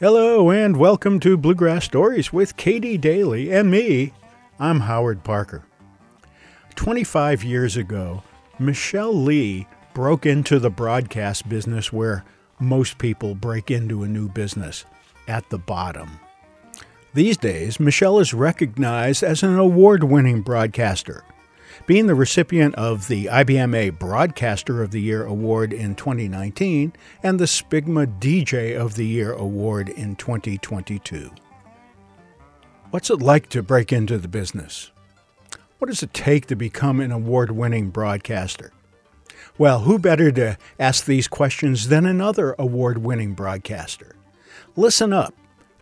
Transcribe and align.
Hello, 0.00 0.50
and 0.50 0.76
welcome 0.76 1.18
to 1.18 1.36
Bluegrass 1.36 1.84
Stories 1.84 2.32
with 2.32 2.56
Katie 2.56 2.96
Daly 2.96 3.50
and 3.50 3.68
me. 3.68 4.12
I'm 4.60 4.78
Howard 4.78 5.24
Parker. 5.24 5.64
25 6.76 7.42
years 7.42 7.76
ago, 7.76 8.22
Michelle 8.60 9.12
Lee 9.12 9.66
broke 9.94 10.24
into 10.24 10.60
the 10.60 10.70
broadcast 10.70 11.48
business 11.48 11.92
where 11.92 12.24
most 12.60 12.98
people 12.98 13.34
break 13.34 13.72
into 13.72 14.04
a 14.04 14.08
new 14.08 14.28
business 14.28 14.84
at 15.26 15.50
the 15.50 15.58
bottom. 15.58 16.20
These 17.14 17.36
days, 17.36 17.80
Michelle 17.80 18.20
is 18.20 18.32
recognized 18.32 19.24
as 19.24 19.42
an 19.42 19.58
award 19.58 20.04
winning 20.04 20.42
broadcaster 20.42 21.24
being 21.88 22.06
the 22.06 22.14
recipient 22.14 22.74
of 22.74 23.08
the 23.08 23.24
IBMA 23.24 23.98
Broadcaster 23.98 24.82
of 24.82 24.90
the 24.90 25.00
Year 25.00 25.24
Award 25.24 25.72
in 25.72 25.94
2019 25.94 26.92
and 27.22 27.40
the 27.40 27.46
SPBGMA 27.46 28.20
DJ 28.20 28.78
of 28.78 28.94
the 28.94 29.06
Year 29.06 29.32
Award 29.32 29.88
in 29.88 30.14
2022. 30.14 31.30
What's 32.90 33.08
it 33.08 33.22
like 33.22 33.48
to 33.48 33.62
break 33.62 33.90
into 33.90 34.18
the 34.18 34.28
business? 34.28 34.90
What 35.78 35.88
does 35.88 36.02
it 36.02 36.12
take 36.12 36.44
to 36.48 36.56
become 36.56 37.00
an 37.00 37.10
award 37.10 37.52
winning 37.52 37.88
broadcaster? 37.88 38.70
Well, 39.56 39.80
who 39.80 39.98
better 39.98 40.30
to 40.32 40.58
ask 40.78 41.06
these 41.06 41.26
questions 41.26 41.88
than 41.88 42.04
another 42.04 42.54
award 42.58 42.98
winning 42.98 43.32
broadcaster? 43.32 44.14
Listen 44.76 45.14
up 45.14 45.32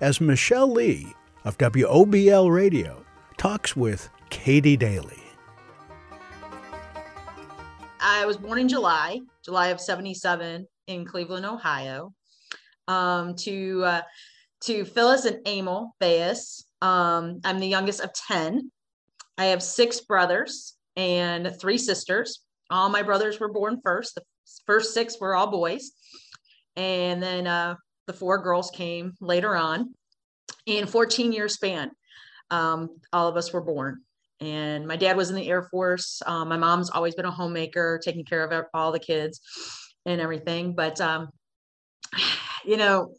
as 0.01 0.21
Michelle 0.21 0.71
Lee 0.71 1.15
of 1.45 1.59
WOBL 1.59 2.55
Radio 2.55 3.05
talks 3.37 3.75
with 3.75 4.09
Katie 4.31 4.77
Daly. 4.77 5.26
I 8.01 8.27
was 8.27 8.37
born 8.37 8.59
in 8.59 8.69
July, 8.69 9.21
July 9.45 9.69
of 9.69 9.81
77 9.81 10.67
in 10.87 11.05
Cleveland, 11.05 11.47
Ohio, 11.47 12.13
um, 12.89 13.35
to 13.37 13.85
uh, 13.85 14.03
to 14.63 14.85
Phyllis 14.85 15.25
and 15.25 15.47
Emil 15.47 15.95
Bayes. 16.01 16.65
Um, 16.83 17.41
I'm 17.45 17.59
the 17.59 17.67
youngest 17.67 18.01
of 18.01 18.13
10. 18.29 18.71
I 19.39 19.47
have 19.47 19.63
six 19.63 20.01
brothers 20.01 20.75
and 20.97 21.55
three 21.61 21.79
sisters. 21.79 22.41
All 22.71 22.89
my 22.89 23.03
brothers 23.03 23.39
were 23.39 23.53
born 23.53 23.81
first. 23.83 24.15
The 24.15 24.23
first 24.67 24.95
six 24.95 25.21
were 25.21 25.35
all 25.35 25.51
boys. 25.51 25.93
And 26.75 27.23
then 27.23 27.47
uh, 27.47 27.77
the 28.07 28.13
four 28.13 28.39
girls 28.43 28.71
came 28.71 29.15
later 29.21 29.57
on 29.57 29.95
in 30.67 30.87
14 30.87 31.33
year 31.33 31.49
span. 31.49 31.91
Um, 32.51 33.01
all 33.13 33.29
of 33.29 33.37
us 33.37 33.53
were 33.53 33.61
born 33.61 34.03
and 34.41 34.87
my 34.87 34.97
dad 34.97 35.17
was 35.17 35.31
in 35.31 35.37
the 35.37 35.49
air 35.49 35.63
force 35.63 36.23
um, 36.27 36.49
my 36.49 36.57
mom's 36.57 36.91
always 36.91 37.15
been 37.15 37.25
a 37.25 37.31
homemaker 37.31 38.01
taking 38.05 38.25
care 38.25 38.45
of 38.45 38.67
all 38.75 38.93
the 38.93 38.99
kids 38.99 39.41
and 40.05 40.21
everything 40.21 40.75
but 40.75 41.01
um, 41.01 41.29
you 42.65 42.77
know 42.77 43.13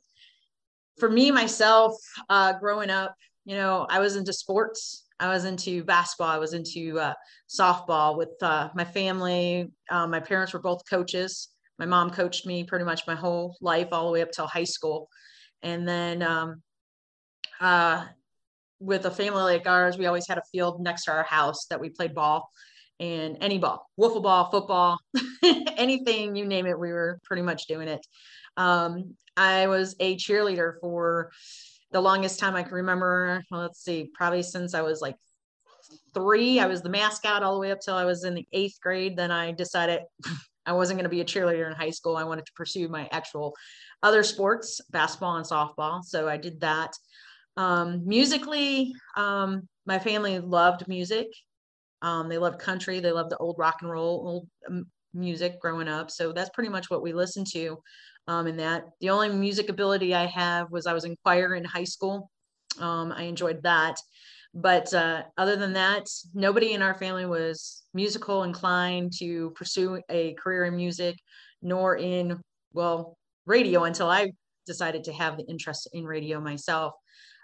for 1.00 1.10
me 1.10 1.32
myself 1.32 1.94
uh, 2.30 2.54
growing 2.54 2.90
up 2.90 3.16
you 3.46 3.56
know 3.56 3.86
i 3.90 4.00
was 4.00 4.16
into 4.16 4.34
sports 4.34 5.06
i 5.20 5.28
was 5.28 5.46
into 5.46 5.84
basketball 5.84 6.30
i 6.30 6.38
was 6.38 6.54
into 6.54 7.00
uh, 7.00 7.14
softball 7.50 8.18
with 8.18 8.32
uh, 8.42 8.70
my 8.76 8.86
family 8.86 9.72
um, 9.90 10.12
my 10.12 10.20
parents 10.20 10.54
were 10.54 10.60
both 10.60 10.82
coaches. 10.90 11.50
My 11.80 11.86
mom 11.86 12.10
coached 12.10 12.46
me 12.46 12.64
pretty 12.64 12.86
much 12.86 13.08
my 13.08 13.16
whole 13.16 13.56
life 13.62 13.90
all 13.92 14.08
the 14.08 14.12
way 14.12 14.22
up 14.22 14.32
till 14.32 14.48
high 14.48 14.64
school. 14.64 15.10
And 15.62 15.88
then 15.88 16.22
um, 16.24 16.62
uh, 17.60 18.06
with 18.80 19.06
a 19.06 19.12
family 19.12 19.42
like 19.42 19.68
ours, 19.68 19.98
we 19.98 20.06
always 20.06 20.28
had 20.28 20.38
a 20.38 20.44
field 20.52 20.82
next 20.82 21.06
to 21.06 21.12
our 21.12 21.24
house 21.24 21.66
that 21.70 21.80
we 21.80 21.90
played 21.90 22.14
ball 22.14 22.50
and 23.00 23.38
any 23.42 23.58
ball, 23.58 23.90
wiffle 24.00 24.24
ball, 24.24 24.50
football, 24.50 25.00
anything 25.78 26.36
you 26.36 26.46
name 26.46 26.66
it, 26.66 26.80
we 26.80 26.92
were 26.92 27.20
pretty 27.24 27.44
much 27.44 27.68
doing 27.68 27.88
it. 27.88 28.06
Um, 28.56 29.16
I 29.36 29.68
was 29.68 29.96
a 30.00 30.16
cheerleader 30.18 30.74
for 30.82 31.32
the 31.92 32.02
longest 32.02 32.40
time 32.40 32.56
I 32.56 32.64
can 32.64 32.74
remember. 32.74 33.44
Well, 33.52 33.62
let's 33.62 33.84
see, 33.84 34.10
probably 34.14 34.42
since 34.44 34.74
I 34.74 34.82
was 34.82 35.00
like 35.02 35.16
three. 36.14 36.60
I 36.60 36.66
was 36.66 36.82
the 36.82 36.90
mascot 36.90 37.44
all 37.44 37.54
the 37.54 37.60
way 37.60 37.72
up 37.72 37.80
till 37.80 37.96
I 37.96 38.06
was 38.06 38.24
in 38.24 38.34
the 38.34 38.48
eighth 38.52 38.80
grade. 38.82 39.16
Then 39.16 39.32
I 39.32 39.52
decided 39.52 40.02
I 40.66 40.74
wasn't 40.74 40.98
going 40.98 41.06
to 41.06 41.10
be 41.10 41.22
a 41.22 41.26
cheerleader 41.26 41.68
in 41.68 41.74
high 41.74 41.92
school. 41.92 42.18
I 42.18 42.26
wanted 42.26 42.46
to 42.48 42.54
pursue 42.54 42.90
my 42.90 43.08
actual 43.12 43.56
other 44.04 44.24
sports, 44.24 44.82
basketball 44.90 45.38
and 45.38 45.46
softball. 45.46 46.04
So 46.04 46.28
I 46.28 46.38
did 46.38 46.60
that. 46.62 46.92
Um, 47.58 48.08
musically, 48.08 48.94
um, 49.16 49.68
my 49.86 50.00
family 50.00 50.40
loved 50.40 50.88
music. 50.88 51.28
Um, 52.02 52.30
they 52.30 52.38
loved 52.38 52.60
country. 52.60 53.00
They 53.00 53.12
loved 53.12 53.32
the 53.32 53.38
old 53.38 53.56
rock 53.58 53.78
and 53.82 53.90
roll, 53.90 54.24
old 54.28 54.48
um, 54.70 54.86
music 55.14 55.60
growing 55.60 55.88
up. 55.88 56.12
So 56.12 56.32
that's 56.32 56.52
pretty 56.52 56.70
much 56.70 56.90
what 56.90 57.02
we 57.02 57.14
listened 57.14 57.48
to. 57.54 57.80
Um, 58.28 58.46
in 58.48 58.58
that, 58.58 58.86
the 59.00 59.10
only 59.10 59.30
music 59.30 59.70
ability 59.70 60.14
I 60.14 60.26
have 60.28 60.70
was 60.70 60.86
I 60.86 60.94
was 60.94 61.06
in 61.06 61.16
choir 61.24 61.56
in 61.56 61.64
high 61.64 61.86
school. 61.86 62.30
Um, 62.80 63.12
I 63.12 63.24
enjoyed 63.24 63.64
that, 63.64 63.98
but 64.54 64.94
uh, 64.94 65.24
other 65.38 65.56
than 65.56 65.74
that, 65.74 66.08
nobody 66.34 66.74
in 66.74 66.82
our 66.82 66.94
family 66.94 67.26
was 67.26 67.84
musical 67.94 68.44
inclined 68.44 69.14
to 69.20 69.52
pursue 69.52 70.02
a 70.10 70.34
career 70.34 70.66
in 70.66 70.76
music, 70.76 71.16
nor 71.62 71.98
in 71.98 72.40
well 72.74 73.18
radio 73.46 73.86
until 73.86 74.10
I 74.10 74.32
decided 74.68 75.06
to 75.06 75.14
have 75.14 75.38
the 75.38 75.46
interest 75.48 75.90
in 75.94 76.06
radio 76.06 76.40
myself. 76.40 76.94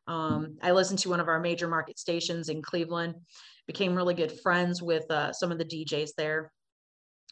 Um, 0.08 0.58
I 0.62 0.72
listened 0.72 1.00
to 1.00 1.10
one 1.10 1.20
of 1.20 1.28
our 1.28 1.40
major 1.40 1.68
market 1.68 1.98
stations 1.98 2.50
in 2.50 2.62
Cleveland, 2.62 3.16
became 3.68 3.96
really 3.96 4.14
good 4.14 4.40
friends 4.42 4.82
with 4.82 5.10
uh, 5.10 5.32
some 5.32 5.52
of 5.52 5.58
the 5.58 5.66
DJs 5.66 6.12
there, 6.18 6.52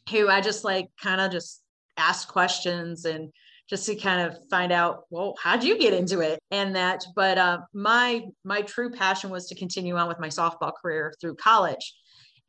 who 0.10 0.30
I 0.30 0.42
just 0.42 0.64
like 0.64 0.88
kind 1.02 1.22
of 1.22 1.32
just 1.32 1.62
asked 1.98 2.30
questions 2.30 3.06
and 3.06 3.32
just 3.70 3.86
to 3.86 3.96
kind 3.96 4.22
of 4.22 4.38
find 4.50 4.72
out, 4.72 5.04
well, 5.10 5.36
how'd 5.42 5.64
you 5.64 5.78
get 5.78 5.94
into 5.94 6.20
it 6.20 6.40
and 6.52 6.76
that. 6.76 7.06
But 7.16 7.38
uh, 7.38 7.60
my 7.74 8.24
my 8.44 8.62
true 8.62 8.92
passion 8.92 9.30
was 9.30 9.48
to 9.48 9.56
continue 9.56 9.96
on 9.96 10.08
with 10.08 10.20
my 10.20 10.28
softball 10.28 10.74
career 10.82 11.14
through 11.20 11.36
college, 11.36 11.94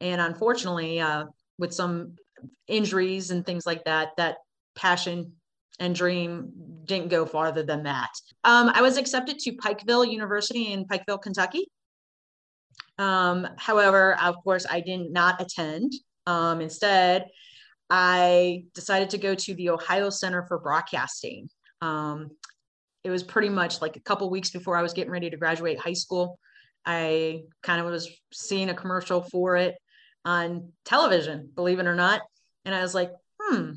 and 0.00 0.20
unfortunately, 0.20 1.00
uh, 1.00 1.24
with 1.58 1.72
some 1.72 2.16
injuries 2.66 3.30
and 3.30 3.46
things 3.46 3.66
like 3.66 3.84
that, 3.84 4.10
that 4.16 4.38
passion 4.74 5.32
and 5.78 5.94
dream 5.94 6.52
didn't 6.84 7.08
go 7.08 7.24
farther 7.26 7.62
than 7.62 7.84
that. 7.84 8.10
Um, 8.44 8.70
I 8.74 8.82
was 8.82 8.96
accepted 8.96 9.38
to 9.40 9.52
Pikeville 9.52 10.10
University 10.10 10.72
in 10.72 10.84
Pikeville, 10.84 11.22
Kentucky. 11.22 11.66
Um, 12.98 13.46
however, 13.56 14.16
of 14.20 14.36
course, 14.44 14.66
I 14.68 14.80
did 14.80 15.10
not 15.10 15.40
attend. 15.40 15.92
Um, 16.26 16.60
instead, 16.60 17.26
I 17.90 18.64
decided 18.74 19.10
to 19.10 19.18
go 19.18 19.34
to 19.34 19.54
the 19.54 19.70
Ohio 19.70 20.10
Center 20.10 20.44
for 20.46 20.58
Broadcasting. 20.58 21.48
Um, 21.80 22.30
it 23.04 23.10
was 23.10 23.22
pretty 23.22 23.48
much 23.48 23.80
like 23.80 23.96
a 23.96 24.00
couple 24.00 24.30
weeks 24.30 24.50
before 24.50 24.76
I 24.76 24.82
was 24.82 24.92
getting 24.92 25.10
ready 25.10 25.30
to 25.30 25.36
graduate 25.36 25.78
high 25.78 25.92
school. 25.92 26.38
I 26.86 27.42
kind 27.62 27.80
of 27.80 27.86
was 27.86 28.08
seeing 28.32 28.68
a 28.68 28.74
commercial 28.74 29.22
for 29.22 29.56
it 29.56 29.76
on 30.24 30.72
television, 30.84 31.50
believe 31.54 31.80
it 31.80 31.86
or 31.86 31.94
not. 31.94 32.22
And 32.64 32.74
I 32.74 32.82
was 32.82 32.94
like, 32.94 33.10
hmm, 33.40 33.72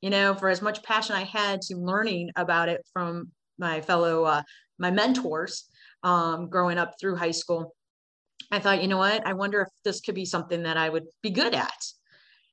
you 0.00 0.10
know, 0.10 0.34
for 0.34 0.48
as 0.48 0.62
much 0.62 0.82
passion 0.82 1.14
I 1.14 1.24
had 1.24 1.62
to 1.62 1.76
learning 1.76 2.30
about 2.36 2.68
it 2.68 2.86
from 2.92 3.30
my 3.58 3.80
fellow, 3.80 4.24
uh, 4.24 4.42
my 4.78 4.90
mentors 4.90 5.64
um, 6.02 6.48
growing 6.48 6.78
up 6.78 6.94
through 6.98 7.16
high 7.16 7.30
school, 7.30 7.74
I 8.50 8.58
thought, 8.58 8.82
you 8.82 8.88
know 8.88 8.98
what, 8.98 9.26
I 9.26 9.34
wonder 9.34 9.62
if 9.62 9.68
this 9.84 10.00
could 10.00 10.14
be 10.14 10.24
something 10.24 10.62
that 10.62 10.76
I 10.76 10.88
would 10.88 11.06
be 11.22 11.30
good 11.30 11.54
at. 11.54 11.84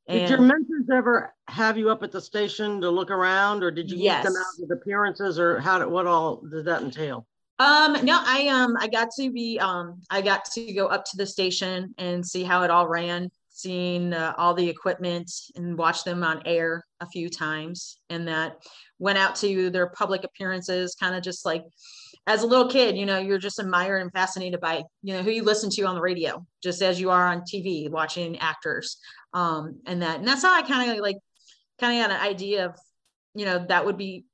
And 0.07 0.19
did 0.19 0.29
your 0.29 0.41
mentors 0.41 0.85
ever 0.93 1.33
have 1.47 1.77
you 1.77 1.89
up 1.89 2.01
at 2.03 2.11
the 2.11 2.21
station 2.21 2.79
to 2.81 2.89
look 2.89 3.11
around, 3.11 3.63
or 3.63 3.71
did 3.71 3.91
you 3.91 3.97
yes. 3.97 4.23
them 4.23 4.35
out 4.37 4.45
with 4.59 4.71
appearances, 4.71 5.37
or 5.37 5.59
how 5.59 5.79
did 5.79 5.87
what 5.87 6.07
all 6.07 6.37
did 6.37 6.65
that 6.65 6.81
entail? 6.81 7.27
Um, 7.59 7.97
no, 8.03 8.21
I 8.23 8.47
um 8.47 8.77
I 8.79 8.87
got 8.87 9.09
to 9.19 9.31
be 9.31 9.59
um 9.59 9.99
I 10.09 10.21
got 10.21 10.45
to 10.53 10.73
go 10.73 10.87
up 10.87 11.03
to 11.05 11.17
the 11.17 11.25
station 11.25 11.93
and 11.97 12.25
see 12.25 12.43
how 12.43 12.63
it 12.63 12.69
all 12.69 12.87
ran 12.87 13.29
seen 13.57 14.13
uh, 14.13 14.33
all 14.37 14.53
the 14.53 14.69
equipment 14.69 15.31
and 15.55 15.77
watched 15.77 16.05
them 16.05 16.23
on 16.23 16.41
air 16.45 16.85
a 16.99 17.07
few 17.07 17.29
times 17.29 17.97
and 18.09 18.27
that 18.27 18.53
went 18.99 19.17
out 19.17 19.35
to 19.35 19.69
their 19.69 19.87
public 19.89 20.23
appearances 20.23 20.95
kind 20.99 21.15
of 21.15 21.23
just 21.23 21.45
like 21.45 21.63
as 22.27 22.43
a 22.43 22.47
little 22.47 22.69
kid 22.69 22.95
you 22.95 23.05
know 23.05 23.17
you're 23.17 23.37
just 23.37 23.59
admired 23.59 24.01
and 24.01 24.11
fascinated 24.11 24.59
by 24.59 24.83
you 25.01 25.13
know 25.13 25.23
who 25.23 25.31
you 25.31 25.43
listen 25.43 25.69
to 25.69 25.83
on 25.83 25.95
the 25.95 26.01
radio 26.01 26.45
just 26.61 26.81
as 26.81 26.99
you 26.99 27.09
are 27.09 27.27
on 27.27 27.41
tv 27.41 27.89
watching 27.89 28.37
actors. 28.39 28.97
Um 29.33 29.81
and 29.85 30.01
that 30.01 30.19
and 30.19 30.27
that's 30.27 30.43
how 30.43 30.53
i 30.55 30.61
kind 30.61 30.91
of 30.91 30.97
like 30.97 31.17
kind 31.79 31.99
of 31.99 32.07
got 32.07 32.15
an 32.15 32.25
idea 32.25 32.67
of 32.67 32.75
you 33.33 33.45
know 33.45 33.65
that 33.67 33.85
would 33.85 33.97
be 33.97 34.25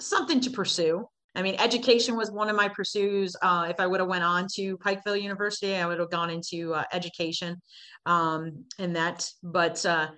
something 0.00 0.40
to 0.40 0.50
pursue 0.50 1.06
I 1.36 1.42
mean, 1.42 1.56
education 1.58 2.16
was 2.16 2.30
one 2.30 2.48
of 2.48 2.56
my 2.56 2.68
pursuits. 2.68 3.36
Uh, 3.42 3.66
if 3.68 3.78
I 3.78 3.86
would 3.86 4.00
have 4.00 4.08
went 4.08 4.24
on 4.24 4.46
to 4.54 4.78
Pikeville 4.78 5.20
University, 5.20 5.76
I 5.76 5.86
would 5.86 6.00
have 6.00 6.10
gone 6.10 6.30
into 6.30 6.72
uh, 6.72 6.84
education 6.94 7.60
um, 8.06 8.64
and 8.78 8.96
that. 8.96 9.28
But 9.42 9.84
uh, 9.84 10.08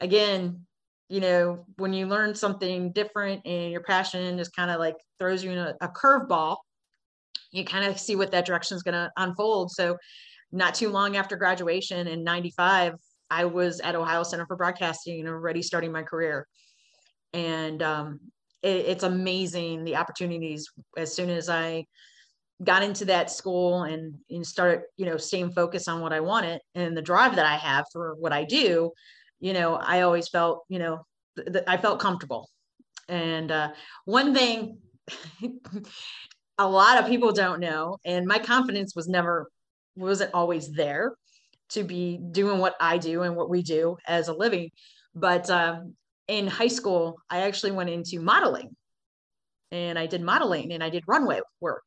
again, 0.00 0.64
you 1.08 1.18
know, 1.18 1.66
when 1.76 1.92
you 1.92 2.06
learn 2.06 2.36
something 2.36 2.92
different 2.92 3.42
and 3.44 3.72
your 3.72 3.82
passion 3.82 4.38
just 4.38 4.54
kind 4.54 4.70
of 4.70 4.78
like 4.78 4.94
throws 5.18 5.42
you 5.42 5.50
in 5.50 5.58
a, 5.58 5.74
a 5.80 5.88
curveball, 5.88 6.58
you 7.50 7.64
kind 7.64 7.84
of 7.84 7.98
see 7.98 8.14
what 8.14 8.30
that 8.30 8.46
direction 8.46 8.76
is 8.76 8.84
going 8.84 8.94
to 8.94 9.10
unfold. 9.16 9.72
So, 9.72 9.96
not 10.52 10.76
too 10.76 10.90
long 10.90 11.16
after 11.16 11.36
graduation 11.36 12.06
in 12.06 12.22
'95, 12.22 12.94
I 13.28 13.44
was 13.44 13.80
at 13.80 13.96
Ohio 13.96 14.22
Center 14.22 14.46
for 14.46 14.56
Broadcasting, 14.56 15.24
know, 15.24 15.30
already 15.30 15.62
starting 15.62 15.90
my 15.90 16.02
career. 16.04 16.46
And 17.32 17.82
um, 17.82 18.20
it, 18.62 18.86
it's 18.86 19.04
amazing 19.04 19.84
the 19.84 19.96
opportunities 19.96 20.68
as 20.96 21.14
soon 21.14 21.30
as 21.30 21.48
I 21.48 21.86
got 22.62 22.82
into 22.82 23.06
that 23.06 23.30
school 23.30 23.84
and, 23.84 24.14
and 24.28 24.46
started, 24.46 24.82
you 24.96 25.06
know, 25.06 25.16
staying 25.16 25.52
focused 25.52 25.88
on 25.88 26.00
what 26.00 26.12
I 26.12 26.20
wanted 26.20 26.60
and 26.74 26.96
the 26.96 27.02
drive 27.02 27.36
that 27.36 27.46
I 27.46 27.56
have 27.56 27.86
for 27.92 28.14
what 28.16 28.32
I 28.32 28.44
do, 28.44 28.92
you 29.40 29.52
know, 29.52 29.74
I 29.74 30.02
always 30.02 30.28
felt, 30.28 30.64
you 30.68 30.78
know, 30.78 31.00
th- 31.36 31.64
I 31.66 31.78
felt 31.78 32.00
comfortable. 32.00 32.48
And 33.08 33.50
uh, 33.50 33.70
one 34.04 34.34
thing 34.34 34.78
a 36.58 36.68
lot 36.68 36.98
of 36.98 37.06
people 37.06 37.32
don't 37.32 37.60
know, 37.60 37.96
and 38.04 38.26
my 38.26 38.38
confidence 38.38 38.94
was 38.94 39.08
never, 39.08 39.50
wasn't 39.96 40.34
always 40.34 40.70
there 40.70 41.12
to 41.70 41.82
be 41.82 42.18
doing 42.30 42.58
what 42.58 42.74
I 42.80 42.98
do 42.98 43.22
and 43.22 43.36
what 43.36 43.48
we 43.48 43.62
do 43.62 43.96
as 44.06 44.28
a 44.28 44.34
living. 44.34 44.70
But 45.14 45.48
um, 45.48 45.94
in 46.30 46.46
high 46.46 46.68
school, 46.68 47.20
I 47.28 47.40
actually 47.40 47.72
went 47.72 47.90
into 47.90 48.20
modeling 48.20 48.76
and 49.72 49.98
I 49.98 50.06
did 50.06 50.22
modeling 50.22 50.72
and 50.72 50.82
I 50.82 50.88
did 50.88 51.02
runway 51.08 51.40
work. 51.60 51.86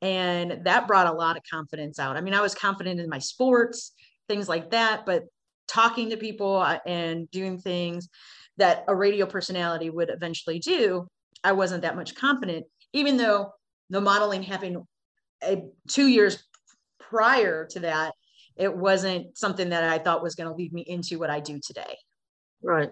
And 0.00 0.64
that 0.64 0.88
brought 0.88 1.06
a 1.06 1.12
lot 1.12 1.36
of 1.36 1.42
confidence 1.48 1.98
out. 1.98 2.16
I 2.16 2.22
mean, 2.22 2.32
I 2.32 2.40
was 2.40 2.54
confident 2.54 2.98
in 2.98 3.10
my 3.10 3.18
sports, 3.18 3.92
things 4.26 4.48
like 4.48 4.70
that, 4.70 5.04
but 5.04 5.24
talking 5.66 6.08
to 6.10 6.16
people 6.16 6.56
uh, 6.56 6.78
and 6.86 7.30
doing 7.30 7.58
things 7.58 8.08
that 8.56 8.84
a 8.88 8.94
radio 8.94 9.26
personality 9.26 9.90
would 9.90 10.08
eventually 10.08 10.60
do, 10.60 11.06
I 11.44 11.52
wasn't 11.52 11.82
that 11.82 11.94
much 11.94 12.14
confident, 12.14 12.64
even 12.94 13.18
though 13.18 13.52
the 13.90 14.00
modeling 14.00 14.42
happened 14.42 14.78
a, 15.42 15.62
two 15.88 16.06
years 16.06 16.42
prior 16.98 17.66
to 17.66 17.80
that. 17.80 18.14
It 18.56 18.74
wasn't 18.74 19.36
something 19.36 19.68
that 19.68 19.84
I 19.84 19.98
thought 19.98 20.22
was 20.22 20.34
going 20.34 20.48
to 20.48 20.56
lead 20.56 20.72
me 20.72 20.82
into 20.82 21.18
what 21.18 21.30
I 21.30 21.40
do 21.40 21.60
today. 21.62 21.96
Right. 22.62 22.90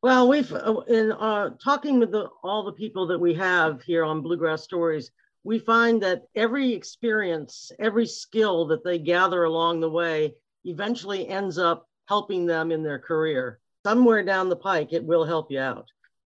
Well, 0.00 0.28
we've 0.28 0.52
uh, 0.52 0.80
in 0.86 1.10
uh, 1.10 1.50
talking 1.62 1.98
with 1.98 2.12
the, 2.12 2.28
all 2.44 2.62
the 2.64 2.72
people 2.72 3.08
that 3.08 3.18
we 3.18 3.34
have 3.34 3.82
here 3.82 4.04
on 4.04 4.22
Bluegrass 4.22 4.62
Stories, 4.62 5.10
we 5.42 5.58
find 5.58 6.00
that 6.02 6.22
every 6.36 6.72
experience, 6.72 7.72
every 7.80 8.06
skill 8.06 8.66
that 8.66 8.84
they 8.84 8.98
gather 8.98 9.42
along 9.42 9.80
the 9.80 9.90
way 9.90 10.34
eventually 10.64 11.26
ends 11.26 11.58
up 11.58 11.88
helping 12.06 12.46
them 12.46 12.70
in 12.70 12.84
their 12.84 13.00
career. 13.00 13.58
Somewhere 13.84 14.22
down 14.22 14.48
the 14.48 14.56
pike, 14.56 14.92
it 14.92 15.04
will 15.04 15.24
help 15.24 15.50
you 15.50 15.58
out. 15.58 15.88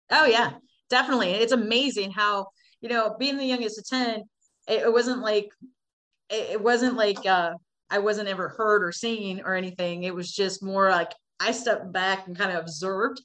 Oh, 0.09 0.25
yeah, 0.25 0.53
definitely. 0.89 1.31
It's 1.31 1.51
amazing 1.51 2.11
how, 2.11 2.47
you 2.81 2.89
know, 2.89 3.15
being 3.19 3.37
the 3.37 3.45
youngest 3.45 3.77
of 3.77 3.87
10, 3.87 4.23
it, 4.67 4.81
it 4.81 4.91
wasn't 4.91 5.21
like, 5.21 5.51
it 6.31 6.59
wasn't 6.59 6.95
like 6.95 7.23
uh, 7.25 7.53
I 7.91 7.99
wasn't 7.99 8.29
ever 8.29 8.49
heard 8.49 8.83
or 8.83 8.91
seen 8.91 9.41
or 9.45 9.53
anything. 9.53 10.03
It 10.03 10.15
was 10.15 10.31
just 10.31 10.63
more 10.63 10.89
like 10.89 11.11
I 11.39 11.51
stepped 11.51 11.91
back 11.91 12.27
and 12.27 12.37
kind 12.37 12.51
of 12.51 12.63
observed 12.63 13.21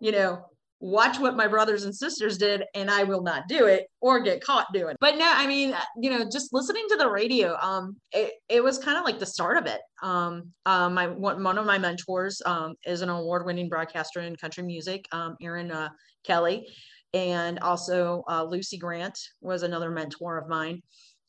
you 0.00 0.12
know, 0.12 0.44
watch 0.80 1.18
what 1.18 1.34
my 1.34 1.46
brothers 1.46 1.84
and 1.84 1.94
sisters 1.94 2.36
did 2.36 2.62
and 2.74 2.90
I 2.90 3.04
will 3.04 3.22
not 3.22 3.48
do 3.48 3.64
it 3.66 3.86
or 4.02 4.20
get 4.20 4.44
caught 4.44 4.66
doing. 4.74 4.96
But 5.00 5.16
no, 5.16 5.24
I 5.26 5.46
mean, 5.46 5.74
you 6.00 6.10
know, 6.10 6.28
just 6.30 6.52
listening 6.52 6.84
to 6.90 6.96
the 6.96 7.08
radio, 7.08 7.56
um, 7.62 7.96
it, 8.12 8.34
it 8.50 8.62
was 8.62 8.76
kind 8.76 8.98
of 8.98 9.04
like 9.04 9.18
the 9.18 9.24
start 9.24 9.56
of 9.56 9.64
it. 9.66 9.80
Um, 10.02 10.50
um, 10.66 10.92
my 10.92 11.06
one, 11.06 11.42
one 11.42 11.56
of 11.56 11.64
my 11.64 11.78
mentors 11.78 12.42
um, 12.44 12.74
is 12.84 13.00
an 13.00 13.08
award-winning 13.08 13.70
broadcaster 13.70 14.20
in 14.20 14.36
country 14.36 14.62
music, 14.62 15.06
um, 15.12 15.36
Aaron 15.40 15.70
uh, 15.70 15.88
Kelly, 16.22 16.66
and 17.14 17.60
also 17.60 18.22
uh, 18.28 18.44
Lucy 18.44 18.76
Grant 18.76 19.18
was 19.40 19.62
another 19.62 19.90
mentor 19.90 20.36
of 20.36 20.48
mine. 20.48 20.82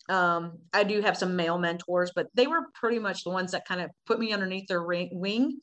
Um, 0.10 0.60
I 0.74 0.84
do 0.84 1.02
have 1.02 1.18
some 1.18 1.36
male 1.36 1.58
mentors, 1.58 2.12
but 2.14 2.28
they 2.34 2.48
were 2.48 2.66
pretty 2.74 3.00
much 3.00 3.24
the 3.24 3.32
ones 3.32 3.54
that 3.54 3.66
kind 3.66 3.80
of 3.80 3.90
put 4.06 4.20
me 4.20 4.34
underneath 4.34 4.68
their 4.68 4.84
wing 4.84 5.62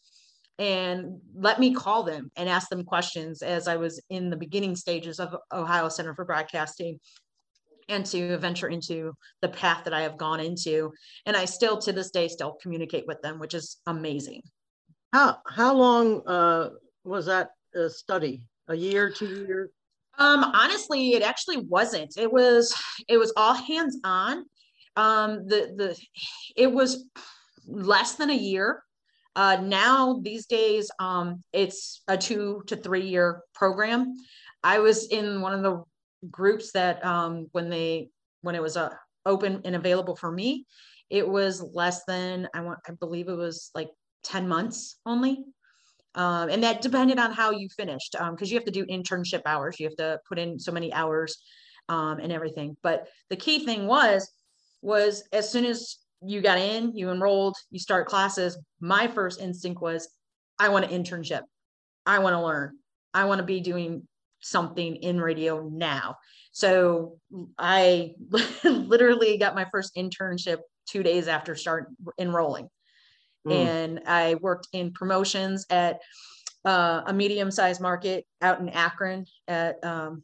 and 0.58 1.20
let 1.34 1.58
me 1.58 1.74
call 1.74 2.02
them 2.02 2.30
and 2.36 2.48
ask 2.48 2.68
them 2.68 2.84
questions 2.84 3.42
as 3.42 3.68
I 3.68 3.76
was 3.76 4.02
in 4.10 4.30
the 4.30 4.36
beginning 4.36 4.76
stages 4.76 5.18
of 5.18 5.34
Ohio 5.52 5.88
Center 5.88 6.14
for 6.14 6.24
Broadcasting 6.24 7.00
and 7.88 8.06
to 8.06 8.36
venture 8.38 8.68
into 8.68 9.12
the 9.40 9.48
path 9.48 9.84
that 9.84 9.94
I 9.94 10.02
have 10.02 10.16
gone 10.16 10.40
into. 10.40 10.92
And 11.26 11.36
I 11.36 11.46
still 11.46 11.78
to 11.78 11.92
this 11.92 12.10
day 12.10 12.28
still 12.28 12.56
communicate 12.62 13.06
with 13.06 13.20
them, 13.22 13.38
which 13.38 13.54
is 13.54 13.78
amazing. 13.86 14.42
How 15.12 15.38
how 15.46 15.74
long 15.74 16.26
uh, 16.26 16.70
was 17.04 17.26
that 17.26 17.50
uh, 17.78 17.88
study? 17.88 18.42
A 18.68 18.74
year, 18.76 19.10
two 19.10 19.26
years? 19.26 19.70
Um, 20.18 20.44
honestly, 20.44 21.14
it 21.14 21.22
actually 21.22 21.58
wasn't. 21.58 22.14
It 22.16 22.32
was 22.32 22.74
it 23.08 23.16
was 23.16 23.32
all 23.36 23.54
hands 23.54 23.98
on. 24.04 24.44
Um, 24.96 25.46
the 25.48 25.72
the 25.76 25.98
it 26.56 26.70
was 26.70 27.04
less 27.66 28.14
than 28.14 28.30
a 28.30 28.34
year 28.34 28.82
uh, 29.34 29.56
now 29.62 30.20
these 30.22 30.46
days, 30.46 30.90
um, 30.98 31.42
it's 31.52 32.02
a 32.08 32.16
two 32.16 32.62
to 32.66 32.76
three 32.76 33.06
year 33.06 33.42
program. 33.54 34.14
I 34.62 34.78
was 34.80 35.08
in 35.08 35.40
one 35.40 35.54
of 35.54 35.62
the 35.62 35.82
groups 36.30 36.72
that 36.72 37.04
um, 37.04 37.48
when 37.52 37.70
they 37.70 38.10
when 38.42 38.54
it 38.54 38.62
was 38.62 38.76
uh, 38.76 38.90
open 39.24 39.62
and 39.64 39.74
available 39.74 40.16
for 40.16 40.30
me, 40.30 40.66
it 41.08 41.26
was 41.26 41.62
less 41.62 42.04
than 42.04 42.48
I 42.54 42.60
want. 42.60 42.80
I 42.86 42.92
believe 42.92 43.28
it 43.28 43.36
was 43.36 43.70
like 43.74 43.90
ten 44.22 44.48
months 44.48 44.98
only. 45.06 45.44
Um, 46.14 46.50
and 46.50 46.62
that 46.62 46.82
depended 46.82 47.18
on 47.18 47.32
how 47.32 47.52
you 47.52 47.70
finished 47.70 48.12
because 48.12 48.28
um, 48.28 48.52
you 48.52 48.54
have 48.54 48.66
to 48.66 48.70
do 48.70 48.84
internship 48.84 49.40
hours 49.46 49.80
you 49.80 49.86
have 49.86 49.96
to 49.96 50.20
put 50.28 50.38
in 50.38 50.58
so 50.58 50.70
many 50.70 50.92
hours 50.92 51.38
um, 51.88 52.18
and 52.18 52.30
everything 52.30 52.76
but 52.82 53.08
the 53.30 53.36
key 53.36 53.64
thing 53.64 53.86
was 53.86 54.30
was 54.82 55.24
as 55.32 55.50
soon 55.50 55.64
as 55.64 55.96
you 56.24 56.40
got 56.40 56.58
in, 56.58 56.96
you 56.96 57.10
enrolled, 57.10 57.56
you 57.70 57.78
start 57.78 58.06
classes. 58.06 58.58
My 58.80 59.08
first 59.08 59.40
instinct 59.40 59.80
was, 59.80 60.08
I 60.58 60.68
want 60.68 60.84
an 60.84 60.90
internship. 60.90 61.42
I 62.06 62.18
want 62.18 62.34
to 62.34 62.42
learn. 62.42 62.76
I 63.14 63.24
want 63.24 63.38
to 63.38 63.44
be 63.44 63.60
doing 63.60 64.06
something 64.40 64.96
in 64.96 65.20
radio 65.20 65.68
now. 65.68 66.16
So 66.52 67.18
I 67.58 68.14
literally 68.64 69.38
got 69.38 69.54
my 69.54 69.66
first 69.70 69.96
internship 69.96 70.58
two 70.86 71.02
days 71.02 71.28
after 71.28 71.54
start 71.54 71.88
enrolling. 72.18 72.68
Mm. 73.46 73.52
And 73.52 74.00
I 74.06 74.36
worked 74.36 74.68
in 74.72 74.92
promotions 74.92 75.66
at 75.70 76.00
uh, 76.64 77.02
a 77.06 77.12
medium-sized 77.12 77.80
market 77.80 78.24
out 78.40 78.60
in 78.60 78.68
Akron 78.68 79.26
at 79.48 79.84
um, 79.84 80.22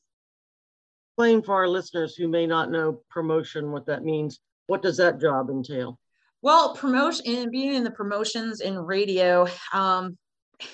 explain 1.19 1.43
for 1.43 1.55
our 1.55 1.69
listeners 1.69 2.15
who 2.15 2.29
may 2.29 2.47
not 2.47 2.71
know 2.71 3.01
promotion 3.11 3.73
what 3.73 3.87
that 3.87 4.05
means 4.05 4.41
what 4.69 4.83
does 4.83 4.97
that 4.99 5.21
job 5.21 5.51
entail? 5.51 5.99
Well, 6.41 6.75
promotion 6.77 7.27
and 7.27 7.51
being 7.51 7.75
in 7.75 7.83
the 7.83 7.91
promotions 7.91 8.61
in 8.61 8.79
radio, 8.79 9.49
um, 9.73 10.17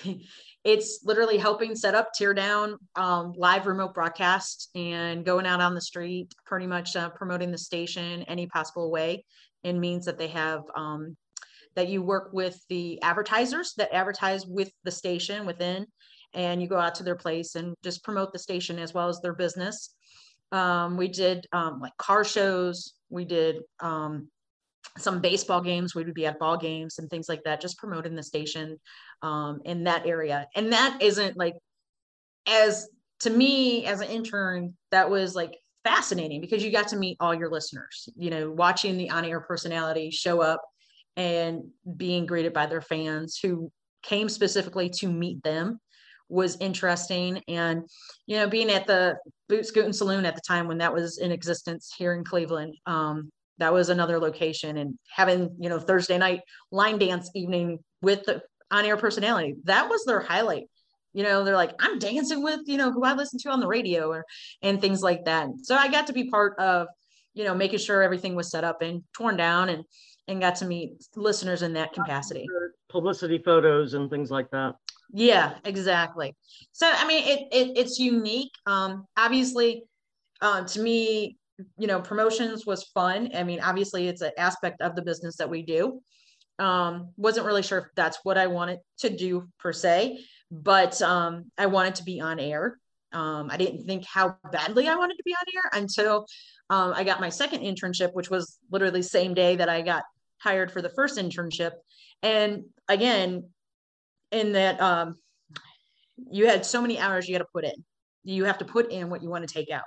it's 0.63 0.99
literally 1.03 1.37
helping 1.37 1.75
set 1.75 1.95
up, 1.95 2.11
tear 2.13 2.33
down 2.33 2.77
um, 2.95 3.33
live 3.35 3.65
remote 3.65 3.95
broadcast 3.95 4.69
and 4.75 5.25
going 5.25 5.47
out 5.47 5.61
on 5.61 5.73
the 5.73 5.81
street, 5.81 6.33
pretty 6.45 6.67
much 6.67 6.95
uh, 6.95 7.09
promoting 7.09 7.51
the 7.51 7.57
station 7.57 8.23
any 8.23 8.45
possible 8.45 8.91
way 8.91 9.25
and 9.63 9.81
means 9.81 10.05
that 10.05 10.19
they 10.19 10.27
have 10.27 10.61
um, 10.75 11.17
that 11.75 11.89
you 11.89 12.01
work 12.01 12.29
with 12.31 12.59
the 12.69 13.01
advertisers 13.01 13.73
that 13.77 13.93
advertise 13.93 14.45
with 14.45 14.71
the 14.83 14.91
station 14.91 15.45
within 15.45 15.85
and 16.33 16.61
you 16.61 16.67
go 16.67 16.77
out 16.77 16.95
to 16.95 17.03
their 17.03 17.15
place 17.15 17.55
and 17.55 17.75
just 17.83 18.03
promote 18.03 18.33
the 18.33 18.39
station 18.39 18.77
as 18.77 18.93
well 18.93 19.07
as 19.07 19.19
their 19.21 19.33
business. 19.33 19.95
Um, 20.51 20.97
we 20.97 21.07
did 21.07 21.47
um, 21.51 21.79
like 21.79 21.95
car 21.97 22.23
shows, 22.23 22.94
we 23.09 23.25
did 23.25 23.57
um, 23.79 24.29
some 24.97 25.21
baseball 25.21 25.61
games. 25.61 25.95
We 25.95 26.03
would 26.03 26.13
be 26.13 26.25
at 26.25 26.39
ball 26.39 26.57
games 26.57 26.99
and 26.99 27.09
things 27.09 27.29
like 27.29 27.43
that, 27.43 27.61
just 27.61 27.77
promoting 27.77 28.15
the 28.15 28.23
station 28.23 28.79
um, 29.21 29.61
in 29.65 29.83
that 29.85 30.05
area. 30.05 30.47
And 30.55 30.73
that 30.73 30.99
isn't 31.01 31.37
like, 31.37 31.55
as 32.47 32.87
to 33.21 33.29
me 33.29 33.85
as 33.85 34.01
an 34.01 34.09
intern, 34.09 34.75
that 34.91 35.09
was 35.09 35.35
like 35.35 35.57
fascinating 35.83 36.41
because 36.41 36.63
you 36.63 36.71
got 36.71 36.89
to 36.89 36.97
meet 36.97 37.17
all 37.19 37.33
your 37.33 37.49
listeners, 37.49 38.09
you 38.15 38.29
know, 38.29 38.51
watching 38.51 38.97
the 38.97 39.09
on 39.09 39.25
air 39.25 39.39
personality 39.39 40.11
show 40.11 40.41
up 40.41 40.61
and 41.15 41.63
being 41.95 42.25
greeted 42.25 42.53
by 42.53 42.65
their 42.65 42.81
fans 42.81 43.39
who 43.41 43.71
came 44.03 44.29
specifically 44.29 44.89
to 44.89 45.07
meet 45.07 45.41
them 45.43 45.79
was 46.29 46.57
interesting. 46.59 47.41
And 47.47 47.83
you 48.25 48.37
know 48.37 48.47
being 48.47 48.69
at 48.69 48.87
the 48.87 49.17
boot 49.47 49.65
scootin 49.65 49.93
saloon 49.93 50.25
at 50.25 50.35
the 50.35 50.41
time 50.41 50.67
when 50.67 50.79
that 50.79 50.93
was 50.93 51.17
in 51.17 51.31
existence 51.31 51.93
here 51.97 52.13
in 52.13 52.23
cleveland 52.23 52.75
um, 52.85 53.31
that 53.57 53.73
was 53.73 53.89
another 53.89 54.19
location. 54.19 54.77
And 54.77 54.97
having 55.09 55.55
you 55.59 55.69
know 55.69 55.79
thursday 55.79 56.17
night 56.17 56.41
line 56.71 56.97
dance 56.97 57.29
evening 57.35 57.79
with 58.01 58.23
the 58.23 58.41
on-air 58.71 58.97
personality 58.97 59.55
that 59.65 59.89
was 59.89 60.03
their 60.05 60.21
highlight. 60.21 60.65
You 61.13 61.23
know 61.23 61.43
they're 61.43 61.55
like 61.55 61.73
i'm 61.79 61.97
dancing 61.99 62.43
with 62.43 62.61
you 62.65 62.77
know 62.77 62.91
who 62.91 63.03
i 63.03 63.13
listen 63.13 63.39
to 63.39 63.49
on 63.49 63.61
the 63.61 63.67
radio 63.67 64.09
or 64.09 64.25
and 64.61 64.81
things 64.81 65.01
like 65.01 65.25
that. 65.25 65.47
So 65.63 65.75
i 65.75 65.87
got 65.89 66.07
to 66.07 66.13
be 66.13 66.29
part 66.29 66.57
of 66.59 66.87
you 67.33 67.43
know 67.43 67.55
making 67.55 67.79
sure 67.79 68.01
everything 68.01 68.35
was 68.35 68.49
set 68.49 68.63
up 68.63 68.81
and 68.81 69.03
torn 69.13 69.37
down 69.37 69.69
and 69.69 69.83
and 70.27 70.41
got 70.41 70.55
to 70.55 70.65
meet 70.65 70.93
listeners 71.15 71.61
in 71.61 71.73
that 71.73 71.93
capacity. 71.93 72.47
Publicity 72.89 73.37
photos 73.37 73.93
and 73.93 74.09
things 74.09 74.31
like 74.31 74.49
that 74.49 74.75
yeah, 75.13 75.55
exactly. 75.63 76.35
So 76.71 76.89
I 76.91 77.07
mean, 77.07 77.23
it, 77.25 77.47
it 77.51 77.77
it's 77.77 77.99
unique. 77.99 78.51
Um, 78.65 79.05
obviously, 79.17 79.83
uh, 80.41 80.63
to 80.63 80.79
me, 80.79 81.37
you 81.77 81.87
know, 81.87 82.01
promotions 82.01 82.65
was 82.65 82.83
fun. 82.93 83.31
I 83.35 83.43
mean, 83.43 83.59
obviously, 83.61 84.07
it's 84.07 84.21
an 84.21 84.31
aspect 84.37 84.81
of 84.81 84.95
the 84.95 85.01
business 85.01 85.37
that 85.37 85.49
we 85.49 85.61
do. 85.61 86.01
Um, 86.59 87.09
wasn't 87.17 87.45
really 87.45 87.63
sure 87.63 87.79
if 87.79 87.85
that's 87.95 88.19
what 88.23 88.37
I 88.37 88.47
wanted 88.47 88.79
to 88.99 89.09
do 89.09 89.47
per 89.59 89.73
se, 89.73 90.19
but 90.51 91.01
um, 91.01 91.51
I 91.57 91.65
wanted 91.65 91.95
to 91.95 92.03
be 92.03 92.21
on 92.21 92.39
air. 92.39 92.79
Um, 93.11 93.49
I 93.49 93.57
didn't 93.57 93.85
think 93.85 94.05
how 94.05 94.37
badly 94.51 94.87
I 94.87 94.95
wanted 94.95 95.15
to 95.15 95.23
be 95.23 95.33
on 95.33 95.45
air 95.55 95.81
until 95.81 96.25
um, 96.69 96.93
I 96.93 97.03
got 97.03 97.21
my 97.21 97.29
second 97.29 97.61
internship, 97.61 98.13
which 98.13 98.29
was 98.29 98.57
literally 98.71 99.01
same 99.01 99.33
day 99.33 99.55
that 99.57 99.69
I 99.69 99.81
got 99.81 100.03
hired 100.39 100.71
for 100.71 100.81
the 100.81 100.89
first 100.89 101.17
internship. 101.17 101.71
And 102.21 102.65
again, 102.87 103.49
in 104.35 104.51
that 104.53 104.79
um, 104.81 105.15
you 106.29 106.47
had 106.47 106.65
so 106.65 106.81
many 106.81 106.99
hours 106.99 107.27
you 107.27 107.35
got 107.35 107.43
to 107.43 107.49
put 107.53 107.63
in. 107.63 107.83
You 108.23 108.45
have 108.45 108.57
to 108.59 108.65
put 108.65 108.91
in 108.91 109.09
what 109.09 109.23
you 109.23 109.29
want 109.29 109.47
to 109.47 109.53
take 109.53 109.71
out. 109.71 109.83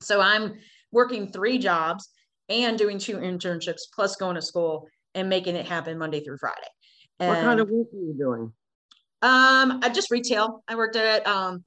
So 0.00 0.20
I'm 0.20 0.58
working 0.92 1.30
three 1.30 1.58
jobs 1.58 2.08
and 2.48 2.78
doing 2.78 2.98
two 2.98 3.16
internships 3.16 3.82
plus 3.94 4.16
going 4.16 4.36
to 4.36 4.42
school 4.42 4.88
and 5.14 5.28
making 5.28 5.56
it 5.56 5.66
happen 5.66 5.98
Monday 5.98 6.20
through 6.20 6.38
Friday. 6.38 6.68
And, 7.18 7.28
what 7.30 7.40
kind 7.40 7.60
of 7.60 7.68
work 7.68 7.88
are 7.92 7.96
you 7.96 8.14
doing? 8.16 8.52
Um, 9.22 9.80
I 9.82 9.90
just 9.92 10.10
retail. 10.10 10.62
I 10.68 10.76
worked 10.76 10.96
at 10.96 11.26
um, 11.26 11.64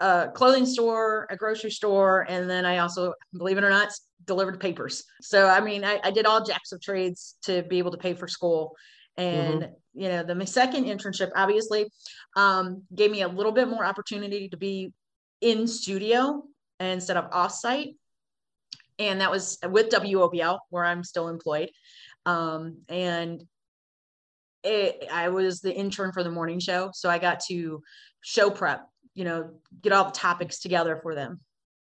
a 0.00 0.28
clothing 0.34 0.66
store, 0.66 1.26
a 1.30 1.36
grocery 1.36 1.70
store, 1.70 2.26
and 2.28 2.48
then 2.48 2.66
I 2.66 2.78
also, 2.78 3.14
believe 3.36 3.56
it 3.56 3.64
or 3.64 3.70
not, 3.70 3.90
delivered 4.26 4.60
papers. 4.60 5.02
So 5.22 5.48
I 5.48 5.60
mean, 5.60 5.84
I, 5.84 6.00
I 6.04 6.10
did 6.10 6.26
all 6.26 6.44
jacks 6.44 6.72
of 6.72 6.80
trades 6.80 7.36
to 7.44 7.62
be 7.62 7.78
able 7.78 7.92
to 7.92 7.98
pay 7.98 8.14
for 8.14 8.28
school. 8.28 8.76
And 9.16 9.62
mm-hmm. 9.62 10.00
you 10.00 10.08
know, 10.08 10.22
the 10.22 10.34
my 10.34 10.44
second 10.44 10.84
internship 10.84 11.30
obviously 11.36 11.90
um, 12.36 12.82
gave 12.94 13.10
me 13.10 13.22
a 13.22 13.28
little 13.28 13.52
bit 13.52 13.68
more 13.68 13.84
opportunity 13.84 14.48
to 14.48 14.56
be 14.56 14.92
in 15.40 15.66
studio 15.66 16.44
instead 16.80 17.16
of 17.16 17.30
offsite. 17.30 17.96
And 18.98 19.20
that 19.20 19.30
was 19.30 19.58
with 19.68 19.90
WOBL, 19.90 20.58
where 20.70 20.84
I'm 20.84 21.02
still 21.02 21.28
employed. 21.28 21.70
Um, 22.26 22.78
and 22.88 23.42
it, 24.62 25.08
I 25.10 25.28
was 25.30 25.60
the 25.60 25.74
intern 25.74 26.12
for 26.12 26.22
the 26.22 26.30
morning 26.30 26.60
show. 26.60 26.90
So 26.94 27.10
I 27.10 27.18
got 27.18 27.40
to 27.48 27.82
show 28.20 28.50
prep, 28.50 28.86
you 29.14 29.24
know, 29.24 29.50
get 29.80 29.92
all 29.92 30.04
the 30.04 30.12
topics 30.12 30.60
together 30.60 31.00
for 31.02 31.14
them. 31.14 31.40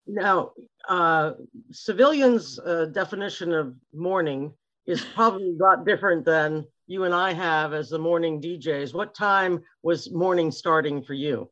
Now, 0.06 0.52
uh, 0.88 1.34
civilians' 1.72 2.60
uh, 2.60 2.86
definition 2.86 3.54
of 3.54 3.76
morning 3.94 4.54
is 4.86 5.04
probably 5.14 5.50
a 5.50 5.64
lot 5.64 5.86
different 5.86 6.26
than 6.26 6.66
you 6.88 7.04
and 7.04 7.14
I 7.14 7.34
have 7.34 7.74
as 7.74 7.90
the 7.90 8.00
morning 8.00 8.42
DJs. 8.42 8.94
What 8.94 9.14
time 9.14 9.60
was 9.84 10.12
morning 10.12 10.52
starting 10.52 11.04
for 11.04 11.14
you? 11.14 11.50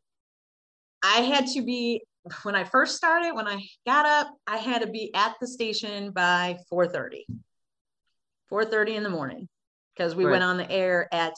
I 1.04 1.22
had 1.22 1.48
to 1.48 1.62
be 1.62 2.04
when 2.44 2.56
I 2.56 2.64
first 2.64 2.98
started, 2.98 3.34
when 3.34 3.48
I 3.48 3.64
got 3.86 4.06
up, 4.06 4.34
I 4.48 4.58
had 4.58 4.82
to 4.82 4.88
be 4.88 5.14
at 5.14 5.36
the 5.40 5.48
station 5.48 6.12
by 6.12 6.58
4:30. 6.72 7.26
4:30 8.52 8.96
in 8.96 9.04
the 9.04 9.10
morning 9.10 9.48
because 9.96 10.16
we 10.16 10.26
right. 10.26 10.32
went 10.32 10.44
on 10.44 10.58
the 10.58 10.70
air 10.70 11.08
at 11.12 11.34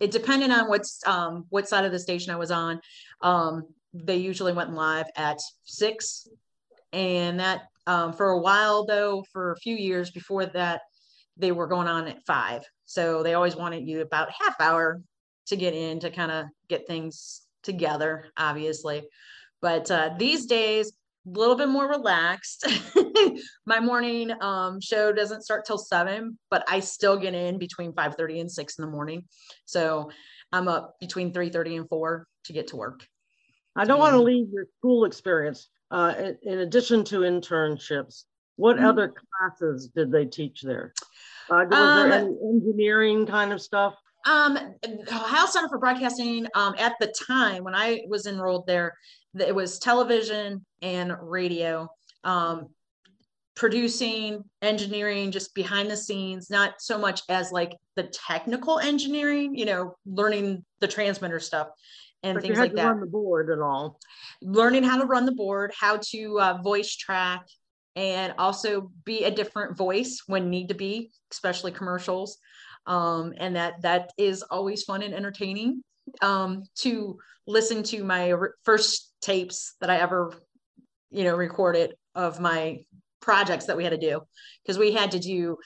it 0.00 0.10
depended 0.10 0.50
on 0.50 0.68
what's 0.68 1.00
um, 1.06 1.46
what 1.48 1.68
side 1.68 1.84
of 1.84 1.92
the 1.92 1.98
station 1.98 2.32
I 2.32 2.36
was 2.36 2.50
on. 2.50 2.80
Um, 3.20 3.68
they 3.94 4.16
usually 4.16 4.52
went 4.52 4.72
live 4.72 5.06
at 5.16 5.38
six, 5.64 6.28
and 6.92 7.40
that 7.40 7.68
um, 7.86 8.12
for 8.12 8.30
a 8.30 8.38
while 8.38 8.84
though, 8.84 9.24
for 9.32 9.52
a 9.52 9.56
few 9.58 9.76
years 9.76 10.10
before 10.10 10.46
that, 10.46 10.82
they 11.36 11.52
were 11.52 11.66
going 11.66 11.88
on 11.88 12.08
at 12.08 12.24
five. 12.26 12.62
So 12.86 13.22
they 13.22 13.34
always 13.34 13.56
wanted 13.56 13.86
you 13.86 14.00
about 14.00 14.30
half 14.30 14.60
hour 14.60 15.02
to 15.46 15.56
get 15.56 15.74
in 15.74 16.00
to 16.00 16.10
kind 16.10 16.32
of 16.32 16.46
get 16.68 16.86
things 16.86 17.42
together, 17.62 18.26
obviously. 18.36 19.06
But 19.60 19.90
uh, 19.90 20.14
these 20.18 20.46
days, 20.46 20.92
a 21.26 21.38
little 21.38 21.56
bit 21.56 21.68
more 21.68 21.88
relaxed. 21.88 22.66
my 23.66 23.80
morning 23.80 24.30
um, 24.40 24.80
show 24.80 25.12
doesn't 25.12 25.42
start 25.42 25.64
till 25.64 25.78
seven, 25.78 26.38
but 26.50 26.64
I 26.68 26.80
still 26.80 27.16
get 27.16 27.34
in 27.34 27.58
between 27.58 27.92
5:30 27.92 28.42
and 28.42 28.52
6 28.52 28.78
in 28.78 28.84
the 28.84 28.90
morning. 28.90 29.24
So 29.64 30.10
I'm 30.52 30.68
up 30.68 30.94
between 31.00 31.32
3:30 31.32 31.78
and 31.78 31.88
4 31.88 32.26
to 32.44 32.52
get 32.52 32.68
to 32.68 32.76
work. 32.76 33.06
I 33.74 33.84
don't 33.84 33.98
want 33.98 34.14
to 34.14 34.22
leave 34.22 34.48
your 34.52 34.66
school 34.78 35.04
experience. 35.04 35.68
Uh, 35.90 36.14
in, 36.18 36.38
in, 36.42 36.58
addition 36.60 37.04
to 37.04 37.20
internships, 37.20 38.24
what 38.56 38.76
mm-hmm. 38.76 38.86
other 38.86 39.14
classes 39.38 39.88
did 39.94 40.10
they 40.10 40.24
teach 40.24 40.62
there? 40.62 40.92
Uh, 41.48 41.64
was 41.70 41.78
um, 41.78 42.10
there 42.10 42.18
any 42.20 42.36
engineering 42.48 43.26
kind 43.26 43.52
of 43.52 43.60
stuff? 43.60 43.94
Um, 44.26 44.58
Ohio 45.08 45.46
Center 45.46 45.68
for 45.68 45.78
Broadcasting, 45.78 46.48
um, 46.56 46.74
at 46.78 46.94
the 46.98 47.14
time 47.26 47.62
when 47.62 47.76
I 47.76 48.00
was 48.08 48.26
enrolled 48.26 48.66
there, 48.66 48.94
it 49.38 49.54
was 49.54 49.78
television 49.78 50.66
and 50.82 51.14
radio 51.20 51.88
um, 52.24 52.68
producing 53.56 54.44
engineering 54.62 55.30
just 55.30 55.54
behind 55.54 55.90
the 55.90 55.96
scenes 55.96 56.50
not 56.50 56.74
so 56.78 56.98
much 56.98 57.22
as 57.28 57.50
like 57.50 57.74
the 57.96 58.02
technical 58.04 58.78
engineering 58.78 59.56
you 59.56 59.64
know 59.64 59.96
learning 60.04 60.62
the 60.80 60.86
transmitter 60.86 61.40
stuff 61.40 61.68
and 62.26 62.34
but 62.34 62.42
things 62.42 62.58
like 62.58 62.74
that. 62.74 62.86
run 62.86 63.00
the 63.00 63.06
board 63.06 63.50
and 63.50 63.62
all. 63.62 63.98
Learning 64.42 64.82
how 64.82 64.98
to 64.98 65.06
run 65.06 65.26
the 65.26 65.32
board 65.32 65.72
how 65.78 65.98
to 66.10 66.40
uh, 66.40 66.58
voice 66.62 66.94
track 66.94 67.46
and 67.94 68.34
also 68.38 68.90
be 69.04 69.24
a 69.24 69.30
different 69.30 69.76
voice 69.76 70.22
when 70.26 70.50
need 70.50 70.68
to 70.68 70.74
be 70.74 71.10
especially 71.32 71.72
commercials. 71.72 72.38
Um, 72.86 73.34
and 73.36 73.56
that 73.56 73.82
that 73.82 74.12
is 74.16 74.42
always 74.42 74.84
fun 74.84 75.02
and 75.02 75.14
entertaining 75.14 75.82
um, 76.22 76.64
to 76.76 77.18
listen 77.46 77.82
to 77.84 78.04
my 78.04 78.34
first 78.64 79.12
tapes 79.20 79.74
that 79.80 79.90
I 79.90 79.98
ever, 79.98 80.32
you 81.10 81.24
know, 81.24 81.36
recorded 81.36 81.94
of 82.14 82.40
my 82.40 82.84
projects 83.20 83.66
that 83.66 83.76
we 83.76 83.84
had 83.84 83.90
to 83.90 83.98
do. 83.98 84.20
Because 84.62 84.78
we 84.78 84.92
had 84.92 85.12
to 85.12 85.18
do 85.18 85.58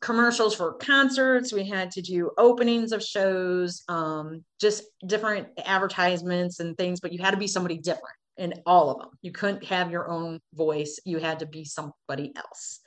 commercials 0.00 0.54
for 0.54 0.74
concerts 0.74 1.52
we 1.52 1.68
had 1.68 1.90
to 1.90 2.00
do 2.00 2.30
openings 2.38 2.92
of 2.92 3.02
shows 3.02 3.82
um, 3.88 4.44
just 4.60 4.84
different 5.06 5.48
advertisements 5.64 6.60
and 6.60 6.76
things 6.76 7.00
but 7.00 7.12
you 7.12 7.18
had 7.18 7.32
to 7.32 7.36
be 7.36 7.48
somebody 7.48 7.78
different 7.78 8.14
in 8.36 8.54
all 8.64 8.90
of 8.90 8.98
them 9.00 9.10
you 9.22 9.32
couldn't 9.32 9.64
have 9.64 9.90
your 9.90 10.08
own 10.08 10.38
voice 10.54 11.00
you 11.04 11.18
had 11.18 11.40
to 11.40 11.46
be 11.46 11.64
somebody 11.64 12.32
else 12.36 12.80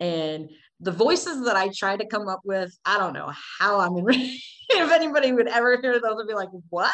and 0.00 0.50
the 0.80 0.92
voices 0.92 1.44
that 1.44 1.56
I 1.56 1.68
try 1.68 1.96
to 1.96 2.06
come 2.06 2.26
up 2.26 2.40
with, 2.44 2.74
I 2.84 2.98
don't 2.98 3.12
know 3.12 3.30
how 3.58 3.80
I'm 3.80 3.96
in. 3.98 4.08
if 4.70 4.92
anybody 4.92 5.32
would 5.32 5.48
ever 5.48 5.80
hear 5.80 6.00
those, 6.00 6.16
would 6.16 6.26
be 6.26 6.34
like, 6.34 6.48
"What?" 6.70 6.92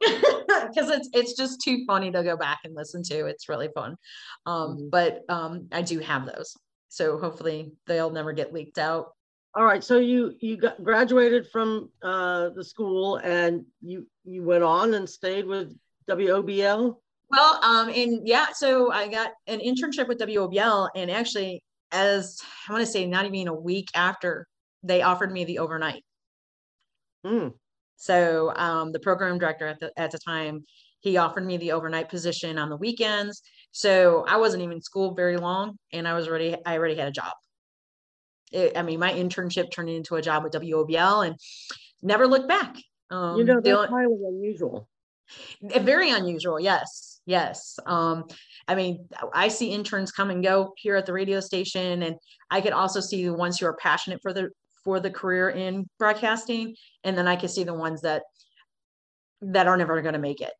Because 0.68 0.90
it's 0.90 1.08
it's 1.12 1.34
just 1.34 1.60
too 1.60 1.84
funny 1.86 2.10
to 2.10 2.22
go 2.22 2.36
back 2.36 2.60
and 2.64 2.74
listen 2.74 3.02
to. 3.04 3.26
It's 3.26 3.48
really 3.48 3.68
fun, 3.74 3.96
um, 4.46 4.76
mm-hmm. 4.76 4.88
but 4.90 5.22
um, 5.28 5.68
I 5.70 5.82
do 5.82 6.00
have 6.00 6.26
those, 6.26 6.56
so 6.88 7.18
hopefully 7.18 7.72
they'll 7.86 8.10
never 8.10 8.32
get 8.32 8.52
leaked 8.52 8.78
out. 8.78 9.12
All 9.54 9.64
right, 9.64 9.84
so 9.84 9.98
you 9.98 10.34
you 10.40 10.56
got 10.56 10.82
graduated 10.82 11.46
from 11.52 11.90
uh, 12.02 12.50
the 12.50 12.64
school 12.64 13.16
and 13.16 13.64
you 13.80 14.06
you 14.24 14.42
went 14.42 14.64
on 14.64 14.94
and 14.94 15.08
stayed 15.08 15.46
with 15.46 15.76
WOBL. 16.10 16.96
Well, 17.30 17.60
um, 17.62 17.88
and 17.88 18.26
yeah, 18.26 18.46
so 18.52 18.92
I 18.92 19.08
got 19.08 19.32
an 19.46 19.60
internship 19.60 20.08
with 20.08 20.18
WOBL, 20.18 20.90
and 20.94 21.10
actually 21.10 21.62
as 21.92 22.40
I 22.68 22.72
want 22.72 22.84
to 22.84 22.90
say, 22.90 23.06
not 23.06 23.26
even 23.26 23.48
a 23.48 23.54
week 23.54 23.88
after 23.94 24.46
they 24.82 25.02
offered 25.02 25.32
me 25.32 25.44
the 25.44 25.58
overnight. 25.58 26.04
Mm. 27.24 27.52
So 27.96 28.52
um, 28.54 28.92
the 28.92 29.00
program 29.00 29.38
director 29.38 29.66
at 29.66 29.80
the 29.80 29.90
at 29.96 30.10
the 30.10 30.18
time, 30.18 30.64
he 31.00 31.16
offered 31.16 31.44
me 31.46 31.56
the 31.56 31.72
overnight 31.72 32.08
position 32.08 32.58
on 32.58 32.68
the 32.68 32.76
weekends. 32.76 33.42
So 33.72 34.24
I 34.28 34.36
wasn't 34.36 34.62
even 34.62 34.76
in 34.76 34.82
school 34.82 35.14
very 35.14 35.36
long, 35.36 35.78
and 35.92 36.06
I 36.06 36.14
was 36.14 36.28
already 36.28 36.56
I 36.64 36.76
already 36.76 36.96
had 36.96 37.08
a 37.08 37.12
job. 37.12 37.32
It, 38.52 38.76
I 38.76 38.82
mean, 38.82 39.00
my 39.00 39.12
internship 39.12 39.70
turned 39.72 39.90
into 39.90 40.16
a 40.16 40.22
job 40.22 40.44
with 40.44 40.52
WOBL, 40.52 41.26
and 41.26 41.36
never 42.02 42.26
looked 42.26 42.48
back. 42.48 42.76
Um, 43.10 43.38
you 43.38 43.44
know, 43.44 43.60
that's 43.60 43.90
highly 43.90 44.18
unusual. 44.26 44.88
Very 45.60 46.10
unusual, 46.10 46.60
yes, 46.60 47.05
yes. 47.26 47.78
Um, 47.84 48.24
I 48.68 48.74
mean, 48.74 49.08
I 49.34 49.48
see 49.48 49.70
interns 49.70 50.12
come 50.12 50.30
and 50.30 50.42
go 50.42 50.72
here 50.76 50.96
at 50.96 51.06
the 51.06 51.12
radio 51.12 51.40
station, 51.40 52.02
and 52.02 52.16
I 52.50 52.60
could 52.60 52.72
also 52.72 53.00
see 53.00 53.24
the 53.24 53.34
ones 53.34 53.58
who 53.58 53.66
are 53.66 53.76
passionate 53.76 54.20
for 54.22 54.32
the 54.32 54.50
for 54.84 55.00
the 55.00 55.10
career 55.10 55.50
in 55.50 55.88
broadcasting, 55.98 56.76
and 57.04 57.18
then 57.18 57.28
I 57.28 57.36
can 57.36 57.48
see 57.48 57.64
the 57.64 57.74
ones 57.74 58.02
that 58.02 58.22
that 59.42 59.66
are 59.66 59.76
never 59.76 60.00
going 60.00 60.14
to 60.14 60.20
make 60.20 60.40
it 60.40 60.52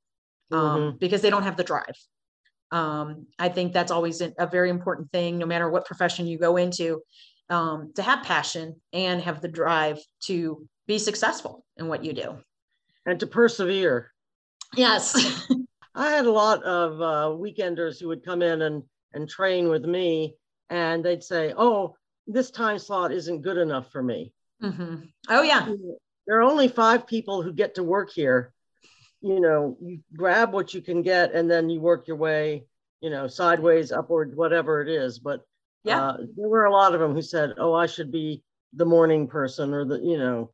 um, 0.53 0.61
mm-hmm. 0.61 0.97
because 0.99 1.23
they 1.23 1.31
don't 1.31 1.45
have 1.45 1.57
the 1.57 1.65
drive. 1.65 1.95
Um, 2.73 3.27
I 3.39 3.49
think 3.49 3.73
that's 3.73 3.93
always 3.93 4.21
a 4.21 4.47
very 4.51 4.71
important 4.71 5.11
thing, 5.13 5.39
no 5.39 5.47
matter 5.47 5.71
what 5.71 5.87
profession 5.87 6.27
you 6.27 6.39
go 6.39 6.57
into, 6.57 7.01
um, 7.49 7.93
to 7.95 8.03
have 8.03 8.25
passion 8.25 8.81
and 8.93 9.23
have 9.23 9.41
the 9.41 9.49
drive 9.49 10.01
to 10.25 10.67
be 10.87 10.99
successful 10.99 11.65
in 11.77 11.89
what 11.89 12.05
you 12.05 12.13
do 12.13 12.39
and 13.05 13.21
to 13.21 13.27
persevere. 13.27 14.13
Yes. 14.75 15.47
I 15.97 16.11
had 16.11 16.27
a 16.27 16.31
lot 16.31 16.63
of 16.63 17.01
uh, 17.01 17.35
weekenders 17.37 17.99
who 17.99 18.09
would 18.09 18.25
come 18.25 18.43
in 18.43 18.63
and, 18.63 18.83
and 19.15 19.29
train 19.29 19.69
with 19.69 19.85
me, 19.85 20.37
and 20.69 21.03
they'd 21.03 21.25
say, 21.25 21.55
Oh, 21.57 21.97
this 22.27 22.51
time 22.51 22.79
slot 22.79 23.13
isn't 23.13 23.43
good 23.43 23.57
enough 23.57 23.91
for 23.91 24.03
me. 24.03 24.33
Mm-hmm. 24.63 24.97
Oh, 25.31 25.43
yeah. 25.43 25.73
There 26.27 26.39
are 26.39 26.43
only 26.43 26.69
five 26.69 27.07
people 27.07 27.43
who 27.43 27.53
get 27.53 27.77
to 27.77 27.83
work 27.83 28.11
here. 28.13 28.53
You 29.23 29.41
know, 29.41 29.79
you 29.81 30.01
grab 30.15 30.53
what 30.53 30.75
you 30.75 30.83
can 30.83 31.03
get 31.03 31.33
and 31.33 31.51
then 31.51 31.71
you 31.71 31.81
work 31.81 32.07
your 32.07 32.17
way, 32.17 32.67
you 33.01 33.11
know, 33.11 33.27
sideways, 33.27 33.91
upward, 33.91 34.37
whatever 34.37 34.83
it 34.83 34.89
is. 34.89 35.19
But 35.19 35.43
yeah, 35.83 36.03
uh, 36.03 36.17
there 36.37 36.49
were 36.49 36.65
a 36.67 36.73
lot 36.73 36.95
of 36.95 37.01
them 37.01 37.15
who 37.15 37.23
said, 37.23 37.55
Oh, 37.59 37.73
I 37.73 37.87
should 37.87 38.13
be 38.13 38.43
the 38.75 38.85
morning 38.85 39.29
person 39.29 39.73
or 39.73 39.85
the, 39.87 39.99
you 40.01 40.19
know, 40.19 40.51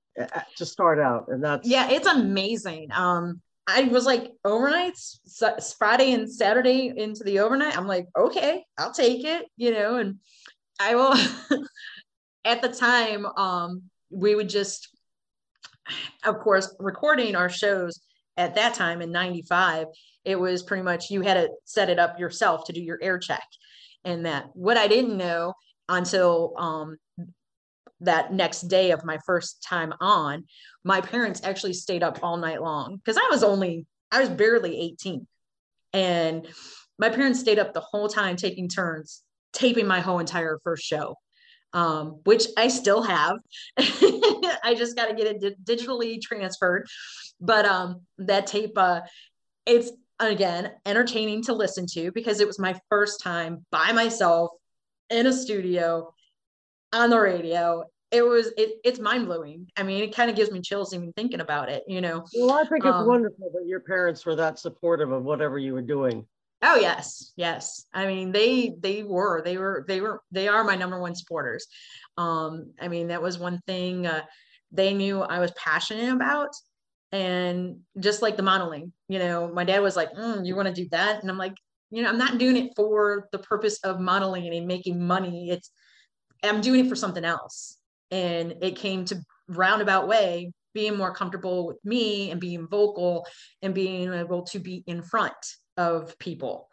to 0.57 0.67
start 0.67 1.01
out. 1.01 1.27
And 1.29 1.43
that's, 1.43 1.67
yeah, 1.67 1.91
it's 1.91 2.07
amazing. 2.07 2.91
Um, 2.93 3.41
I 3.73 3.85
was 3.85 4.05
like 4.05 4.33
overnights, 4.47 5.19
Friday 5.79 6.13
and 6.13 6.31
Saturday 6.31 6.93
into 6.95 7.25
the 7.25 7.41
overnight. 7.41 7.77
I'm 7.77 7.87
like, 7.87 8.07
okay, 8.17 8.65
I'll 8.79 8.93
take 8.93 9.25
it, 9.25 9.47
you 9.57 9.73
know, 9.73 9.97
and 9.97 10.19
I 10.81 10.95
will. 10.95 11.15
at 12.45 12.63
the 12.63 12.69
time, 12.69 13.27
um, 13.37 13.83
we 14.11 14.35
would 14.35 14.49
just, 14.49 14.89
of 16.25 16.39
course, 16.41 16.75
recording 16.79 17.37
our 17.37 17.49
shows 17.49 18.01
at 18.37 18.55
that 18.55 18.75
time 18.75 19.03
in 19.03 19.13
95, 19.13 19.87
it 20.25 20.39
was 20.39 20.63
pretty 20.63 20.83
much 20.83 21.11
you 21.11 21.23
had 21.23 21.35
to 21.35 21.51
set 21.65 21.91
it 21.91 21.99
up 21.99 22.19
yourself 22.19 22.65
to 22.67 22.73
do 22.73 22.81
your 22.81 22.99
air 23.03 23.19
check. 23.19 23.45
And 24.05 24.27
that 24.27 24.47
what 24.55 24.77
I 24.77 24.89
didn't 24.89 25.17
know 25.17 25.55
until 25.89 26.55
um, 26.57 26.97
that 28.03 28.33
next 28.33 28.63
day 28.63 28.91
of 28.91 29.05
my 29.05 29.19
first 29.27 29.63
time 29.63 29.93
on, 30.01 30.45
my 30.85 31.01
parents 31.01 31.41
actually 31.45 31.73
stayed 31.73 32.03
up 32.03 32.19
all 32.23 32.37
night 32.37 32.63
long 32.63 32.97
because 32.97 33.17
I 33.17 33.29
was 33.31 33.43
only, 33.43 33.87
I 34.11 34.21
was 34.21 34.29
barely 34.29 34.79
18. 34.79 35.27
And 35.93 36.47
my 36.99 37.09
parents 37.09 37.41
stayed 37.41 37.59
up 37.59 37.73
the 37.73 37.81
whole 37.81 38.09
time 38.09 38.37
taking 38.37 38.69
turns 38.69 39.23
taping 39.53 39.87
my 39.87 40.01
whole 40.01 40.19
entire 40.19 40.59
first 40.65 40.85
show. 40.85 41.17
Um, 41.75 42.21
which 42.25 42.49
I 42.59 42.69
still 42.69 43.03
have. 43.03 43.39
I 43.79 44.75
just 44.77 44.95
got 44.95 45.07
to 45.07 45.15
get 45.15 45.27
it 45.27 45.41
di- 45.41 45.75
digitally 45.75 46.21
transferred. 46.21 46.87
But 47.41 47.65
um, 47.65 48.03
that 48.19 48.47
tape, 48.47 48.77
uh, 48.77 49.01
it's 49.65 49.91
again 50.21 50.73
entertaining 50.85 51.43
to 51.45 51.55
listen 51.55 51.87
to 51.93 52.13
because 52.13 52.41
it 52.41 52.47
was 52.47 52.59
my 52.59 52.79
first 52.91 53.23
time 53.23 53.65
by 53.71 53.93
myself 53.93 54.51
in 55.09 55.27
a 55.27 55.33
studio 55.33 56.13
on 56.93 57.09
the 57.09 57.19
radio 57.19 57.85
it 58.13 58.23
was 58.23 58.53
it, 58.59 58.75
it's 58.85 59.01
mind 59.01 59.27
blowing. 59.27 59.67
I 59.77 59.83
mean, 59.83 60.05
it 60.05 60.15
kind 60.15 60.31
of 60.31 60.37
gives 60.37 60.51
me 60.51 60.61
chills 60.61 60.93
even 60.95 61.13
thinking 61.15 61.41
about 61.41 61.71
it. 61.71 61.83
You 61.89 62.01
know. 62.03 62.25
Well, 62.37 62.53
I 62.53 62.65
think 62.65 62.85
it's 62.85 62.95
um, 62.95 63.07
wonderful 63.07 63.51
that 63.55 63.67
your 63.67 63.81
parents 63.81 64.25
were 64.27 64.37
that 64.37 64.59
supportive 64.59 65.11
of 65.11 65.25
whatever 65.25 65.59
you 65.59 65.73
were 65.73 65.83
doing. 65.83 66.27
Oh 66.63 66.77
yes, 66.77 67.33
yes. 67.37 67.87
I 67.93 68.07
mean, 68.07 68.31
they 68.31 68.75
they 68.79 69.03
were 69.03 69.43
they 69.43 69.57
were 69.57 69.85
they 69.89 70.01
were 70.01 70.23
they 70.31 70.47
are 70.47 70.63
my 70.63 70.77
number 70.77 71.01
one 71.01 71.15
supporters. 71.15 71.67
Um, 72.19 72.73
I 72.81 72.89
mean, 72.89 73.09
that 73.09 73.23
was 73.23 73.39
one 73.39 73.61
thing 73.67 74.07
uh, 74.07 74.23
they 74.71 74.93
knew 74.93 75.23
I 75.23 75.41
was 75.41 75.51
passionate 75.53 76.13
about, 76.13 76.51
and 77.11 77.81
just 77.99 78.21
like 78.21 78.37
the 78.37 78.43
modeling, 78.43 78.93
you 79.09 79.19
know, 79.19 79.51
my 79.53 79.65
dad 79.65 79.81
was 79.81 79.97
like, 79.97 80.13
mm, 80.13 80.47
"You 80.47 80.55
want 80.55 80.69
to 80.69 80.75
do 80.75 80.89
that?" 80.91 81.23
And 81.23 81.31
I'm 81.31 81.39
like, 81.39 81.55
you 81.91 82.03
know, 82.03 82.11
I'm 82.11 82.19
not 82.19 82.39
doing 82.39 82.59
it 82.59 82.73
for 82.77 83.29
the 83.33 83.39
purpose 83.39 83.81
of 83.85 84.01
modeling 84.01 84.47
and 84.55 84.67
making 84.67 85.05
money. 85.05 85.51
It's 85.51 85.71
I'm 86.45 86.61
doing 86.61 86.85
it 86.85 86.89
for 86.89 86.97
something 86.97 87.25
else 87.25 87.79
and 88.13 88.57
it 88.61 88.77
came 88.77 89.05
to 89.07 89.17
roundabout 89.49 90.07
way 90.07 90.53
being 90.75 90.97
more 90.97 91.13
comfortable 91.15 91.67
with 91.67 91.79
me 91.85 92.31
and 92.31 92.41
being 92.41 92.69
vocal 92.69 93.27
and 93.63 93.75
being 93.75 94.13
able 94.13 94.43
to 94.43 94.59
be 94.59 94.85
in 94.87 95.03
front 95.03 95.35
of 95.77 96.19
people. 96.19 96.69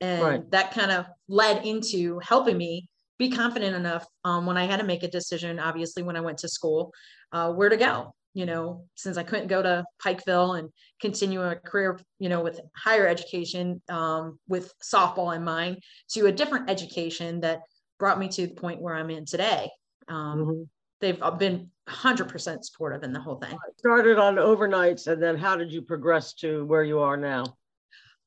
And 0.00 0.22
right. 0.22 0.50
that 0.50 0.72
kind 0.72 0.90
of 0.90 1.06
led 1.28 1.64
into 1.64 2.18
helping 2.20 2.56
me 2.56 2.88
be 3.18 3.30
confident 3.30 3.76
enough 3.76 4.04
um, 4.24 4.44
when 4.44 4.56
i 4.56 4.64
had 4.64 4.80
to 4.80 4.84
make 4.84 5.04
a 5.04 5.08
decision 5.08 5.60
obviously 5.60 6.02
when 6.02 6.16
i 6.16 6.20
went 6.20 6.36
to 6.38 6.48
school 6.48 6.92
uh, 7.30 7.48
where 7.52 7.68
to 7.68 7.76
go 7.76 8.12
you 8.34 8.44
know 8.44 8.84
since 8.96 9.16
i 9.16 9.22
couldn't 9.22 9.46
go 9.46 9.62
to 9.62 9.84
pikeville 10.04 10.58
and 10.58 10.68
continue 11.00 11.40
a 11.40 11.54
career 11.54 11.98
you 12.18 12.28
know 12.28 12.42
with 12.42 12.60
higher 12.76 13.06
education 13.06 13.80
um, 13.88 14.36
with 14.48 14.72
softball 14.82 15.34
in 15.34 15.44
mind 15.44 15.78
to 16.08 16.26
a 16.26 16.32
different 16.32 16.68
education 16.68 17.40
that 17.40 17.60
brought 18.00 18.18
me 18.18 18.26
to 18.26 18.48
the 18.48 18.54
point 18.54 18.82
where 18.82 18.96
i'm 18.96 19.10
in 19.10 19.24
today. 19.24 19.70
Um, 20.08 20.38
mm-hmm 20.38 20.62
they've 21.00 21.20
been 21.38 21.70
100% 21.88 22.64
supportive 22.64 23.02
in 23.02 23.12
the 23.12 23.20
whole 23.20 23.36
thing. 23.36 23.56
Started 23.78 24.18
on 24.18 24.36
overnights, 24.36 25.06
and 25.06 25.22
then 25.22 25.36
how 25.36 25.56
did 25.56 25.72
you 25.72 25.82
progress 25.82 26.34
to 26.34 26.64
where 26.66 26.84
you 26.84 27.00
are 27.00 27.16
now? 27.16 27.44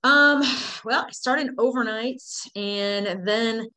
Um, 0.03 0.41
well, 0.85 1.05
I 1.07 1.11
started 1.11 1.55
overnights, 1.57 2.47
and 2.55 3.27
then 3.27 3.67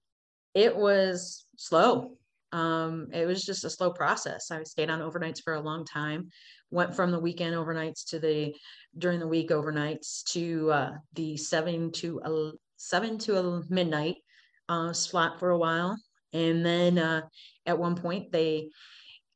it 0.54 0.76
was 0.76 1.46
slow. 1.56 2.16
Um, 2.52 3.08
it 3.12 3.26
was 3.26 3.44
just 3.44 3.64
a 3.64 3.70
slow 3.70 3.90
process. 3.90 4.50
I 4.50 4.62
stayed 4.64 4.90
on 4.90 5.00
overnights 5.00 5.42
for 5.42 5.54
a 5.54 5.60
long 5.60 5.84
time. 5.84 6.28
Went 6.70 6.94
from 6.94 7.10
the 7.10 7.18
weekend 7.18 7.54
overnights 7.54 8.04
to 8.10 8.18
the 8.18 8.54
during 8.98 9.20
the 9.20 9.26
week 9.26 9.50
overnights 9.50 10.24
to 10.32 10.70
uh, 10.70 10.90
the 11.14 11.36
seven 11.36 11.90
to 11.92 12.20
uh, 12.20 12.50
seven 12.76 13.18
to 13.18 13.64
midnight 13.68 14.16
uh, 14.68 14.92
slot 14.92 15.38
for 15.38 15.50
a 15.50 15.58
while, 15.58 15.96
and 16.32 16.64
then 16.64 16.98
uh, 16.98 17.22
at 17.66 17.78
one 17.78 17.96
point 17.96 18.32
they 18.32 18.70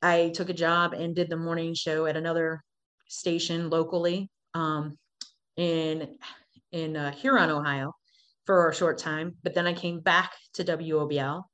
I 0.02 0.30
took 0.34 0.50
a 0.50 0.54
job 0.54 0.92
and 0.92 1.14
did 1.14 1.30
the 1.30 1.36
morning 1.36 1.74
show 1.74 2.04
at 2.06 2.16
another 2.16 2.62
station 3.08 3.70
locally 3.70 4.30
um, 4.52 4.98
in 5.56 6.18
in 6.72 6.96
uh, 6.96 7.12
Huron, 7.12 7.50
Ohio, 7.50 7.94
for 8.44 8.68
a 8.68 8.74
short 8.74 8.98
time. 8.98 9.36
But 9.42 9.54
then 9.54 9.66
I 9.66 9.72
came 9.72 10.00
back 10.00 10.32
to 10.54 10.64
WOBL, 10.64 11.44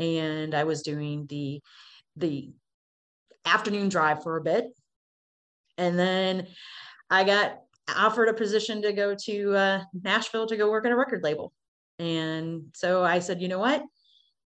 and 0.00 0.54
I 0.54 0.64
was 0.64 0.82
doing 0.82 1.26
the 1.28 1.60
the 2.16 2.52
afternoon 3.44 3.88
drive 3.88 4.22
for 4.22 4.36
a 4.36 4.42
bit, 4.42 4.66
and 5.78 5.98
then 5.98 6.48
I 7.10 7.24
got 7.24 7.60
offered 7.96 8.28
a 8.28 8.34
position 8.34 8.82
to 8.82 8.92
go 8.92 9.14
to 9.14 9.54
uh, 9.54 9.82
Nashville 10.02 10.46
to 10.46 10.56
go 10.56 10.70
work 10.70 10.86
at 10.86 10.92
a 10.92 10.96
record 10.96 11.22
label. 11.22 11.52
And 11.98 12.64
so 12.74 13.04
I 13.04 13.18
said, 13.18 13.40
you 13.40 13.48
know 13.48 13.58
what? 13.58 13.82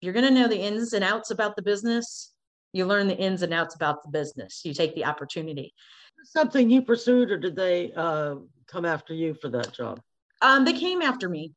You're 0.01 0.13
going 0.13 0.25
to 0.25 0.31
know 0.31 0.47
the 0.47 0.59
ins 0.59 0.93
and 0.93 1.03
outs 1.03 1.31
about 1.31 1.55
the 1.55 1.61
business. 1.61 2.33
You 2.73 2.85
learn 2.85 3.07
the 3.07 3.17
ins 3.17 3.41
and 3.41 3.53
outs 3.53 3.75
about 3.75 4.03
the 4.03 4.09
business. 4.09 4.61
You 4.63 4.73
take 4.73 4.93
the 4.95 5.05
opportunity. 5.05 5.73
Something 6.23 6.69
you 6.69 6.81
pursued 6.81 7.31
or 7.31 7.37
did 7.37 7.55
they 7.55 7.91
uh, 7.93 8.35
come 8.67 8.85
after 8.85 9.13
you 9.13 9.33
for 9.33 9.49
that 9.49 9.73
job? 9.73 10.01
Um, 10.41 10.65
they 10.65 10.73
came 10.73 11.01
after 11.01 11.29
me 11.29 11.53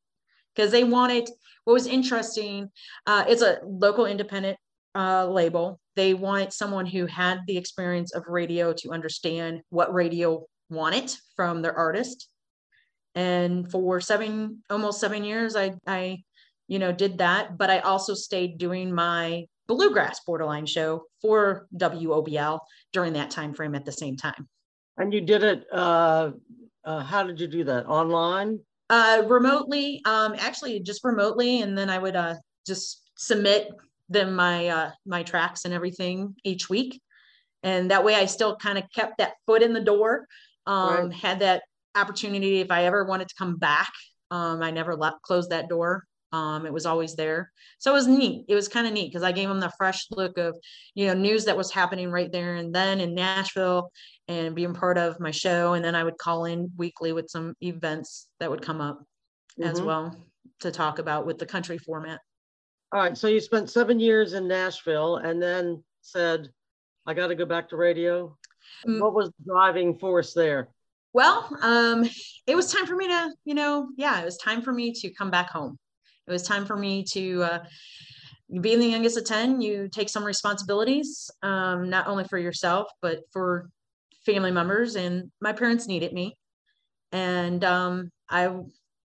because 0.55 0.71
they 0.71 0.83
wanted 0.83 1.29
what 1.65 1.73
was 1.73 1.87
interesting 1.87 2.69
uh, 3.05 3.23
it's 3.27 3.43
a 3.43 3.59
local 3.63 4.05
independent 4.05 4.57
uh, 4.95 5.27
label. 5.27 5.79
They 5.95 6.13
wanted 6.13 6.53
someone 6.53 6.85
who 6.85 7.05
had 7.05 7.41
the 7.47 7.57
experience 7.57 8.13
of 8.13 8.23
radio 8.27 8.73
to 8.73 8.91
understand 8.91 9.61
what 9.69 9.93
radio 9.93 10.45
wanted 10.69 11.13
from 11.35 11.61
their 11.61 11.77
artist. 11.77 12.27
And 13.13 13.69
for 13.69 13.99
seven 13.99 14.63
almost 14.69 15.01
seven 15.01 15.25
years 15.25 15.57
i 15.57 15.73
i 15.85 16.23
you 16.71 16.79
know 16.79 16.91
did 16.91 17.17
that 17.17 17.57
but 17.57 17.69
i 17.69 17.79
also 17.79 18.13
stayed 18.13 18.57
doing 18.57 18.93
my 18.93 19.45
bluegrass 19.67 20.19
borderline 20.25 20.65
show 20.65 21.03
for 21.21 21.67
WOBL 21.77 22.59
during 22.91 23.13
that 23.13 23.31
time 23.31 23.53
frame 23.53 23.75
at 23.75 23.85
the 23.85 23.91
same 23.91 24.17
time. 24.17 24.47
And 24.97 25.13
you 25.13 25.21
did 25.21 25.43
it. 25.43 25.65
Uh, 25.71 26.31
uh, 26.83 27.03
how 27.03 27.23
did 27.23 27.39
you 27.39 27.47
do 27.47 27.63
that? 27.65 27.85
Online? 27.85 28.59
Uh, 28.89 29.23
remotely. 29.27 30.01
Um, 30.05 30.35
actually, 30.37 30.79
just 30.81 31.03
remotely, 31.03 31.61
and 31.61 31.77
then 31.77 31.89
I 31.89 31.97
would 31.97 32.15
uh, 32.15 32.35
just 32.67 33.09
submit 33.15 33.69
them 34.09 34.35
my 34.35 34.67
uh, 34.67 34.91
my 35.05 35.23
tracks 35.23 35.63
and 35.63 35.73
everything 35.73 36.35
each 36.43 36.69
week, 36.69 37.01
and 37.63 37.91
that 37.91 38.03
way 38.03 38.15
I 38.15 38.25
still 38.25 38.57
kind 38.57 38.77
of 38.77 38.83
kept 38.93 39.19
that 39.19 39.33
foot 39.47 39.61
in 39.61 39.73
the 39.73 39.79
door. 39.79 40.27
Um, 40.67 41.07
right. 41.07 41.13
Had 41.13 41.39
that 41.39 41.63
opportunity 41.95 42.59
if 42.59 42.71
I 42.71 42.83
ever 42.85 43.05
wanted 43.05 43.29
to 43.29 43.35
come 43.35 43.55
back. 43.57 43.91
Um, 44.29 44.61
I 44.61 44.71
never 44.71 44.95
left 44.95 45.21
closed 45.21 45.51
that 45.51 45.69
door. 45.69 46.03
Um, 46.33 46.65
it 46.65 46.71
was 46.71 46.85
always 46.85 47.15
there. 47.15 47.51
So 47.79 47.91
it 47.91 47.95
was 47.95 48.07
neat. 48.07 48.45
It 48.47 48.55
was 48.55 48.69
kind 48.69 48.87
of 48.87 48.93
neat 48.93 49.09
because 49.09 49.23
I 49.23 49.33
gave 49.33 49.49
them 49.49 49.59
the 49.59 49.71
fresh 49.77 50.07
look 50.11 50.37
of, 50.37 50.57
you 50.95 51.07
know, 51.07 51.13
news 51.13 51.45
that 51.45 51.57
was 51.57 51.71
happening 51.71 52.09
right 52.09 52.31
there 52.31 52.55
and 52.55 52.73
then 52.73 53.01
in 53.01 53.13
Nashville 53.13 53.91
and 54.27 54.55
being 54.55 54.73
part 54.73 54.97
of 54.97 55.19
my 55.19 55.31
show. 55.31 55.73
And 55.73 55.83
then 55.83 55.93
I 55.93 56.03
would 56.03 56.17
call 56.17 56.45
in 56.45 56.71
weekly 56.77 57.11
with 57.11 57.29
some 57.29 57.53
events 57.61 58.29
that 58.39 58.49
would 58.49 58.61
come 58.61 58.79
up 58.79 58.99
mm-hmm. 59.59 59.69
as 59.69 59.81
well 59.81 60.15
to 60.61 60.71
talk 60.71 60.99
about 60.99 61.25
with 61.25 61.37
the 61.37 61.45
country 61.45 61.77
format. 61.77 62.19
All 62.93 63.01
right. 63.01 63.17
So 63.17 63.27
you 63.27 63.41
spent 63.41 63.69
seven 63.69 63.99
years 63.99 64.33
in 64.33 64.47
Nashville 64.47 65.17
and 65.17 65.41
then 65.41 65.83
said, 66.01 66.49
I 67.05 67.13
got 67.13 67.27
to 67.27 67.35
go 67.35 67.45
back 67.45 67.69
to 67.69 67.77
radio. 67.77 68.37
Mm. 68.87 69.01
What 69.01 69.13
was 69.13 69.29
the 69.29 69.45
driving 69.45 69.97
force 69.97 70.33
there? 70.33 70.69
Well, 71.13 71.49
um, 71.61 72.07
it 72.47 72.55
was 72.55 72.71
time 72.71 72.85
for 72.85 72.95
me 72.95 73.09
to, 73.09 73.33
you 73.43 73.53
know, 73.53 73.89
yeah, 73.97 74.21
it 74.21 74.25
was 74.25 74.37
time 74.37 74.61
for 74.61 74.71
me 74.71 74.93
to 74.93 75.09
come 75.13 75.29
back 75.29 75.49
home 75.49 75.77
it 76.27 76.31
was 76.31 76.43
time 76.43 76.65
for 76.65 76.75
me 76.75 77.03
to 77.03 77.43
uh, 77.43 77.63
being 78.61 78.79
the 78.79 78.87
youngest 78.87 79.17
of 79.17 79.25
10 79.25 79.61
you 79.61 79.87
take 79.89 80.09
some 80.09 80.23
responsibilities 80.23 81.29
um, 81.43 81.89
not 81.89 82.07
only 82.07 82.23
for 82.25 82.37
yourself 82.37 82.89
but 83.01 83.19
for 83.31 83.69
family 84.25 84.51
members 84.51 84.95
and 84.95 85.31
my 85.39 85.53
parents 85.53 85.87
needed 85.87 86.13
me. 86.13 86.37
And 87.11 87.63
um, 87.63 88.11
i 88.29 88.49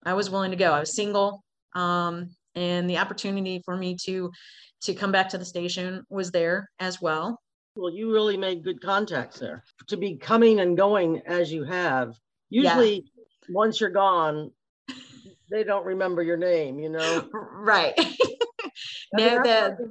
i 0.05 0.13
was 0.13 0.29
willing 0.29 0.51
to 0.51 0.57
go. 0.57 0.73
I 0.73 0.81
was 0.81 0.95
single 0.95 1.43
um, 1.75 2.31
and 2.55 2.89
the 2.89 2.99
opportunity 2.99 3.63
for 3.65 3.77
me 3.77 3.97
to 4.05 4.31
to 4.83 4.95
come 4.95 5.13
back 5.13 5.31
to 5.31 5.39
the 5.39 5.45
station 5.45 6.05
was 6.11 6.31
there 6.31 6.69
as 6.79 7.01
well. 7.01 7.41
Well 7.77 7.93
you 7.93 8.13
really 8.13 8.37
made 8.37 8.65
good 8.65 8.81
contacts 8.81 9.39
there. 9.39 9.65
To 9.89 9.97
be 9.97 10.17
coming 10.17 10.61
and 10.61 10.77
going 10.77 11.23
as 11.27 11.53
you 11.53 11.65
have 11.65 12.15
usually 12.51 12.97
yeah. 12.97 13.55
once 13.55 13.81
you're 13.81 13.91
gone 13.91 14.51
they 15.55 15.63
don't 15.63 15.87
remember 15.87 16.23
your 16.23 16.37
name, 16.37 16.81
you 16.81 16.89
know? 16.89 17.29
Right. 17.33 17.95
no, 19.15 19.43
the, 19.43 19.91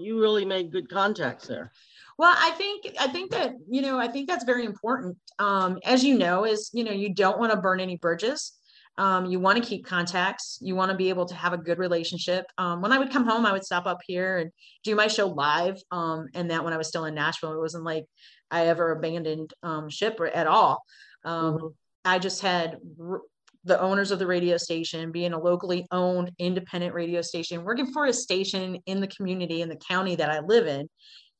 you 0.00 0.20
really 0.20 0.44
made 0.44 0.72
good 0.72 0.88
contacts 0.88 1.46
there. 1.46 1.70
Well, 2.18 2.34
I 2.36 2.50
think 2.52 2.86
I 2.98 3.06
think 3.08 3.30
that 3.30 3.52
you 3.70 3.80
know 3.80 3.98
I 3.98 4.08
think 4.08 4.28
that's 4.28 4.44
very 4.44 4.64
important. 4.64 5.16
Um, 5.38 5.78
as 5.84 6.02
you 6.02 6.18
know, 6.18 6.44
is 6.44 6.70
you 6.72 6.82
know 6.82 6.90
you 6.90 7.14
don't 7.14 7.38
want 7.38 7.52
to 7.52 7.60
burn 7.60 7.78
any 7.78 7.96
bridges. 7.96 8.52
Um, 8.98 9.26
you 9.26 9.38
want 9.38 9.62
to 9.62 9.68
keep 9.68 9.86
contacts. 9.86 10.58
You 10.60 10.74
want 10.74 10.90
to 10.90 10.96
be 10.96 11.10
able 11.10 11.26
to 11.26 11.34
have 11.34 11.52
a 11.52 11.58
good 11.58 11.78
relationship. 11.78 12.44
Um, 12.58 12.82
when 12.82 12.92
I 12.92 12.98
would 12.98 13.12
come 13.12 13.24
home, 13.24 13.46
I 13.46 13.52
would 13.52 13.64
stop 13.64 13.86
up 13.86 13.98
here 14.06 14.38
and 14.38 14.50
do 14.82 14.96
my 14.96 15.06
show 15.06 15.28
live. 15.28 15.80
Um, 15.90 16.28
and 16.34 16.50
that 16.50 16.64
when 16.64 16.72
I 16.72 16.76
was 16.76 16.88
still 16.88 17.04
in 17.04 17.14
Nashville, 17.14 17.54
it 17.54 17.60
wasn't 17.60 17.84
like 17.84 18.04
I 18.50 18.66
ever 18.66 18.90
abandoned 18.90 19.54
um, 19.62 19.88
ship 19.88 20.20
at 20.34 20.46
all. 20.46 20.82
Um, 21.24 21.54
mm-hmm. 21.54 21.66
I 22.04 22.18
just 22.18 22.42
had 22.42 22.78
r- 23.00 23.22
the 23.64 23.80
owners 23.80 24.10
of 24.10 24.18
the 24.18 24.26
radio 24.26 24.56
station 24.56 25.12
being 25.12 25.32
a 25.32 25.38
locally 25.38 25.86
owned 25.90 26.30
independent 26.38 26.94
radio 26.94 27.22
station, 27.22 27.64
working 27.64 27.92
for 27.92 28.06
a 28.06 28.12
station 28.12 28.78
in 28.86 29.00
the 29.00 29.06
community 29.06 29.62
in 29.62 29.68
the 29.68 29.76
county 29.76 30.16
that 30.16 30.30
I 30.30 30.40
live 30.40 30.66
in 30.66 30.88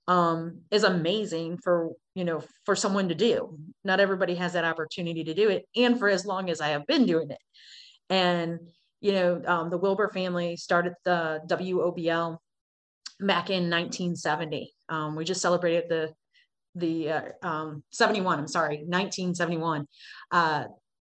um, 0.09 0.61
is 0.71 0.85
amazing 0.85 1.59
for 1.59 1.91
you 2.15 2.25
know 2.25 2.43
for 2.65 2.77
someone 2.77 3.09
to 3.09 3.15
do. 3.15 3.59
Not 3.85 4.01
everybody 4.01 4.35
has 4.37 4.53
that 4.53 4.65
opportunity 4.65 5.25
to 5.25 5.35
do 5.35 5.49
it 5.49 5.65
and 5.77 5.99
for 5.99 6.09
as 6.09 6.27
long 6.27 6.51
as 6.51 6.61
i 6.61 6.69
have 6.69 6.87
been 6.87 7.07
doing 7.07 7.31
it. 7.31 7.39
And 8.11 8.59
you 9.03 9.13
know 9.13 9.43
um, 9.47 9.69
the 9.69 9.77
wilbur 9.77 10.09
family 10.09 10.57
started 10.57 10.95
the 11.05 11.41
wobl 11.51 12.39
back 13.21 13.51
in 13.51 13.69
1970 13.69 14.73
um, 14.89 15.15
we 15.15 15.25
just 15.25 15.43
celebrated 15.43 15.85
the 15.91 16.11
the 16.75 17.11
uh, 17.11 17.23
um, 17.43 17.83
71 17.91 18.39
i'm 18.39 18.49
sorry 18.49 18.77
1971 18.77 19.87
uh, 20.31 20.65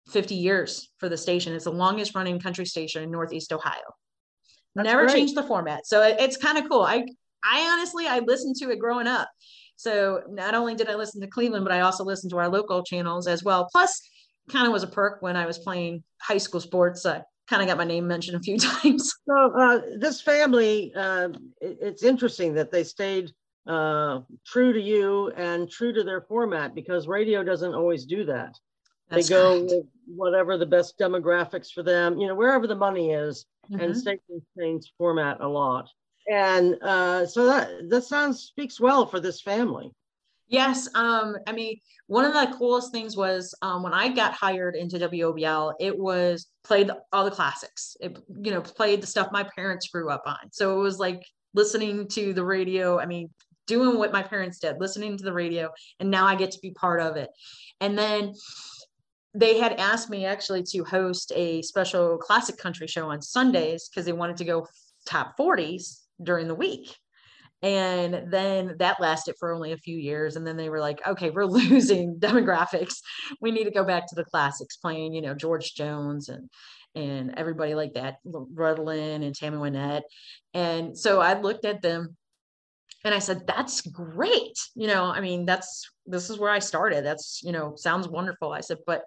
50 0.07 0.35
years 0.35 0.89
for 0.97 1.09
the 1.09 1.17
station 1.17 1.53
it's 1.53 1.65
the 1.65 1.71
longest 1.71 2.15
running 2.15 2.39
country 2.39 2.65
station 2.65 3.03
in 3.03 3.11
northeast 3.11 3.51
ohio 3.51 3.81
That's 4.75 4.85
never 4.85 5.05
great. 5.05 5.15
changed 5.15 5.35
the 5.35 5.43
format 5.43 5.85
so 5.87 6.01
it, 6.01 6.17
it's 6.19 6.37
kind 6.37 6.57
of 6.57 6.69
cool 6.69 6.81
i 6.83 7.05
I 7.45 7.71
honestly, 7.71 8.07
I 8.07 8.19
listened 8.19 8.55
to 8.57 8.71
it 8.71 8.79
growing 8.79 9.07
up. 9.07 9.29
So 9.75 10.21
not 10.29 10.55
only 10.55 10.75
did 10.75 10.89
I 10.89 10.95
listen 10.95 11.21
to 11.21 11.27
Cleveland, 11.27 11.65
but 11.65 11.73
I 11.73 11.81
also 11.81 12.03
listened 12.03 12.31
to 12.31 12.37
our 12.37 12.49
local 12.49 12.83
channels 12.83 13.27
as 13.27 13.43
well. 13.43 13.67
Plus, 13.71 14.01
kind 14.49 14.65
of 14.65 14.73
was 14.73 14.83
a 14.83 14.87
perk 14.87 15.21
when 15.21 15.35
I 15.35 15.45
was 15.45 15.59
playing 15.59 16.03
high 16.21 16.37
school 16.37 16.61
sports. 16.61 17.05
I 17.05 17.21
kind 17.47 17.61
of 17.61 17.67
got 17.67 17.77
my 17.77 17.83
name 17.83 18.07
mentioned 18.07 18.37
a 18.37 18.39
few 18.39 18.57
times. 18.59 19.13
So 19.27 19.53
uh, 19.59 19.81
this 19.99 20.21
family, 20.21 20.93
uh, 20.95 21.29
it, 21.61 21.77
it's 21.81 22.03
interesting 22.03 22.53
that 22.55 22.71
they 22.71 22.83
stayed 22.83 23.31
uh, 23.67 24.21
true 24.45 24.73
to 24.73 24.81
you 24.81 25.31
and 25.35 25.69
true 25.69 25.93
to 25.93 26.03
their 26.03 26.21
format 26.21 26.73
because 26.73 27.07
radio 27.07 27.43
doesn't 27.43 27.73
always 27.73 28.05
do 28.05 28.25
that. 28.25 28.55
That's 29.09 29.27
they 29.27 29.35
go 29.35 29.63
with 29.63 29.85
whatever 30.07 30.57
the 30.57 30.65
best 30.65 30.97
demographics 30.97 31.71
for 31.71 31.83
them, 31.83 32.17
you 32.17 32.27
know, 32.27 32.35
wherever 32.35 32.67
the 32.67 32.75
money 32.75 33.11
is, 33.11 33.45
mm-hmm. 33.69 33.81
and 33.81 33.97
stations 33.97 34.43
change 34.57 34.91
format 34.97 35.41
a 35.41 35.47
lot 35.47 35.89
and 36.27 36.77
uh, 36.81 37.25
so 37.25 37.45
that 37.45 37.89
that 37.89 38.03
sounds 38.03 38.41
speaks 38.41 38.79
well 38.79 39.05
for 39.05 39.19
this 39.19 39.41
family. 39.41 39.91
Yes, 40.47 40.87
um, 40.93 41.35
I 41.47 41.51
mean, 41.51 41.79
one 42.07 42.23
of 42.23 42.33
the 42.33 42.55
coolest 42.55 42.91
things 42.91 43.17
was 43.17 43.53
um, 43.63 43.81
when 43.81 43.93
I 43.93 44.09
got 44.09 44.33
hired 44.33 44.75
into 44.75 44.99
WOBL, 44.99 45.73
it 45.79 45.97
was 45.97 46.47
played 46.63 46.91
all 47.11 47.25
the 47.25 47.31
classics. 47.31 47.97
It 47.99 48.17
you 48.41 48.51
know 48.51 48.61
played 48.61 49.01
the 49.01 49.07
stuff 49.07 49.31
my 49.31 49.43
parents 49.55 49.87
grew 49.87 50.09
up 50.09 50.23
on. 50.25 50.51
So 50.51 50.79
it 50.79 50.81
was 50.81 50.99
like 50.99 51.23
listening 51.53 52.07
to 52.09 52.33
the 52.33 52.45
radio. 52.45 52.99
I 52.99 53.05
mean, 53.05 53.29
doing 53.67 53.97
what 53.97 54.13
my 54.13 54.23
parents 54.23 54.59
did, 54.59 54.79
listening 54.79 55.17
to 55.17 55.23
the 55.23 55.33
radio, 55.33 55.71
and 55.99 56.09
now 56.09 56.25
I 56.25 56.35
get 56.35 56.51
to 56.51 56.59
be 56.59 56.71
part 56.71 57.01
of 57.01 57.17
it. 57.17 57.29
And 57.81 57.97
then 57.97 58.33
they 59.35 59.59
had 59.59 59.73
asked 59.73 60.09
me 60.09 60.25
actually 60.25 60.63
to 60.63 60.83
host 60.83 61.31
a 61.35 61.61
special 61.61 62.17
classic 62.17 62.57
country 62.57 62.87
show 62.87 63.09
on 63.09 63.21
Sundays 63.21 63.89
because 63.89 64.05
they 64.05 64.13
wanted 64.13 64.37
to 64.37 64.45
go 64.45 64.67
top 65.05 65.37
40s 65.37 66.01
during 66.23 66.47
the 66.47 66.55
week. 66.55 66.95
And 67.61 68.31
then 68.31 68.75
that 68.79 69.01
lasted 69.01 69.35
for 69.39 69.53
only 69.53 69.71
a 69.71 69.77
few 69.77 69.97
years. 69.97 70.35
And 70.35 70.45
then 70.45 70.57
they 70.57 70.69
were 70.69 70.79
like, 70.79 71.05
okay, 71.05 71.31
we're 71.31 71.45
losing 71.45 72.17
demographics. 72.17 72.97
We 73.41 73.51
need 73.51 73.65
to 73.65 73.71
go 73.71 73.83
back 73.83 74.07
to 74.07 74.15
the 74.15 74.25
classics, 74.25 74.77
playing, 74.77 75.13
you 75.13 75.21
know, 75.21 75.33
George 75.33 75.73
Jones 75.75 76.29
and 76.29 76.49
and 76.93 77.37
everybody 77.37 77.75
like 77.75 77.95
that, 77.95 78.19
Rutland 78.23 79.25
and 79.25 79.35
Tammy 79.35 79.57
Wynette. 79.57 80.03
And 80.53 80.97
so 80.97 81.19
I 81.19 81.37
looked 81.37 81.65
at 81.65 81.81
them 81.81 82.15
and 83.03 83.13
I 83.13 83.19
said, 83.19 83.45
that's 83.45 83.81
great. 83.81 84.57
You 84.75 84.87
know, 84.87 85.03
I 85.03 85.19
mean, 85.19 85.45
that's 85.45 85.89
this 86.05 86.29
is 86.29 86.39
where 86.39 86.51
I 86.51 86.59
started. 86.59 87.03
That's, 87.03 87.41
you 87.43 87.51
know, 87.51 87.73
sounds 87.75 88.07
wonderful. 88.07 88.53
I 88.53 88.61
said, 88.61 88.77
but 88.87 89.03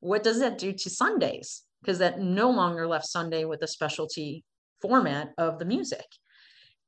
what 0.00 0.22
does 0.22 0.40
that 0.40 0.58
do 0.58 0.72
to 0.72 0.90
Sundays? 0.90 1.62
Because 1.82 1.98
that 1.98 2.20
no 2.20 2.50
longer 2.50 2.86
left 2.86 3.06
Sunday 3.06 3.44
with 3.44 3.62
a 3.62 3.68
specialty 3.68 4.44
format 4.80 5.32
of 5.38 5.58
the 5.58 5.64
music. 5.64 6.06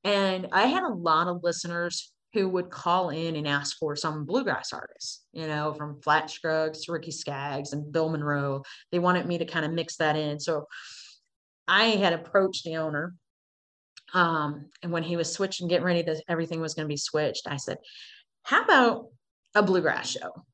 And 0.04 0.48
I 0.52 0.66
had 0.66 0.82
a 0.82 0.92
lot 0.92 1.28
of 1.28 1.42
listeners 1.42 2.12
who 2.32 2.48
would 2.48 2.70
call 2.70 3.10
in 3.10 3.34
and 3.36 3.46
ask 3.46 3.76
for 3.78 3.96
some 3.96 4.24
bluegrass 4.24 4.72
artists, 4.72 5.24
you 5.32 5.46
know, 5.46 5.74
from 5.74 6.00
Flatt 6.00 6.30
Scruggs 6.30 6.84
to 6.84 6.92
Ricky 6.92 7.10
Skaggs 7.10 7.72
and 7.72 7.92
Bill 7.92 8.08
Monroe. 8.08 8.62
They 8.92 9.00
wanted 9.00 9.26
me 9.26 9.38
to 9.38 9.44
kind 9.44 9.66
of 9.66 9.72
mix 9.72 9.96
that 9.96 10.16
in. 10.16 10.38
So 10.38 10.66
I 11.66 11.84
had 11.84 12.12
approached 12.12 12.64
the 12.64 12.76
owner. 12.76 13.14
Um, 14.14 14.66
and 14.82 14.92
when 14.92 15.02
he 15.02 15.16
was 15.16 15.32
switching, 15.32 15.68
getting 15.68 15.84
ready 15.84 16.02
to 16.04 16.20
everything 16.28 16.60
was 16.60 16.74
going 16.74 16.86
to 16.86 16.92
be 16.92 16.96
switched, 16.96 17.46
I 17.46 17.56
said, 17.56 17.78
How 18.42 18.62
about 18.62 19.06
a 19.54 19.62
bluegrass 19.62 20.10
show? 20.10 20.44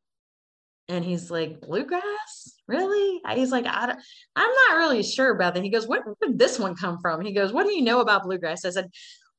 And 0.89 1.05
he's 1.05 1.31
like, 1.31 1.61
Bluegrass? 1.61 2.55
Really? 2.69 3.21
He's 3.35 3.51
like, 3.51 3.67
I 3.67 3.91
am 3.91 3.97
not 4.37 4.77
really 4.77 5.03
sure 5.03 5.35
about 5.35 5.55
that. 5.55 5.65
He 5.65 5.71
goes, 5.71 5.87
Where 5.87 6.03
did 6.23 6.39
this 6.39 6.59
one 6.59 6.77
come 6.77 6.99
from? 7.01 7.21
He 7.21 7.33
goes, 7.33 7.53
What 7.53 7.67
do 7.67 7.73
you 7.73 7.83
know 7.83 8.01
about 8.01 8.25
bluegrass? 8.25 8.65
I 8.65 8.71
said, 8.71 8.91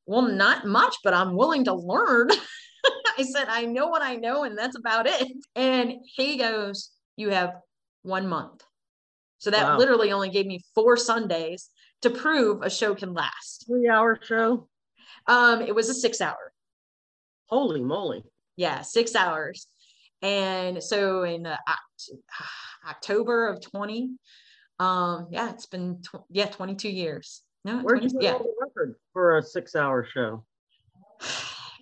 well, 0.07 0.21
not 0.23 0.65
much, 0.65 0.95
but 1.03 1.13
I'm 1.13 1.35
willing 1.35 1.65
to 1.65 1.73
learn. 1.73 2.29
I 3.17 3.23
said, 3.23 3.47
I 3.49 3.65
know 3.65 3.87
what 3.87 4.01
I 4.01 4.15
know, 4.15 4.43
and 4.43 4.57
that's 4.57 4.77
about 4.77 5.05
it. 5.05 5.31
And 5.55 5.93
he 6.15 6.37
goes, 6.37 6.91
You 7.17 7.29
have 7.29 7.53
one 8.03 8.27
month. 8.27 8.63
So 9.39 9.51
that 9.51 9.63
wow. 9.63 9.77
literally 9.77 10.11
only 10.11 10.29
gave 10.29 10.47
me 10.47 10.63
four 10.73 10.97
Sundays 10.97 11.69
to 12.01 12.09
prove 12.09 12.63
a 12.63 12.69
show 12.69 12.95
can 12.95 13.13
last. 13.13 13.65
Three 13.67 13.89
hour 13.89 14.17
show? 14.21 14.67
Um, 15.27 15.61
it 15.61 15.75
was 15.75 15.89
a 15.89 15.93
six 15.93 16.21
hour. 16.21 16.53
Holy 17.47 17.81
moly. 17.81 18.23
Yeah, 18.55 18.81
six 18.81 19.13
hours. 19.15 19.67
And 20.21 20.81
so 20.81 21.23
in 21.23 21.45
uh, 21.45 21.57
October 22.89 23.47
of 23.47 23.61
20, 23.61 24.11
um, 24.79 25.27
yeah, 25.31 25.49
it's 25.49 25.65
been, 25.65 26.01
tw- 26.01 26.25
yeah, 26.29 26.47
22 26.47 26.89
years. 26.89 27.41
No, 27.65 27.79
Where'd 27.79 28.01
20, 28.01 28.13
you 28.13 28.19
yeah. 28.21 28.37
the 28.37 28.53
record 28.61 28.95
for 29.13 29.37
a 29.37 29.43
six-hour 29.43 30.07
show? 30.13 30.43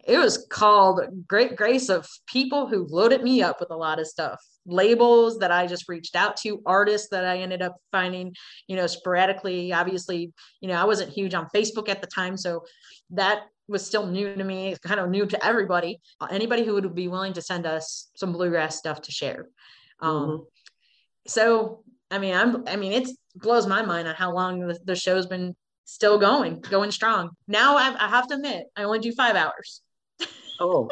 It 0.08 0.20
was 0.20 0.46
called 0.52 1.02
Great 1.28 1.56
Grace 1.56 1.90
of 1.90 2.08
people 2.28 2.68
who 2.68 2.86
loaded 2.92 3.24
me 3.24 3.42
up 3.42 3.60
with 3.60 3.72
a 3.72 3.76
lot 3.76 4.00
of 4.00 4.06
stuff. 4.06 4.40
Labels 4.68 5.40
that 5.40 5.52
I 5.52 5.66
just 5.66 5.90
reached 5.90 6.16
out 6.16 6.38
to, 6.38 6.62
artists 6.64 7.10
that 7.10 7.26
I 7.26 7.40
ended 7.40 7.64
up 7.64 7.78
finding, 7.92 8.36
you 8.68 8.76
know, 8.76 8.86
sporadically. 8.86 9.74
Obviously, 9.74 10.32
you 10.62 10.68
know, 10.68 10.76
I 10.76 10.84
wasn't 10.84 11.12
huge 11.12 11.34
on 11.34 11.48
Facebook 11.56 11.90
at 11.90 12.02
the 12.02 12.08
time, 12.08 12.38
so 12.38 12.66
that 13.10 13.46
was 13.68 13.86
still 13.86 14.06
new 14.06 14.36
to 14.36 14.44
me. 14.44 14.70
It's 14.70 14.80
kind 14.80 15.00
of 15.00 15.10
new 15.10 15.26
to 15.26 15.46
everybody. 15.46 16.00
Uh, 16.22 16.28
anybody 16.30 16.64
who 16.64 16.74
would 16.74 16.96
be 16.96 17.08
willing 17.08 17.34
to 17.34 17.42
send 17.42 17.66
us 17.66 18.10
some 18.16 18.32
bluegrass 18.32 18.78
stuff 18.78 19.02
to 19.04 19.12
share. 19.12 19.48
Um, 20.00 20.14
mm-hmm. 20.14 20.44
So, 21.28 21.84
I 22.12 22.20
mean, 22.20 22.36
I'm, 22.36 22.68
I 22.68 22.76
mean, 22.76 22.92
it 22.92 23.10
blows 23.36 23.66
my 23.66 23.82
mind 23.82 24.08
on 24.08 24.16
how 24.16 24.34
long 24.34 24.68
the, 24.68 24.80
the 24.86 24.96
show's 24.96 25.26
been 25.26 25.56
still 25.86 26.20
going, 26.20 26.60
going 26.62 26.92
strong. 26.92 27.32
Now 27.48 27.78
I've, 27.78 27.96
I 27.96 28.08
have 28.08 28.28
to 28.28 28.36
admit, 28.36 28.68
I 28.76 28.84
only 28.84 29.00
do 29.00 29.12
five 29.12 29.36
hours. 29.36 29.82
Oh, 30.60 30.90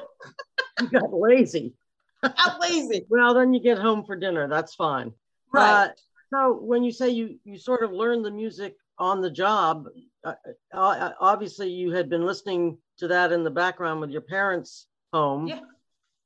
you 0.81 0.89
got 0.89 1.13
lazy. 1.13 1.73
I'm 2.23 2.59
lazy. 2.59 3.05
well, 3.09 3.33
then 3.33 3.53
you 3.53 3.61
get 3.61 3.77
home 3.77 4.03
for 4.03 4.15
dinner. 4.15 4.47
That's 4.47 4.75
fine. 4.75 5.11
Right. 5.51 5.85
Uh, 5.85 5.87
so 6.33 6.59
when 6.59 6.83
you 6.83 6.91
say 6.91 7.09
you 7.09 7.39
you 7.43 7.57
sort 7.57 7.83
of 7.83 7.91
learn 7.91 8.23
the 8.23 8.31
music 8.31 8.75
on 8.97 9.21
the 9.21 9.29
job, 9.29 9.87
uh, 10.23 11.11
obviously 11.19 11.69
you 11.69 11.91
had 11.91 12.09
been 12.09 12.25
listening 12.25 12.77
to 12.97 13.07
that 13.07 13.31
in 13.31 13.43
the 13.43 13.51
background 13.51 14.01
with 14.01 14.09
your 14.09 14.21
parents' 14.21 14.87
home, 15.11 15.47
yeah. 15.47 15.59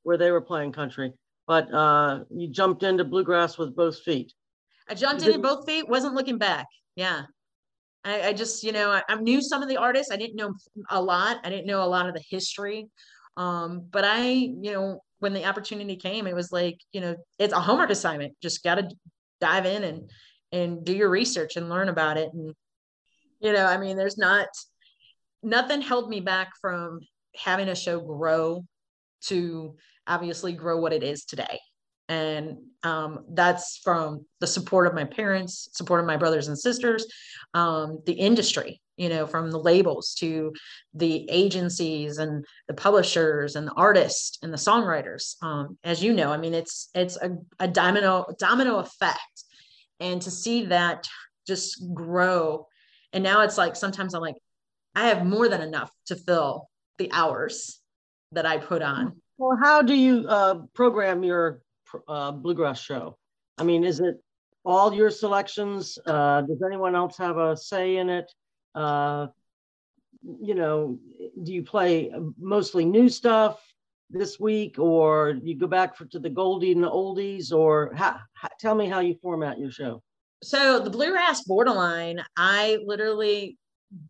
where 0.04 0.18
they 0.18 0.32
were 0.32 0.42
playing 0.42 0.72
country. 0.72 1.14
But 1.48 1.74
uh, 1.74 2.24
you 2.30 2.48
jumped 2.48 2.84
into 2.84 3.04
bluegrass 3.04 3.58
with 3.58 3.76
both 3.76 4.00
feet. 4.00 4.34
I 4.90 4.94
jumped 4.94 5.24
in 5.24 5.42
both 5.42 5.66
feet. 5.66 5.88
Wasn't 5.88 6.14
looking 6.14 6.38
back. 6.38 6.68
Yeah. 6.96 7.24
I, 8.04 8.30
I 8.30 8.34
just, 8.34 8.64
you 8.64 8.72
know, 8.72 8.92
I, 8.92 9.04
I, 9.10 9.16
knew 9.16 9.42
some 9.42 9.62
of 9.62 9.70
the 9.70 9.78
artists. 9.78 10.12
I 10.12 10.18
didn't 10.18 10.36
know 10.36 10.54
a 10.90 11.02
lot. 11.02 11.40
I 11.44 11.50
didn't 11.50 11.68
know 11.68 11.84
a 11.84 11.86
lot 11.86 12.08
of 12.08 12.14
the 12.14 12.24
history. 12.30 12.88
Um, 13.36 13.86
but 13.92 14.04
I, 14.06 14.30
you 14.30 14.72
know, 14.72 15.02
when 15.20 15.34
the 15.34 15.46
opportunity 15.46 15.96
came, 15.96 16.28
it 16.28 16.36
was 16.36 16.52
like, 16.52 16.80
you 16.92 17.02
know, 17.02 17.16
it's 17.40 17.54
a 17.54 17.60
homework 17.60 17.90
assignment. 17.90 18.34
Just 18.42 18.64
got 18.64 18.76
to 18.76 18.90
dive 19.42 19.66
in 19.66 19.84
and 19.84 20.10
and 20.52 20.86
do 20.86 20.96
your 20.96 21.10
research 21.10 21.58
and 21.58 21.70
learn 21.70 21.90
about 21.90 22.18
it. 22.18 22.30
And 22.34 22.54
you 23.40 23.54
know, 23.54 23.66
I 23.66 23.78
mean, 23.78 23.98
there's 23.98 24.18
not 24.18 24.48
nothing 25.44 25.82
held 25.82 26.10
me 26.10 26.20
back 26.20 26.52
from 26.60 27.00
having 27.36 27.70
a 27.70 27.76
show 27.76 28.00
grow 28.00 28.66
to 29.26 29.76
obviously 30.08 30.54
grow 30.54 30.80
what 30.80 30.94
it 30.94 31.04
is 31.04 31.26
today 31.26 31.60
and 32.10 32.58
um, 32.84 33.26
that's 33.34 33.80
from 33.84 34.26
the 34.40 34.48
support 34.48 34.88
of 34.88 34.94
my 34.94 35.04
parents 35.04 35.70
support 35.74 36.00
of 36.00 36.06
my 36.06 36.18
brothers 36.18 36.48
and 36.48 36.58
sisters 36.58 37.06
um, 37.54 38.00
the 38.06 38.14
industry 38.14 38.82
you 38.98 39.10
know, 39.10 39.28
from 39.28 39.52
the 39.52 39.60
labels 39.60 40.16
to 40.16 40.54
the 40.96 41.30
agencies 41.30 42.18
and 42.18 42.44
the 42.68 42.74
publishers 42.74 43.56
and 43.56 43.68
the 43.68 43.74
artists 43.74 44.40
and 44.42 44.52
the 44.52 44.58
songwriters. 44.58 45.42
Um, 45.44 45.78
as 45.84 46.04
you 46.04 46.14
know, 46.14 46.32
I 46.32 46.38
mean, 46.38 46.56
it's 46.56 46.90
it's 46.96 47.16
a, 47.18 47.38
a 47.60 47.68
domino 47.68 48.26
domino 48.40 48.80
effect, 48.80 49.44
and 50.00 50.22
to 50.24 50.32
see 50.32 50.66
that 50.66 51.08
just 51.46 51.94
grow, 51.94 52.68
and 53.14 53.24
now 53.24 53.42
it's 53.42 53.58
like 53.58 53.76
sometimes 53.76 54.14
I'm 54.14 54.22
like, 54.22 54.36
I 54.96 55.08
have 55.08 55.26
more 55.26 55.48
than 55.48 55.62
enough 55.62 55.92
to 56.08 56.16
fill 56.16 56.70
the 56.98 57.12
hours 57.12 57.80
that 58.32 58.46
I 58.46 58.58
put 58.58 58.82
on. 58.82 59.22
Well, 59.38 59.58
how 59.62 59.82
do 59.82 59.94
you 59.94 60.26
uh, 60.28 60.62
program 60.74 61.24
your 61.24 61.62
uh, 62.08 62.32
bluegrass 62.32 62.82
show? 62.82 63.18
I 63.58 63.64
mean, 63.64 63.84
is 63.84 64.00
it 64.00 64.16
all 64.66 64.94
your 64.94 65.12
selections? 65.12 65.98
Uh, 66.06 66.42
does 66.42 66.62
anyone 66.66 66.96
else 66.96 67.18
have 67.18 67.38
a 67.38 67.56
say 67.56 67.98
in 67.98 68.10
it? 68.10 68.32
Uh, 68.74 69.28
you 70.42 70.56
know, 70.56 71.00
do 71.44 71.54
you 71.54 71.64
play 71.64 72.12
mostly 72.40 72.84
new 72.84 73.08
stuff 73.08 73.64
this 74.10 74.40
week, 74.40 74.80
or 74.80 75.38
you 75.44 75.56
go 75.56 75.68
back 75.68 75.96
for, 75.96 76.06
to 76.06 76.20
the 76.20 76.30
Goldie 76.30 76.72
and 76.72 76.84
the 76.84 76.90
oldies, 76.90 77.52
or 77.52 77.96
tell 78.60 78.76
me 78.76 78.88
how 78.88 79.00
you 79.00 79.16
format 79.22 79.60
your 79.60 79.72
show? 79.72 80.02
So 80.44 80.80
the 80.80 80.90
bluegrass 80.90 81.44
borderline, 81.44 82.24
I 82.36 82.78
literally 82.86 83.58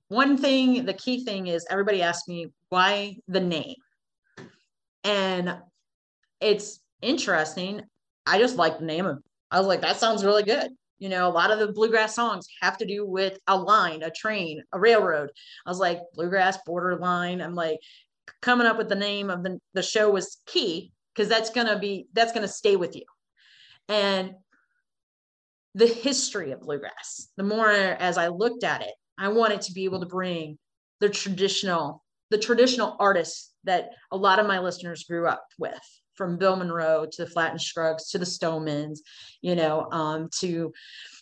one 0.07 0.37
thing, 0.37 0.85
the 0.85 0.93
key 0.93 1.23
thing 1.23 1.47
is 1.47 1.65
everybody 1.69 2.01
asks 2.01 2.27
me 2.27 2.47
why 2.69 3.17
the 3.27 3.39
name, 3.39 3.75
and 5.03 5.57
it's 6.41 6.79
interesting. 7.01 7.81
I 8.25 8.39
just 8.39 8.57
like 8.57 8.79
the 8.79 8.85
name 8.85 9.05
of. 9.05 9.19
I 9.49 9.59
was 9.59 9.67
like, 9.67 9.81
that 9.81 9.97
sounds 9.97 10.25
really 10.25 10.43
good. 10.43 10.71
You 10.99 11.09
know, 11.09 11.27
a 11.27 11.31
lot 11.31 11.51
of 11.51 11.59
the 11.59 11.71
bluegrass 11.71 12.15
songs 12.15 12.47
have 12.61 12.77
to 12.79 12.85
do 12.85 13.05
with 13.05 13.37
a 13.47 13.55
line, 13.55 14.03
a 14.03 14.09
train, 14.09 14.61
a 14.73 14.79
railroad. 14.79 15.29
I 15.65 15.69
was 15.69 15.79
like, 15.79 15.99
bluegrass 16.13 16.57
borderline. 16.65 17.39
I'm 17.39 17.55
like, 17.55 17.79
coming 18.41 18.67
up 18.67 18.77
with 18.77 18.89
the 18.89 18.95
name 18.95 19.29
of 19.29 19.43
the, 19.43 19.59
the 19.73 19.83
show 19.83 20.09
was 20.09 20.41
key 20.45 20.91
because 21.13 21.29
that's 21.29 21.49
gonna 21.49 21.79
be 21.79 22.07
that's 22.13 22.33
gonna 22.33 22.47
stay 22.47 22.75
with 22.75 22.95
you. 22.95 23.03
And 23.87 24.33
the 25.77 25.87
history 25.87 26.51
of 26.51 26.61
bluegrass, 26.61 27.29
the 27.37 27.43
more 27.43 27.69
as 27.69 28.17
I 28.17 28.29
looked 28.29 28.63
at 28.63 28.81
it, 28.81 28.93
I 29.19 29.27
wanted 29.27 29.61
to 29.61 29.73
be 29.73 29.85
able 29.85 29.99
to 29.99 30.07
bring 30.07 30.57
the 30.99 31.07
traditional, 31.07 32.03
the 32.31 32.39
traditional 32.39 32.97
artists 32.99 33.53
that 33.63 33.91
a 34.11 34.17
lot 34.17 34.39
of 34.39 34.47
my 34.47 34.57
listeners 34.57 35.03
grew 35.03 35.27
up 35.27 35.45
with 35.59 35.79
from 36.15 36.37
Bill 36.37 36.55
Monroe 36.55 37.05
to 37.11 37.23
the 37.23 37.29
Flatt 37.29 37.51
and 37.51 37.61
Scruggs 37.61 38.09
to 38.09 38.17
the 38.17 38.25
Stonemans, 38.25 38.99
you 39.43 39.55
know, 39.55 39.87
um, 39.91 40.29
to 40.39 40.73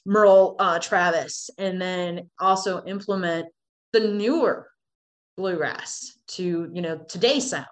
Merle 0.05 0.55
uh, 0.57 0.79
Travis, 0.79 1.49
and 1.57 1.81
then 1.81 2.29
also 2.39 2.81
implement 2.85 3.47
the 3.91 3.99
newer 3.99 4.69
bluegrass 5.35 6.17
to, 6.27 6.69
you 6.71 6.81
know, 6.81 6.97
today's 7.09 7.49
sound 7.49 7.65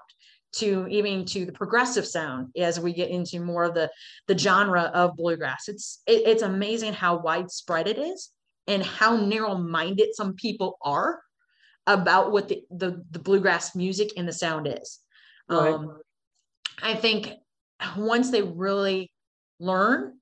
to 0.54 0.88
even 0.88 1.26
to 1.26 1.46
the 1.46 1.52
progressive 1.52 2.06
sound 2.06 2.50
as 2.58 2.80
we 2.80 2.94
get 2.94 3.10
into 3.10 3.40
more 3.40 3.64
of 3.64 3.74
the 3.74 3.90
the 4.28 4.38
genre 4.38 4.84
of 4.94 5.16
bluegrass 5.16 5.68
it's 5.68 6.02
it, 6.08 6.28
it's 6.28 6.44
amazing 6.44 6.94
how 6.94 7.18
widespread 7.18 7.88
it 7.88 7.98
is 7.98 8.30
and 8.68 8.84
how 8.84 9.16
narrow 9.18 9.58
minded 9.58 10.14
some 10.14 10.34
people 10.36 10.78
are 10.82 11.22
about 11.86 12.32
what 12.32 12.48
the, 12.48 12.62
the, 12.72 13.04
the 13.12 13.20
bluegrass 13.20 13.76
music 13.76 14.12
and 14.16 14.28
the 14.28 14.34
sound 14.34 14.68
is 14.68 15.00
right. 15.50 15.74
um, 15.74 15.98
I 16.82 16.96
think 16.96 17.34
once 17.98 18.30
they 18.30 18.42
really 18.42 19.12
learn, 19.60 20.14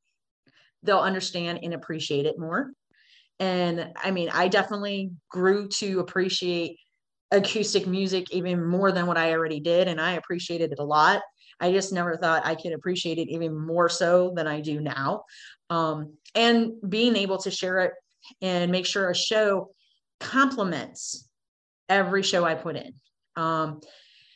they'll 0.84 1.00
understand 1.00 1.60
and 1.63 1.74
appreciate 1.74 2.26
it 2.26 2.39
more. 2.39 2.72
And 3.39 3.91
I 3.96 4.12
mean, 4.12 4.30
I 4.32 4.48
definitely 4.48 5.12
grew 5.30 5.67
to 5.70 6.00
appreciate 6.00 6.80
acoustic 7.32 7.88
music 7.88 8.32
even 8.32 8.65
more 8.65 8.91
than 8.91 9.08
what 9.08 9.17
I 9.17 9.32
already 9.32 9.60
did. 9.60 9.88
And 9.88 10.00
I 10.00 10.13
appreciated 10.13 10.72
it 10.72 10.80
a 10.80 10.84
lot. 10.84 11.22
I 11.60 11.72
just 11.72 11.94
never 11.94 12.17
thought 12.17 12.46
I 12.46 12.56
could 12.56 12.74
appreciate 12.74 13.17
it 13.17 13.30
even 13.30 13.58
more 13.58 13.88
so 13.88 14.34
than 14.36 14.48
I 14.48 14.62
do 14.62 14.82
now. 14.82 15.24
Um, 15.70 16.17
and 16.36 16.74
being 16.88 17.15
able 17.15 17.38
to 17.39 17.52
share 17.52 17.80
it 17.80 17.94
and 18.41 18.72
make 18.72 18.86
sure 18.86 19.10
a 19.10 19.15
show 19.15 19.70
complements 20.20 21.28
every 21.88 22.24
show 22.24 22.44
I 22.44 22.56
put 22.56 22.76
in. 22.76 22.94
Um, 23.36 23.82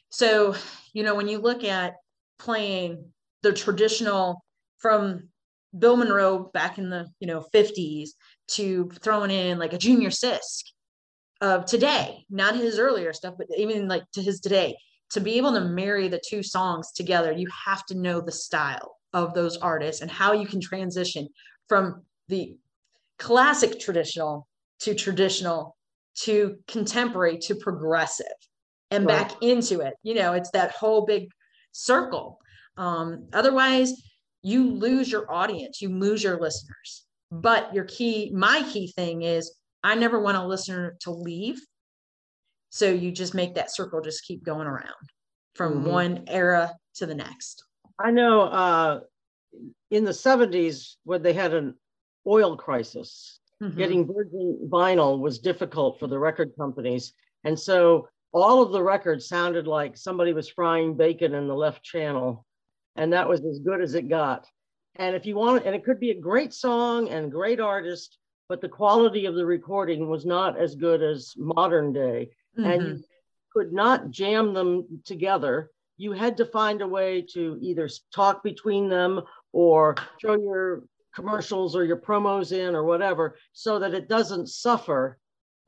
so, 0.09 0.55
you 0.93 1.03
know, 1.03 1.15
when 1.15 1.27
you 1.27 1.39
look 1.39 1.63
at 1.63 1.95
playing 2.39 3.05
the 3.41 3.53
traditional 3.53 4.43
from 4.79 5.29
Bill 5.77 5.97
Monroe 5.97 6.49
back 6.53 6.77
in 6.77 6.89
the 6.89 7.07
you 7.19 7.27
know 7.27 7.45
50s 7.53 8.09
to 8.49 8.89
throwing 9.01 9.31
in 9.31 9.59
like 9.59 9.73
a 9.73 9.77
junior 9.77 10.09
Sisk 10.09 10.63
of 11.41 11.65
today, 11.65 12.25
not 12.29 12.55
his 12.55 12.79
earlier 12.79 13.13
stuff, 13.13 13.35
but 13.37 13.47
even 13.57 13.87
like 13.87 14.03
to 14.13 14.21
his 14.21 14.39
today. 14.39 14.77
To 15.11 15.21
be 15.21 15.37
able 15.37 15.53
to 15.53 15.61
marry 15.61 16.07
the 16.07 16.21
two 16.27 16.41
songs 16.41 16.91
together, 16.91 17.31
you 17.31 17.47
have 17.65 17.85
to 17.87 17.95
know 17.95 18.21
the 18.21 18.31
style 18.31 18.97
of 19.13 19.33
those 19.33 19.57
artists 19.57 20.01
and 20.01 20.09
how 20.09 20.33
you 20.33 20.47
can 20.47 20.59
transition 20.59 21.27
from 21.67 22.03
the 22.27 22.57
classic 23.19 23.79
traditional 23.79 24.47
to 24.79 24.95
traditional 24.95 25.77
to 26.15 26.57
contemporary 26.67 27.37
to 27.37 27.55
progressive 27.55 28.25
and 28.91 29.05
right. 29.05 29.29
back 29.29 29.41
into 29.41 29.81
it. 29.81 29.93
You 30.03 30.15
know, 30.15 30.33
it's 30.33 30.51
that 30.51 30.71
whole 30.71 31.05
big 31.05 31.29
circle. 31.71 32.39
Um, 32.77 33.27
otherwise, 33.33 33.93
you 34.41 34.69
lose 34.71 35.11
your 35.11 35.31
audience, 35.31 35.81
you 35.81 35.89
lose 35.89 36.23
your 36.23 36.39
listeners. 36.39 37.05
But 37.31 37.73
your 37.73 37.85
key, 37.85 38.31
my 38.33 38.63
key 38.71 38.91
thing 38.95 39.23
is 39.23 39.55
I 39.85 39.93
never 39.93 40.19
want 40.19 40.35
a 40.35 40.45
listener 40.45 40.97
to 41.01 41.11
leave. 41.11 41.61
So 42.71 42.91
you 42.91 43.11
just 43.11 43.35
make 43.35 43.53
that 43.55 43.71
circle 43.71 44.01
just 44.01 44.25
keep 44.25 44.43
going 44.43 44.65
around 44.65 45.05
from 45.53 45.75
mm-hmm. 45.75 45.89
one 45.89 46.23
era 46.27 46.73
to 46.95 47.05
the 47.05 47.13
next. 47.13 47.63
I 47.99 48.09
know 48.09 48.41
uh, 48.41 48.99
in 49.91 50.03
the 50.03 50.11
70s 50.11 50.95
when 51.03 51.21
they 51.21 51.33
had 51.33 51.53
an 51.53 51.75
oil 52.25 52.57
crisis, 52.57 53.39
mm-hmm. 53.61 53.77
getting 53.77 54.07
virgin 54.07 54.67
vinyl 54.67 55.19
was 55.19 55.37
difficult 55.37 55.99
for 55.99 56.07
the 56.07 56.17
record 56.17 56.51
companies. 56.59 57.13
And 57.43 57.57
so 57.57 58.07
all 58.33 58.63
of 58.63 58.71
the 58.71 58.81
records 58.81 59.27
sounded 59.27 59.67
like 59.67 59.95
somebody 59.95 60.33
was 60.33 60.49
frying 60.49 60.97
bacon 60.97 61.35
in 61.35 61.47
the 61.47 61.55
left 61.55 61.83
channel, 61.83 62.43
and 62.95 63.13
that 63.13 63.29
was 63.29 63.45
as 63.45 63.59
good 63.59 63.81
as 63.81 63.93
it 63.93 64.09
got. 64.09 64.47
And 64.95 65.15
if 65.15 65.27
you 65.27 65.35
want, 65.35 65.65
and 65.65 65.75
it 65.75 65.85
could 65.85 65.99
be 65.99 66.09
a 66.09 66.19
great 66.19 66.53
song 66.53 67.07
and 67.09 67.31
great 67.31 67.59
artist, 67.59 68.17
but 68.47 68.61
the 68.61 68.69
quality 68.69 69.25
of 69.25 69.35
the 69.35 69.45
recording 69.45 70.07
was 70.07 70.25
not 70.25 70.57
as 70.57 70.75
good 70.75 71.01
as 71.01 71.33
modern 71.37 71.93
day, 71.93 72.29
mm-hmm. 72.57 72.69
and 72.69 72.81
you 72.99 73.03
could 73.51 73.73
not 73.73 74.11
jam 74.11 74.53
them 74.53 75.01
together. 75.05 75.71
You 75.97 76.11
had 76.11 76.37
to 76.37 76.45
find 76.45 76.81
a 76.81 76.87
way 76.87 77.21
to 77.33 77.57
either 77.61 77.89
talk 78.13 78.43
between 78.43 78.89
them 78.89 79.21
or 79.53 79.95
throw 80.19 80.35
your 80.35 80.83
commercials 81.15 81.75
or 81.75 81.85
your 81.85 81.97
promos 81.97 82.51
in 82.51 82.75
or 82.75 82.83
whatever 82.83 83.37
so 83.53 83.79
that 83.79 83.93
it 83.93 84.09
doesn't 84.09 84.49
suffer 84.49 85.17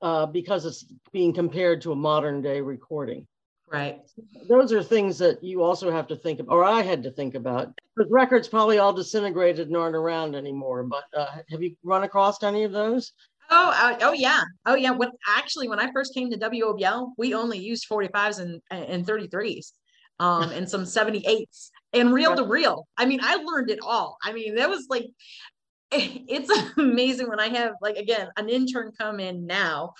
uh, 0.02 0.26
because 0.26 0.66
it's 0.66 0.86
being 1.14 1.34
compared 1.34 1.82
to 1.82 1.94
a 1.94 1.96
modern 1.96 2.42
day 2.42 2.60
recording. 2.62 3.26
Right. 3.70 4.00
Those 4.48 4.72
are 4.72 4.82
things 4.82 5.18
that 5.18 5.44
you 5.44 5.62
also 5.62 5.92
have 5.92 6.08
to 6.08 6.16
think 6.16 6.40
about, 6.40 6.54
or 6.54 6.64
I 6.64 6.82
had 6.82 7.04
to 7.04 7.12
think 7.12 7.36
about. 7.36 7.74
The 7.98 8.06
records 8.10 8.48
probably 8.48 8.78
all 8.78 8.94
disintegrated 8.94 9.68
and 9.68 9.76
aren't 9.76 9.96
around 9.96 10.36
anymore. 10.36 10.84
But 10.84 11.04
uh, 11.14 11.28
have 11.50 11.62
you 11.62 11.76
run 11.84 12.04
across 12.04 12.42
any 12.44 12.64
of 12.64 12.72
those? 12.72 13.12
Oh, 13.50 13.72
uh, 13.76 13.98
oh 14.02 14.14
yeah, 14.14 14.44
oh 14.66 14.76
yeah. 14.76 14.92
When 14.92 15.10
actually, 15.28 15.68
when 15.68 15.80
I 15.80 15.92
first 15.92 16.14
came 16.14 16.32
to 16.32 16.38
WOBL, 16.38 17.12
we 17.18 17.34
only 17.34 17.58
used 17.58 17.88
45s 17.90 18.40
and 18.40 18.62
and 18.72 19.06
33s, 19.06 19.72
um, 20.20 20.52
and 20.52 20.70
some 20.70 20.84
78s 20.84 21.72
and 21.94 22.14
reel 22.14 22.36
to 22.36 22.44
reel. 22.46 22.88
I 22.98 23.06
mean, 23.06 23.20
I 23.22 23.36
learned 23.36 23.70
it 23.70 23.80
all. 23.82 24.18
I 24.24 24.32
mean, 24.32 24.56
that 24.56 24.70
was 24.70 24.88
like 24.90 25.08
it's 25.92 26.52
amazing 26.78 27.30
when 27.30 27.40
I 27.40 27.50
have 27.50 27.74
like 27.82 27.98
again 27.98 28.30
an 28.38 28.48
intern 28.50 28.92
come 28.98 29.20
in 29.20 29.46
now 29.46 29.94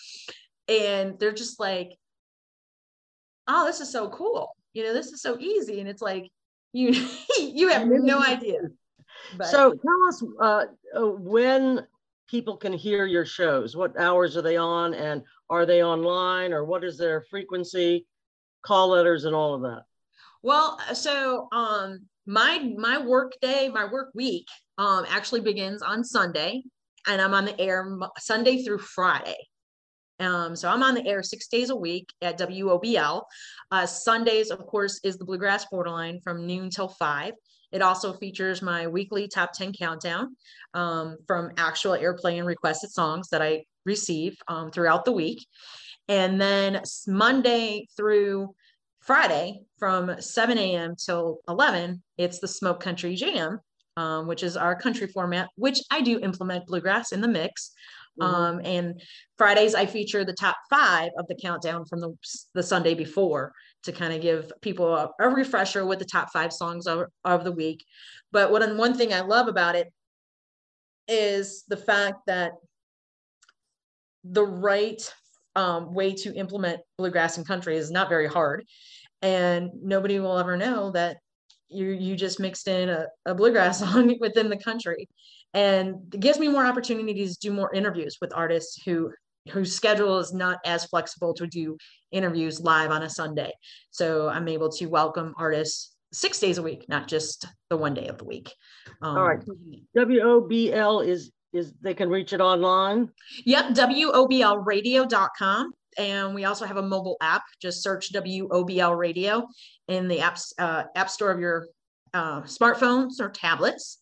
and 0.68 1.18
they're 1.20 1.32
just 1.32 1.60
like, 1.60 1.92
oh, 3.48 3.66
this 3.66 3.80
is 3.80 3.92
so 3.92 4.10
cool. 4.10 4.56
You 4.74 4.84
know, 4.84 4.94
this 4.94 5.08
is 5.08 5.22
so 5.22 5.38
easy. 5.40 5.80
And 5.80 5.90
it's 5.90 6.02
like 6.02 6.30
you 6.74 7.08
you 7.40 7.70
have 7.70 7.88
no 7.88 8.22
idea. 8.22 8.60
But. 9.38 9.48
So 9.48 9.74
tell 9.74 10.08
us 10.08 10.24
uh, 10.42 10.66
uh, 10.96 11.08
when 11.08 11.86
people 12.30 12.58
can 12.58 12.74
hear 12.74 13.06
your 13.06 13.26
shows. 13.26 13.76
What 13.76 14.00
hours 14.00 14.38
are 14.38 14.42
they 14.42 14.58
on, 14.58 14.94
and 14.94 15.24
are 15.50 15.66
they 15.66 15.84
online, 15.84 16.54
or 16.54 16.64
what 16.64 16.84
is 16.84 16.98
their 16.98 17.22
frequency, 17.22 18.06
call 18.62 18.90
letters, 18.90 19.26
and 19.26 19.36
all 19.36 19.54
of 19.56 19.62
that? 19.62 19.84
Well, 20.44 20.80
so 20.94 21.48
um, 21.52 22.06
my 22.26 22.74
my 22.78 23.00
work 23.00 23.34
day, 23.42 23.70
my 23.74 23.86
work 23.86 24.12
week 24.14 24.48
um, 24.78 25.06
actually 25.10 25.42
begins 25.42 25.82
on 25.82 26.04
Sunday, 26.04 26.64
and 27.08 27.22
I'm 27.22 27.34
on 27.34 27.46
the 27.46 27.60
air 27.60 27.98
Sunday 28.20 28.64
through 28.64 28.80
Friday. 28.80 29.38
Um, 30.20 30.56
so 30.56 30.70
I'm 30.70 30.84
on 30.84 30.96
the 30.96 31.06
air 31.08 31.22
six 31.24 31.48
days 31.48 31.70
a 31.70 31.76
week 31.76 32.12
at 32.22 32.40
WOBL. 32.40 33.24
Uh, 33.72 33.86
Sundays, 33.86 34.50
of 34.50 34.66
course, 34.66 35.00
is 35.04 35.18
the 35.18 35.26
Bluegrass 35.26 35.66
Borderline 35.66 36.20
from 36.22 36.48
noon 36.48 36.70
till 36.70 36.88
five. 36.88 37.34
It 37.72 37.82
also 37.82 38.14
features 38.14 38.62
my 38.62 38.88
weekly 38.88 39.28
top 39.28 39.52
10 39.54 39.74
countdown 39.74 40.36
um, 40.74 41.18
from 41.28 41.52
actual 41.58 41.94
airplay 41.94 42.38
and 42.38 42.48
requested 42.48 42.92
songs 42.92 43.30
that 43.30 43.42
I 43.42 43.66
receive 43.86 44.38
um, 44.48 44.72
throughout 44.72 45.06
the 45.06 45.12
week. 45.12 45.46
And 46.08 46.40
then 46.40 46.82
Monday 47.08 47.88
through 47.98 48.56
Friday 49.02 49.62
from 49.78 50.22
7 50.22 50.58
a.m. 50.58 50.96
till 50.96 51.40
11, 51.50 52.02
it's 52.18 52.40
the 52.40 52.48
Smoke 52.48 52.80
Country 52.80 53.16
Jam, 53.16 53.60
um, 53.98 54.28
which 54.28 54.44
is 54.44 54.56
our 54.56 54.76
country 54.76 55.08
format, 55.08 55.50
which 55.56 55.82
I 55.92 56.02
do 56.02 56.20
implement 56.20 56.68
bluegrass 56.68 57.12
in 57.12 57.22
the 57.22 57.28
mix. 57.28 57.72
Mm-hmm. 58.20 58.36
Um, 58.36 58.62
and 58.64 59.02
Fridays, 59.38 59.76
I 59.76 59.86
feature 59.86 60.24
the 60.24 60.34
top 60.34 60.58
five 60.70 61.12
of 61.18 61.28
the 61.28 61.36
countdown 61.36 61.86
from 61.86 62.00
the, 62.00 62.14
the 62.54 62.64
Sunday 62.64 62.94
before 62.94 63.54
to 63.84 63.92
kind 63.92 64.14
of 64.14 64.22
give 64.22 64.52
people 64.62 64.94
a, 64.94 65.10
a, 65.20 65.30
refresher 65.30 65.86
with 65.86 66.00
the 66.00 66.06
top 66.06 66.30
five 66.34 66.52
songs 66.52 66.88
of, 66.88 67.06
of 67.24 67.44
the 67.44 67.52
week. 67.52 67.86
But 68.32 68.52
what 68.52 68.76
one 68.76 68.98
thing 68.98 69.14
I 69.14 69.22
love 69.22 69.48
about 69.48 69.76
it 69.76 69.92
is 71.08 71.64
the 71.68 71.78
fact 71.78 72.18
that 72.28 72.54
the 74.24 74.44
right 74.44 75.02
um, 75.56 75.94
way 75.94 76.14
to 76.14 76.34
implement 76.36 76.82
bluegrass 76.98 77.38
and 77.38 77.48
country 77.48 77.78
is 77.78 77.92
not 77.92 78.10
very 78.10 78.28
hard, 78.28 78.66
and 79.22 79.70
nobody 79.82 80.20
will 80.20 80.38
ever 80.38 80.58
know 80.58 80.92
that 80.92 81.18
you 81.70 81.88
you 81.88 82.16
just 82.16 82.40
mixed 82.40 82.68
in 82.68 82.90
a, 82.90 83.06
a 83.26 83.34
bluegrass 83.34 83.80
song 83.92 84.16
within 84.20 84.50
the 84.50 84.58
country, 84.58 85.08
and 85.54 86.14
it 86.14 86.20
gives 86.20 86.40
me 86.40 86.48
more 86.48 86.66
opportunities 86.66 87.38
to 87.38 87.50
do 87.50 87.54
more 87.54 87.74
interviews 87.74 88.18
with 88.22 88.34
artists 88.36 88.82
who 88.84 89.12
whose 89.52 89.74
schedule 89.74 90.20
is 90.20 90.34
not 90.34 90.60
as 90.66 90.86
flexible 90.86 91.34
to 91.34 91.48
do 91.48 91.78
interviews 92.12 92.60
live 92.60 92.92
on 92.92 93.04
a 93.04 93.10
Sunday. 93.10 93.52
So 93.92 94.28
I'm 94.28 94.48
able 94.48 94.70
to 94.70 94.86
welcome 94.88 95.34
artists 95.38 95.96
six 96.12 96.40
days 96.40 96.58
a 96.58 96.64
week, 96.64 96.86
not 96.90 97.08
just 97.08 97.46
the 97.70 97.78
one 97.78 97.94
day 97.94 98.08
of 98.08 98.18
the 98.18 98.26
week. 98.26 98.54
Um, 99.02 99.18
All 99.18 99.28
right. 99.28 99.44
WOBL 99.96 101.08
is 101.08 101.32
is 101.54 101.74
they 101.82 101.94
can 101.94 102.10
reach 102.10 102.34
it 102.34 102.42
online. 102.42 103.10
Yep, 103.46 103.70
WOBLradio.com. 103.70 105.72
And 105.98 106.36
we 106.36 106.46
also 106.46 106.66
have 106.66 106.78
a 106.78 106.84
mobile 106.84 107.18
app. 107.22 107.44
Just 107.62 107.82
search 107.82 108.14
WOBL 108.14 108.98
Radio 108.98 109.48
in 109.88 110.08
the 110.08 110.20
apps, 110.20 110.54
uh, 110.60 110.84
app 110.96 111.10
store 111.10 111.32
of 111.32 111.40
your 111.40 111.68
uh, 112.14 112.42
smartphones 112.42 113.20
or 113.20 113.30
tablets. 113.30 114.00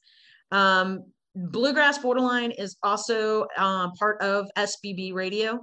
Um, 0.51 1.05
Bluegrass 1.35 1.97
Borderline 1.97 2.51
is 2.51 2.77
also 2.81 3.45
uh, 3.57 3.89
part 3.99 4.21
of 4.21 4.47
SBB 4.57 5.13
Radio 5.13 5.59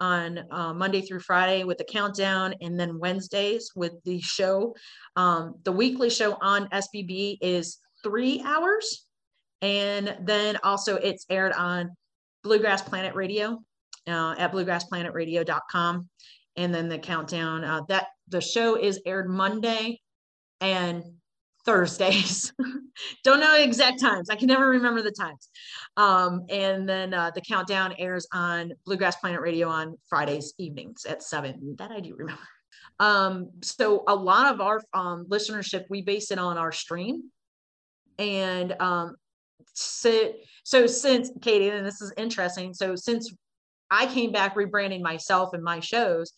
on 0.00 0.40
uh, 0.50 0.72
Monday 0.72 1.00
through 1.00 1.20
Friday 1.20 1.64
with 1.64 1.78
the 1.78 1.84
countdown, 1.84 2.54
and 2.60 2.78
then 2.78 2.98
Wednesdays 2.98 3.70
with 3.74 3.92
the 4.04 4.20
show. 4.20 4.74
Um, 5.16 5.54
the 5.64 5.72
weekly 5.72 6.10
show 6.10 6.36
on 6.40 6.68
SBB 6.68 7.38
is 7.40 7.78
three 8.04 8.42
hours, 8.46 9.06
and 9.62 10.16
then 10.22 10.58
also 10.62 10.96
it's 10.96 11.26
aired 11.30 11.52
on 11.52 11.90
Bluegrass 12.44 12.82
Planet 12.82 13.14
Radio 13.14 13.58
uh, 14.06 14.34
at 14.38 14.52
bluegrassplanetradio.com, 14.52 16.08
and 16.56 16.74
then 16.74 16.88
the 16.88 16.98
countdown. 16.98 17.64
Uh, 17.64 17.80
that 17.88 18.08
the 18.28 18.40
show 18.40 18.76
is 18.76 19.00
aired 19.06 19.28
Monday 19.28 20.00
and 20.60 21.02
Thursdays. 21.66 22.52
Don't 23.24 23.40
know 23.40 23.56
exact 23.56 24.00
times. 24.00 24.30
I 24.30 24.36
can 24.36 24.46
never 24.46 24.68
remember 24.68 25.02
the 25.02 25.10
times. 25.10 25.50
Um, 25.96 26.46
and 26.48 26.88
then 26.88 27.12
uh, 27.12 27.32
the 27.34 27.40
countdown 27.40 27.94
airs 27.98 28.26
on 28.32 28.72
Bluegrass 28.86 29.16
Planet 29.16 29.40
Radio 29.40 29.68
on 29.68 29.96
Fridays 30.08 30.54
evenings 30.58 31.04
at 31.04 31.22
seven. 31.22 31.74
That 31.78 31.90
I 31.90 32.00
do 32.00 32.14
remember. 32.14 32.42
Um, 33.00 33.50
so 33.62 34.04
a 34.08 34.14
lot 34.14 34.54
of 34.54 34.60
our 34.60 34.80
um, 34.94 35.26
listenership, 35.28 35.84
we 35.90 36.02
base 36.02 36.30
it 36.30 36.38
on 36.38 36.56
our 36.56 36.72
stream. 36.72 37.24
And 38.18 38.74
um, 38.80 39.16
so, 39.74 40.32
so 40.64 40.86
since 40.86 41.30
Katie, 41.42 41.68
and 41.68 41.84
this 41.84 42.00
is 42.00 42.12
interesting. 42.16 42.72
So 42.72 42.96
since 42.96 43.34
I 43.90 44.06
came 44.06 44.32
back 44.32 44.56
rebranding 44.56 45.02
myself 45.02 45.52
and 45.52 45.62
my 45.62 45.80
shows, 45.80 46.32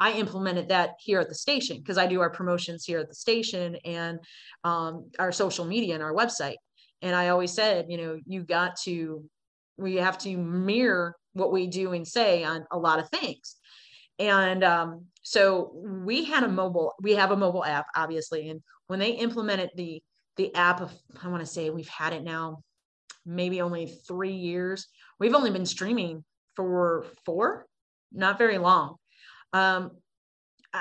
I 0.00 0.12
implemented 0.12 0.68
that 0.68 0.94
here 0.98 1.20
at 1.20 1.28
the 1.28 1.34
station 1.34 1.76
because 1.76 1.98
I 1.98 2.06
do 2.06 2.20
our 2.22 2.30
promotions 2.30 2.84
here 2.86 2.98
at 2.98 3.08
the 3.08 3.14
station 3.14 3.76
and 3.84 4.18
um, 4.64 5.10
our 5.18 5.30
social 5.30 5.66
media 5.66 5.94
and 5.94 6.02
our 6.02 6.14
website. 6.14 6.56
And 7.02 7.14
I 7.14 7.28
always 7.28 7.52
said, 7.52 7.86
you 7.90 7.98
know, 7.98 8.18
you 8.26 8.42
got 8.42 8.76
to, 8.84 9.22
we 9.76 9.96
have 9.96 10.16
to 10.18 10.36
mirror 10.38 11.16
what 11.34 11.52
we 11.52 11.66
do 11.66 11.92
and 11.92 12.08
say 12.08 12.42
on 12.44 12.64
a 12.72 12.78
lot 12.78 12.98
of 12.98 13.10
things. 13.10 13.56
And 14.18 14.64
um, 14.64 15.06
so 15.22 15.70
we 15.74 16.24
had 16.24 16.44
a 16.44 16.48
mobile, 16.48 16.94
we 17.02 17.14
have 17.14 17.30
a 17.30 17.36
mobile 17.36 17.64
app, 17.64 17.86
obviously. 17.94 18.48
And 18.48 18.62
when 18.86 18.98
they 18.98 19.10
implemented 19.10 19.70
the 19.76 20.02
the 20.36 20.54
app 20.54 20.80
of, 20.80 20.90
I 21.22 21.28
want 21.28 21.40
to 21.40 21.46
say 21.46 21.68
we've 21.68 21.88
had 21.88 22.14
it 22.14 22.22
now, 22.22 22.62
maybe 23.26 23.60
only 23.60 23.86
three 24.08 24.32
years. 24.32 24.86
We've 25.18 25.34
only 25.34 25.50
been 25.50 25.66
streaming 25.66 26.24
for 26.54 27.04
four, 27.26 27.66
not 28.12 28.38
very 28.38 28.56
long 28.56 28.96
um, 29.52 29.92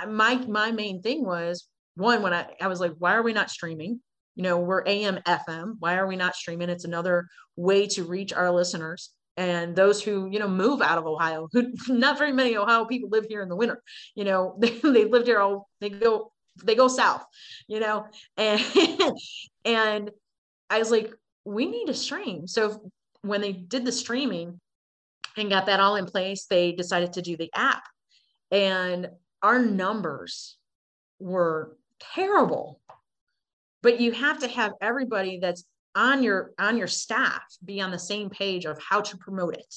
my 0.08 0.36
my 0.47 0.71
main 0.71 1.01
thing 1.01 1.25
was 1.25 1.67
one 1.95 2.21
when 2.21 2.34
I, 2.34 2.47
I 2.62 2.67
was 2.67 2.79
like, 2.79 2.93
why 2.97 3.15
are 3.15 3.23
we 3.23 3.34
not 3.34 3.49
streaming? 3.49 3.99
You 4.36 4.43
know, 4.43 4.60
we're 4.60 4.84
AM 4.86 5.17
FM. 5.25 5.75
Why 5.79 5.97
are 5.97 6.08
we 6.08 6.15
not 6.15 6.36
streaming? 6.36 6.69
It's 6.69 6.86
another 6.86 7.27
way 7.55 7.88
to 7.88 8.03
reach 8.03 8.32
our 8.34 8.51
listeners 8.51 9.12
and 9.36 9.75
those 9.75 10.01
who 10.03 10.29
you 10.32 10.39
know 10.39 10.47
move 10.47 10.82
out 10.82 10.97
of 10.97 11.05
Ohio. 11.05 11.49
Who 11.51 11.73
not 11.88 12.17
very 12.17 12.32
many 12.32 12.55
Ohio 12.55 12.86
people 12.86 13.10
live 13.10 13.25
here 13.27 13.41
in 13.41 13.49
the 13.49 13.55
winter. 13.55 13.82
You 14.15 14.25
know, 14.25 14.55
they, 14.60 14.69
they 14.69 15.05
lived 15.05 15.27
here 15.27 15.39
all 15.39 15.67
they 15.82 15.89
go 15.89 16.32
they 16.63 16.75
go 16.75 16.88
south. 16.88 17.25
You 17.67 17.79
know, 17.79 18.08
and 18.38 18.62
and 19.65 20.12
I 20.69 20.79
was 20.79 20.91
like, 20.91 21.12
we 21.45 21.65
need 21.65 21.88
to 21.88 21.93
stream. 21.93 22.47
So 22.47 22.91
when 23.21 23.41
they 23.41 23.53
did 23.53 23.86
the 23.86 23.91
streaming 23.91 24.60
and 25.36 25.49
got 25.49 25.65
that 25.65 25.79
all 25.79 25.95
in 25.95 26.05
place, 26.05 26.45
they 26.45 26.71
decided 26.73 27.13
to 27.13 27.21
do 27.21 27.36
the 27.36 27.49
app 27.53 27.84
and 28.51 29.09
our 29.41 29.59
numbers 29.59 30.57
were 31.19 31.77
terrible. 32.13 32.79
But 33.81 34.01
you 34.01 34.12
have 34.12 34.39
to 34.39 34.47
have 34.47 34.73
everybody 34.81 35.39
that's 35.39 35.63
on 35.95 36.23
your 36.23 36.51
on 36.59 36.77
your 36.77 36.88
staff 36.88 37.41
be 37.63 37.81
on 37.81 37.91
the 37.91 37.99
same 37.99 38.29
page 38.29 38.65
of 38.65 38.79
how 38.81 39.01
to 39.01 39.17
promote 39.17 39.55
it 39.55 39.75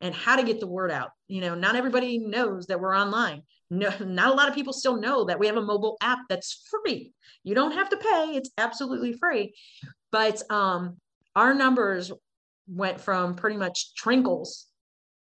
and 0.00 0.14
how 0.14 0.36
to 0.36 0.44
get 0.44 0.60
the 0.60 0.66
word 0.66 0.90
out. 0.90 1.10
You 1.26 1.40
know 1.40 1.54
not 1.54 1.76
everybody 1.76 2.18
knows 2.18 2.66
that 2.66 2.80
we're 2.80 2.96
online. 2.96 3.42
No 3.70 3.90
not 4.00 4.32
a 4.32 4.34
lot 4.34 4.48
of 4.48 4.54
people 4.54 4.72
still 4.72 5.00
know 5.00 5.24
that 5.24 5.38
we 5.38 5.46
have 5.46 5.56
a 5.56 5.62
mobile 5.62 5.96
app 6.00 6.20
that's 6.28 6.68
free. 6.70 7.12
You 7.42 7.54
don't 7.54 7.72
have 7.72 7.90
to 7.90 7.96
pay. 7.96 8.32
It's 8.34 8.50
absolutely 8.58 9.14
free. 9.14 9.54
But 10.12 10.42
um 10.50 10.98
our 11.34 11.54
numbers 11.54 12.12
went 12.68 13.00
from 13.00 13.34
pretty 13.34 13.56
much 13.56 13.92
trinkles 14.00 14.64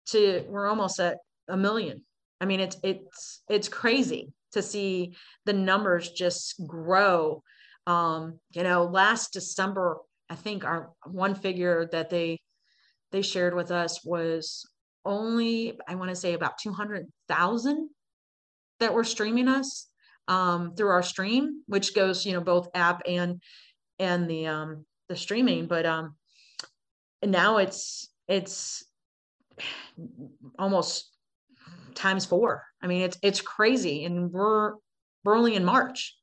to 0.06 0.44
we're 0.48 0.68
almost 0.68 1.00
at 1.00 1.18
a 1.48 1.56
million 1.56 2.04
I 2.40 2.44
mean, 2.44 2.60
it's 2.60 2.76
it's 2.82 3.42
it's 3.48 3.68
crazy 3.68 4.32
to 4.52 4.62
see 4.62 5.14
the 5.44 5.52
numbers 5.52 6.10
just 6.10 6.54
grow. 6.66 7.42
Um, 7.86 8.38
you 8.52 8.62
know, 8.62 8.84
last 8.84 9.32
December, 9.32 9.98
I 10.30 10.34
think 10.34 10.64
our 10.64 10.90
one 11.04 11.34
figure 11.34 11.88
that 11.92 12.10
they 12.10 12.40
they 13.12 13.22
shared 13.22 13.54
with 13.54 13.70
us 13.70 14.04
was 14.04 14.68
only 15.04 15.78
I 15.88 15.94
want 15.94 16.10
to 16.10 16.16
say 16.16 16.34
about 16.34 16.58
two 16.58 16.72
hundred 16.72 17.06
thousand 17.28 17.90
that 18.80 18.94
were 18.94 19.04
streaming 19.04 19.48
us 19.48 19.88
um, 20.28 20.74
through 20.76 20.90
our 20.90 21.02
stream, 21.02 21.62
which 21.66 21.94
goes 21.94 22.24
you 22.24 22.32
know 22.32 22.40
both 22.40 22.68
app 22.74 23.02
and 23.06 23.42
and 23.98 24.28
the 24.30 24.46
um, 24.46 24.84
the 25.08 25.16
streaming. 25.16 25.66
But 25.66 25.86
um, 25.86 26.16
now 27.24 27.56
it's 27.58 28.08
it's 28.28 28.84
almost 30.58 31.10
times 31.98 32.24
four. 32.24 32.64
I 32.82 32.86
mean, 32.86 33.02
it's 33.02 33.18
it's 33.22 33.40
crazy, 33.40 34.04
and 34.04 34.32
we're 34.32 34.74
we're 35.24 35.36
only 35.36 35.54
in 35.54 35.64
March, 35.64 36.16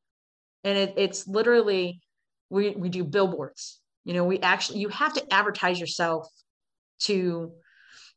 and 0.64 0.78
it, 0.78 0.94
it's 0.98 1.28
literally 1.28 2.02
we 2.50 2.72
we 2.72 2.90
do 2.90 3.04
billboards. 3.04 3.80
You 4.04 4.14
know, 4.14 4.24
we 4.24 4.40
actually 4.40 4.80
you 4.80 4.90
have 4.90 5.14
to 5.14 5.34
advertise 5.34 5.80
yourself 5.80 6.28
to, 7.02 7.52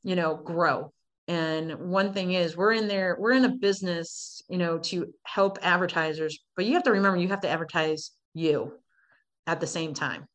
you 0.03 0.17
know, 0.17 0.37
grow. 0.37 0.93
And 1.27 1.91
one 1.91 2.15
thing 2.15 2.33
is, 2.33 2.57
we're 2.57 2.73
in 2.73 2.89
there, 2.89 3.17
we're 3.19 3.33
in 3.33 3.45
a 3.45 3.51
business, 3.51 4.41
you 4.49 4.57
know, 4.57 4.79
to 4.79 5.13
help 5.27 5.59
advertisers, 5.61 6.39
but 6.57 6.65
you 6.65 6.75
have 6.75 6.85
to 6.85 6.93
remember 6.93 7.19
you 7.19 7.29
have 7.29 7.43
to 7.43 7.51
advertise 7.51 8.13
you 8.33 8.73
at 9.47 9.61
the 9.61 9.67
same 9.67 9.93
time 9.93 10.27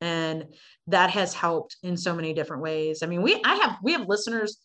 and 0.00 0.46
that 0.88 1.10
has 1.10 1.32
helped 1.32 1.76
in 1.82 1.96
so 1.96 2.14
many 2.14 2.34
different 2.34 2.62
ways 2.62 3.02
i 3.02 3.06
mean 3.06 3.22
we 3.22 3.40
i 3.44 3.54
have 3.56 3.76
we 3.82 3.92
have 3.92 4.06
listeners 4.08 4.58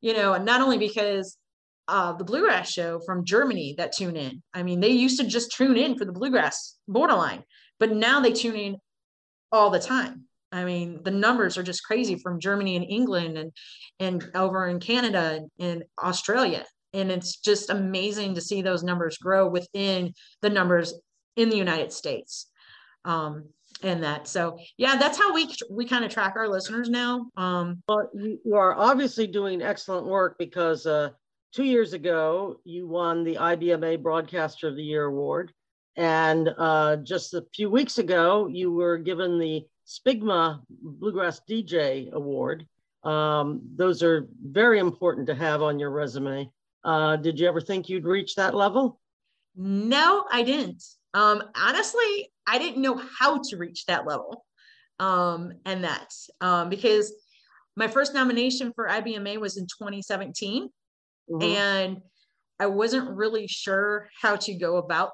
you 0.00 0.14
know, 0.14 0.34
and 0.34 0.44
not 0.44 0.60
only 0.60 0.78
because 0.78 1.36
uh, 1.88 2.12
the 2.12 2.24
bluegrass 2.24 2.70
show 2.70 3.00
from 3.00 3.24
Germany 3.24 3.74
that 3.78 3.92
tune 3.96 4.14
in. 4.16 4.42
I 4.52 4.62
mean, 4.62 4.80
they 4.80 4.90
used 4.90 5.18
to 5.20 5.26
just 5.26 5.52
tune 5.52 5.76
in 5.76 5.96
for 5.96 6.04
the 6.04 6.12
bluegrass 6.12 6.76
borderline, 6.86 7.42
but 7.80 7.92
now 7.92 8.20
they 8.20 8.32
tune 8.32 8.56
in 8.56 8.76
all 9.50 9.70
the 9.70 9.80
time. 9.80 10.24
I 10.52 10.64
mean, 10.64 11.02
the 11.02 11.10
numbers 11.10 11.58
are 11.58 11.62
just 11.62 11.84
crazy 11.84 12.16
from 12.16 12.40
Germany 12.40 12.76
and 12.76 12.84
England 12.84 13.36
and 13.38 13.52
and 14.00 14.30
over 14.34 14.66
in 14.68 14.80
Canada 14.80 15.40
and 15.58 15.84
Australia. 16.02 16.64
And 16.94 17.10
it's 17.10 17.36
just 17.36 17.68
amazing 17.68 18.34
to 18.34 18.40
see 18.40 18.62
those 18.62 18.82
numbers 18.82 19.18
grow 19.18 19.48
within 19.48 20.14
the 20.40 20.48
numbers 20.48 20.94
in 21.36 21.50
the 21.50 21.56
United 21.56 21.92
States. 21.92 22.50
Um, 23.04 23.50
and 23.82 24.02
that. 24.02 24.26
So 24.28 24.58
yeah 24.76 24.96
that's 24.96 25.18
how 25.18 25.32
we 25.32 25.48
we 25.70 25.84
kind 25.84 26.04
of 26.04 26.10
track 26.10 26.34
our 26.36 26.48
listeners 26.48 26.88
now 26.88 27.26
um 27.36 27.82
well 27.88 28.08
you, 28.14 28.38
you 28.44 28.54
are 28.56 28.74
obviously 28.74 29.26
doing 29.26 29.62
excellent 29.62 30.06
work 30.06 30.36
because 30.38 30.86
uh 30.86 31.10
two 31.52 31.64
years 31.64 31.92
ago 31.92 32.56
you 32.64 32.86
won 32.86 33.24
the 33.24 33.36
ibma 33.36 34.00
broadcaster 34.02 34.68
of 34.68 34.76
the 34.76 34.82
year 34.82 35.04
award. 35.04 35.52
And 35.96 36.48
uh 36.56 36.96
just 36.96 37.34
a 37.34 37.44
few 37.54 37.70
weeks 37.70 37.98
ago 37.98 38.48
you 38.48 38.72
were 38.72 38.98
given 38.98 39.38
the 39.38 39.66
spigma 39.86 40.60
bluegrass 40.68 41.40
dj 41.48 42.12
award. 42.12 42.66
Um 43.04 43.62
those 43.76 44.02
are 44.02 44.28
very 44.42 44.78
important 44.78 45.26
to 45.28 45.34
have 45.34 45.62
on 45.62 45.78
your 45.78 45.90
resume. 45.90 46.50
Uh 46.84 47.16
did 47.16 47.38
you 47.38 47.48
ever 47.48 47.60
think 47.60 47.88
you'd 47.88 48.04
reach 48.04 48.34
that 48.34 48.54
level? 48.54 49.00
No 49.56 50.24
i 50.30 50.42
didn't 50.42 50.82
um 51.18 51.42
honestly 51.54 52.30
I 52.48 52.58
didn't 52.58 52.82
know 52.82 53.00
how 53.18 53.40
to 53.42 53.56
reach 53.56 53.84
that 53.86 54.06
level. 54.06 54.44
Um, 55.00 55.52
and 55.64 55.84
that 55.84 56.12
um, 56.40 56.70
because 56.70 57.12
my 57.76 57.86
first 57.86 58.12
nomination 58.12 58.72
for 58.74 58.88
IBMA 58.88 59.38
was 59.38 59.56
in 59.56 59.64
2017. 59.64 60.68
Mm-hmm. 61.30 61.42
And 61.42 62.00
I 62.58 62.66
wasn't 62.66 63.16
really 63.16 63.46
sure 63.46 64.08
how 64.20 64.34
to 64.36 64.54
go 64.54 64.78
about, 64.78 65.12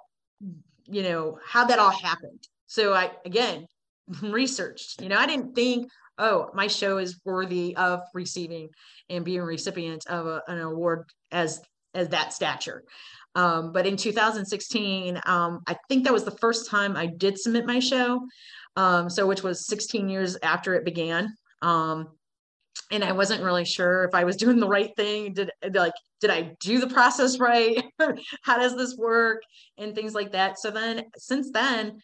you 0.86 1.02
know, 1.02 1.38
how 1.44 1.66
that 1.66 1.78
all 1.78 1.90
happened. 1.90 2.40
So 2.66 2.94
I, 2.94 3.10
again, 3.26 3.66
researched, 4.22 5.02
you 5.02 5.10
know, 5.10 5.18
I 5.18 5.26
didn't 5.26 5.54
think, 5.54 5.90
oh, 6.16 6.48
my 6.54 6.68
show 6.68 6.96
is 6.96 7.20
worthy 7.24 7.76
of 7.76 8.00
receiving 8.14 8.70
and 9.10 9.24
being 9.24 9.40
a 9.40 9.44
recipient 9.44 10.06
of 10.06 10.26
a, 10.26 10.42
an 10.48 10.60
award 10.60 11.10
as, 11.32 11.60
as 11.94 12.08
that 12.10 12.32
stature. 12.32 12.84
Um, 13.36 13.72
but 13.72 13.86
in 13.86 13.96
2016, 13.96 15.20
um, 15.26 15.60
I 15.66 15.76
think 15.88 16.04
that 16.04 16.12
was 16.12 16.24
the 16.24 16.38
first 16.38 16.70
time 16.70 16.96
I 16.96 17.06
did 17.06 17.38
submit 17.38 17.66
my 17.66 17.80
show. 17.80 18.20
Um, 18.76 19.08
so 19.08 19.26
which 19.26 19.42
was 19.42 19.66
16 19.66 20.08
years 20.08 20.36
after 20.42 20.74
it 20.74 20.84
began. 20.84 21.34
Um, 21.62 22.08
and 22.90 23.04
I 23.04 23.12
wasn't 23.12 23.42
really 23.42 23.64
sure 23.64 24.04
if 24.04 24.14
I 24.14 24.24
was 24.24 24.36
doing 24.44 24.58
the 24.58 24.68
right 24.68 24.94
thing. 24.96 25.32
Did 25.32 25.50
like 25.72 25.94
did 26.20 26.30
I 26.30 26.54
do 26.60 26.78
the 26.78 26.88
process 26.88 27.38
right? 27.40 27.82
How 28.42 28.58
does 28.58 28.76
this 28.76 28.96
work? 28.96 29.42
And 29.78 29.94
things 29.94 30.14
like 30.14 30.32
that. 30.32 30.58
So 30.58 30.70
then 30.70 31.04
since 31.16 31.50
then, 31.50 32.00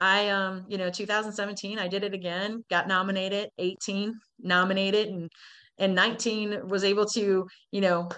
I 0.00 0.30
um, 0.30 0.64
you 0.68 0.78
know, 0.78 0.90
2017, 0.90 1.78
I 1.78 1.88
did 1.88 2.02
it 2.02 2.14
again, 2.14 2.64
got 2.68 2.88
nominated, 2.88 3.50
18 3.58 4.14
nominated 4.40 5.08
and 5.08 5.30
and 5.78 5.94
19 5.94 6.68
was 6.68 6.84
able 6.84 7.06
to, 7.06 7.46
you 7.70 7.80
know, 7.80 8.08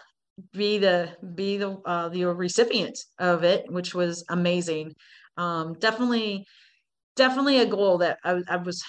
be 0.53 0.79
the 0.79 1.11
be 1.35 1.57
the 1.57 1.79
uh, 1.85 2.09
the 2.09 2.25
recipient 2.27 2.99
of 3.19 3.45
it, 3.45 3.71
which 3.71 3.95
was 3.95 4.25
amazing. 4.29 4.95
Um, 5.37 5.75
definitely, 5.75 6.47
definitely 7.17 7.61
a 7.61 7.67
goal 7.67 7.99
that 7.99 8.19
I, 8.25 8.43
I 8.49 8.57
was. 8.57 8.83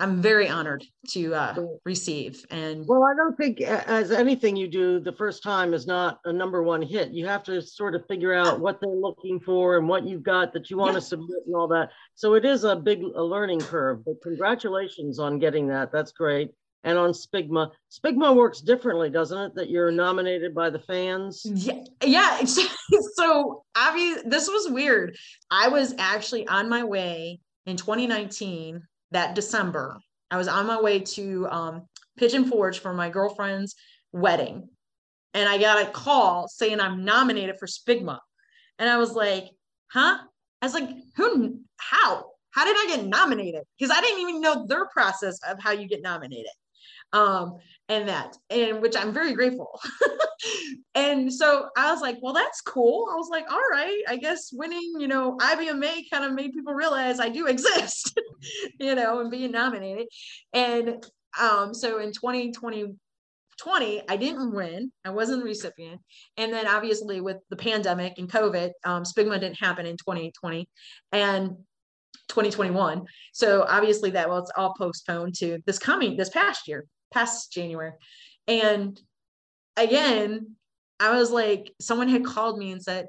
I'm 0.00 0.22
very 0.22 0.48
honored 0.48 0.84
to 1.08 1.34
uh, 1.34 1.56
receive. 1.84 2.46
And 2.52 2.86
well, 2.86 3.02
I 3.02 3.16
don't 3.16 3.36
think 3.36 3.60
as 3.60 4.12
anything 4.12 4.54
you 4.54 4.68
do, 4.68 5.00
the 5.00 5.12
first 5.14 5.42
time 5.42 5.74
is 5.74 5.88
not 5.88 6.20
a 6.24 6.32
number 6.32 6.62
one 6.62 6.82
hit. 6.82 7.10
You 7.10 7.26
have 7.26 7.42
to 7.44 7.60
sort 7.60 7.96
of 7.96 8.06
figure 8.06 8.32
out 8.32 8.60
what 8.60 8.80
they're 8.80 8.90
looking 8.90 9.40
for 9.40 9.76
and 9.76 9.88
what 9.88 10.06
you've 10.06 10.22
got 10.22 10.52
that 10.52 10.70
you 10.70 10.76
want 10.76 10.92
yeah. 10.92 11.00
to 11.00 11.04
submit 11.04 11.42
and 11.46 11.56
all 11.56 11.66
that. 11.68 11.90
So 12.14 12.34
it 12.34 12.44
is 12.44 12.62
a 12.62 12.76
big 12.76 13.02
a 13.02 13.22
learning 13.22 13.58
curve. 13.58 14.04
But 14.04 14.22
congratulations 14.22 15.18
on 15.18 15.40
getting 15.40 15.66
that. 15.66 15.90
That's 15.90 16.12
great 16.12 16.52
and 16.84 16.98
on 16.98 17.10
Spigma. 17.10 17.70
Spigma 17.90 18.34
works 18.34 18.60
differently, 18.60 19.10
doesn't 19.10 19.38
it? 19.38 19.54
That 19.54 19.70
you're 19.70 19.90
nominated 19.90 20.54
by 20.54 20.70
the 20.70 20.78
fans. 20.78 21.42
Yeah, 21.44 21.84
yeah. 22.04 22.40
so 23.14 23.64
obviously, 23.76 24.28
this 24.28 24.48
was 24.48 24.70
weird. 24.70 25.16
I 25.50 25.68
was 25.68 25.94
actually 25.98 26.46
on 26.46 26.68
my 26.68 26.84
way 26.84 27.40
in 27.66 27.76
2019 27.76 28.82
that 29.10 29.34
December. 29.34 29.98
I 30.30 30.36
was 30.36 30.48
on 30.48 30.66
my 30.66 30.80
way 30.80 31.00
to 31.00 31.48
um, 31.50 31.82
Pigeon 32.18 32.44
Forge 32.44 32.80
for 32.80 32.92
my 32.92 33.08
girlfriend's 33.08 33.74
wedding, 34.12 34.68
and 35.34 35.48
I 35.48 35.58
got 35.58 35.86
a 35.86 35.90
call 35.90 36.48
saying 36.48 36.80
I'm 36.80 37.04
nominated 37.04 37.58
for 37.58 37.66
Spigma, 37.66 38.18
and 38.78 38.88
I 38.88 38.98
was 38.98 39.12
like, 39.12 39.48
"Huh?" 39.90 40.18
I 40.60 40.66
was 40.66 40.74
like, 40.74 40.90
"Who? 41.16 41.60
How?" 41.76 42.26
How 42.50 42.64
did 42.64 42.76
I 42.76 42.96
get 42.96 43.06
nominated? 43.06 43.62
Because 43.78 43.94
I 43.96 44.00
didn't 44.00 44.20
even 44.20 44.40
know 44.40 44.66
their 44.66 44.86
process 44.88 45.38
of 45.48 45.60
how 45.60 45.70
you 45.70 45.86
get 45.86 46.02
nominated 46.02 46.50
um, 47.12 47.56
and 47.88 48.08
that, 48.08 48.36
and 48.50 48.82
which 48.82 48.96
I'm 48.96 49.12
very 49.12 49.34
grateful. 49.34 49.80
and 50.94 51.32
so 51.32 51.68
I 51.76 51.90
was 51.90 52.02
like, 52.02 52.18
well, 52.20 52.34
that's 52.34 52.60
cool. 52.60 53.08
I 53.10 53.16
was 53.16 53.28
like, 53.30 53.50
all 53.50 53.62
right, 53.70 54.02
I 54.08 54.16
guess 54.16 54.50
winning, 54.52 54.94
you 54.98 55.08
know, 55.08 55.36
IBMA 55.38 56.04
kind 56.12 56.24
of 56.24 56.34
made 56.34 56.52
people 56.52 56.74
realize 56.74 57.18
I 57.18 57.28
do 57.28 57.46
exist, 57.48 58.18
you 58.78 58.94
know, 58.94 59.20
and 59.20 59.30
being 59.30 59.52
nominated. 59.52 60.08
And 60.52 61.04
um, 61.40 61.72
so 61.72 61.98
in 61.98 62.12
2020, 62.12 62.94
20, 63.58 64.02
I 64.08 64.16
didn't 64.16 64.54
win. 64.54 64.92
I 65.04 65.10
wasn't 65.10 65.42
a 65.42 65.44
recipient. 65.44 66.00
And 66.36 66.52
then 66.52 66.68
obviously 66.68 67.20
with 67.20 67.38
the 67.50 67.56
pandemic 67.56 68.14
and 68.18 68.30
COVID, 68.30 68.70
um, 68.84 69.02
Spigma 69.02 69.40
didn't 69.40 69.58
happen 69.58 69.84
in 69.84 69.96
2020 69.96 70.68
and 71.12 71.56
2021. 72.28 73.06
So 73.32 73.64
obviously 73.68 74.10
that 74.10 74.28
was 74.28 74.50
all 74.56 74.74
postponed 74.74 75.34
to 75.36 75.58
this 75.66 75.78
coming, 75.78 76.16
this 76.16 76.30
past 76.30 76.68
year 76.68 76.86
past 77.12 77.52
January. 77.52 77.92
And 78.46 79.00
again, 79.76 80.56
I 81.00 81.16
was 81.16 81.30
like, 81.30 81.72
someone 81.80 82.08
had 82.08 82.24
called 82.24 82.58
me 82.58 82.72
and 82.72 82.82
said, 82.82 83.06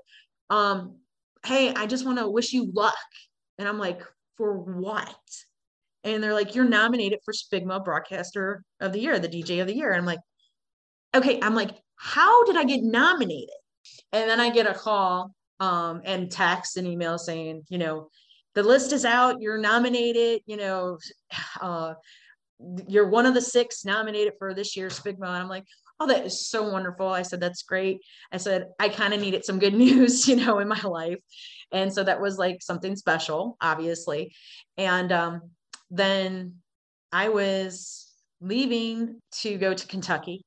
um, 0.50 0.98
Hey, 1.46 1.74
I 1.74 1.86
just 1.86 2.06
want 2.06 2.20
to 2.20 2.30
wish 2.30 2.52
you 2.52 2.72
luck. 2.74 2.96
And 3.58 3.68
I'm 3.68 3.80
like, 3.80 4.02
For 4.38 4.58
what? 4.58 5.16
And 6.04 6.22
they're 6.24 6.34
like, 6.34 6.56
You're 6.56 6.68
nominated 6.68 7.20
for 7.24 7.34
Spigma 7.34 7.84
Broadcaster 7.84 8.64
of 8.80 8.94
the 8.94 9.00
Year, 9.00 9.20
the 9.20 9.30
DJ 9.30 9.62
of 9.62 9.68
the 9.68 9.76
Year. 9.76 9.92
And 9.92 10.00
I'm 10.00 10.06
like, 10.06 10.20
Okay. 11.16 11.40
I'm 11.42 11.56
like, 11.56 11.72
How 11.96 12.44
did 12.46 12.58
I 12.58 12.64
get 12.64 12.84
nominated? 12.84 13.50
And 14.12 14.30
then 14.30 14.40
I 14.40 14.50
get 14.50 14.68
a 14.68 14.74
call 14.74 15.32
um, 15.60 16.02
and 16.06 16.32
text 16.32 16.78
and 16.78 16.88
email 16.88 17.18
saying, 17.18 17.64
You 17.70 17.78
know, 17.78 18.10
the 18.56 18.64
list 18.64 18.94
is 18.94 19.06
out, 19.06 19.42
you're 19.42 19.58
nominated, 19.58 20.42
you 20.46 20.58
know, 20.58 20.98
uh, 21.62 21.94
you're 22.88 23.10
one 23.10 23.26
of 23.26 23.34
the 23.34 23.42
six 23.42 23.86
nominated 23.86 24.34
for 24.38 24.54
this 24.54 24.76
year's 24.76 25.00
Spigma. 25.00 25.28
And 25.28 25.38
I'm 25.38 25.48
like, 25.48 25.66
oh, 26.00 26.08
that 26.08 26.26
is 26.26 26.48
so 26.48 26.70
wonderful. 26.70 27.08
I 27.08 27.22
said, 27.22 27.40
that's 27.40 27.64
great. 27.64 28.02
I 28.32 28.38
said, 28.38 28.68
I 28.80 28.90
kind 28.90 29.14
of 29.14 29.22
needed 29.22 29.46
some 29.46 29.60
good 29.60 29.74
news, 29.86 30.28
you 30.28 30.36
know, 30.36 30.60
in 30.60 30.68
my 30.68 30.82
life. 30.82 31.20
And 31.72 31.94
so 31.94 32.04
that 32.04 32.22
was 32.22 32.38
like 32.38 32.62
something 32.62 32.96
special, 32.96 33.58
obviously. 33.62 34.34
And 34.78 35.12
um, 35.12 35.42
then 35.90 36.56
I 37.12 37.30
was 37.30 38.12
leaving 38.42 39.22
to 39.42 39.58
go 39.58 39.74
to 39.74 39.88
Kentucky 39.88 40.46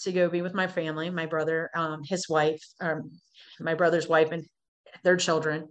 to 0.00 0.12
go 0.12 0.28
be 0.28 0.42
with 0.42 0.54
my 0.54 0.66
family, 0.66 1.10
my 1.10 1.26
brother, 1.26 1.70
um, 1.74 2.02
his 2.04 2.28
wife, 2.28 2.62
um, 2.80 3.10
my 3.60 3.74
brother's 3.74 4.08
wife, 4.08 4.32
and 4.32 4.44
their 5.02 5.16
children, 5.16 5.68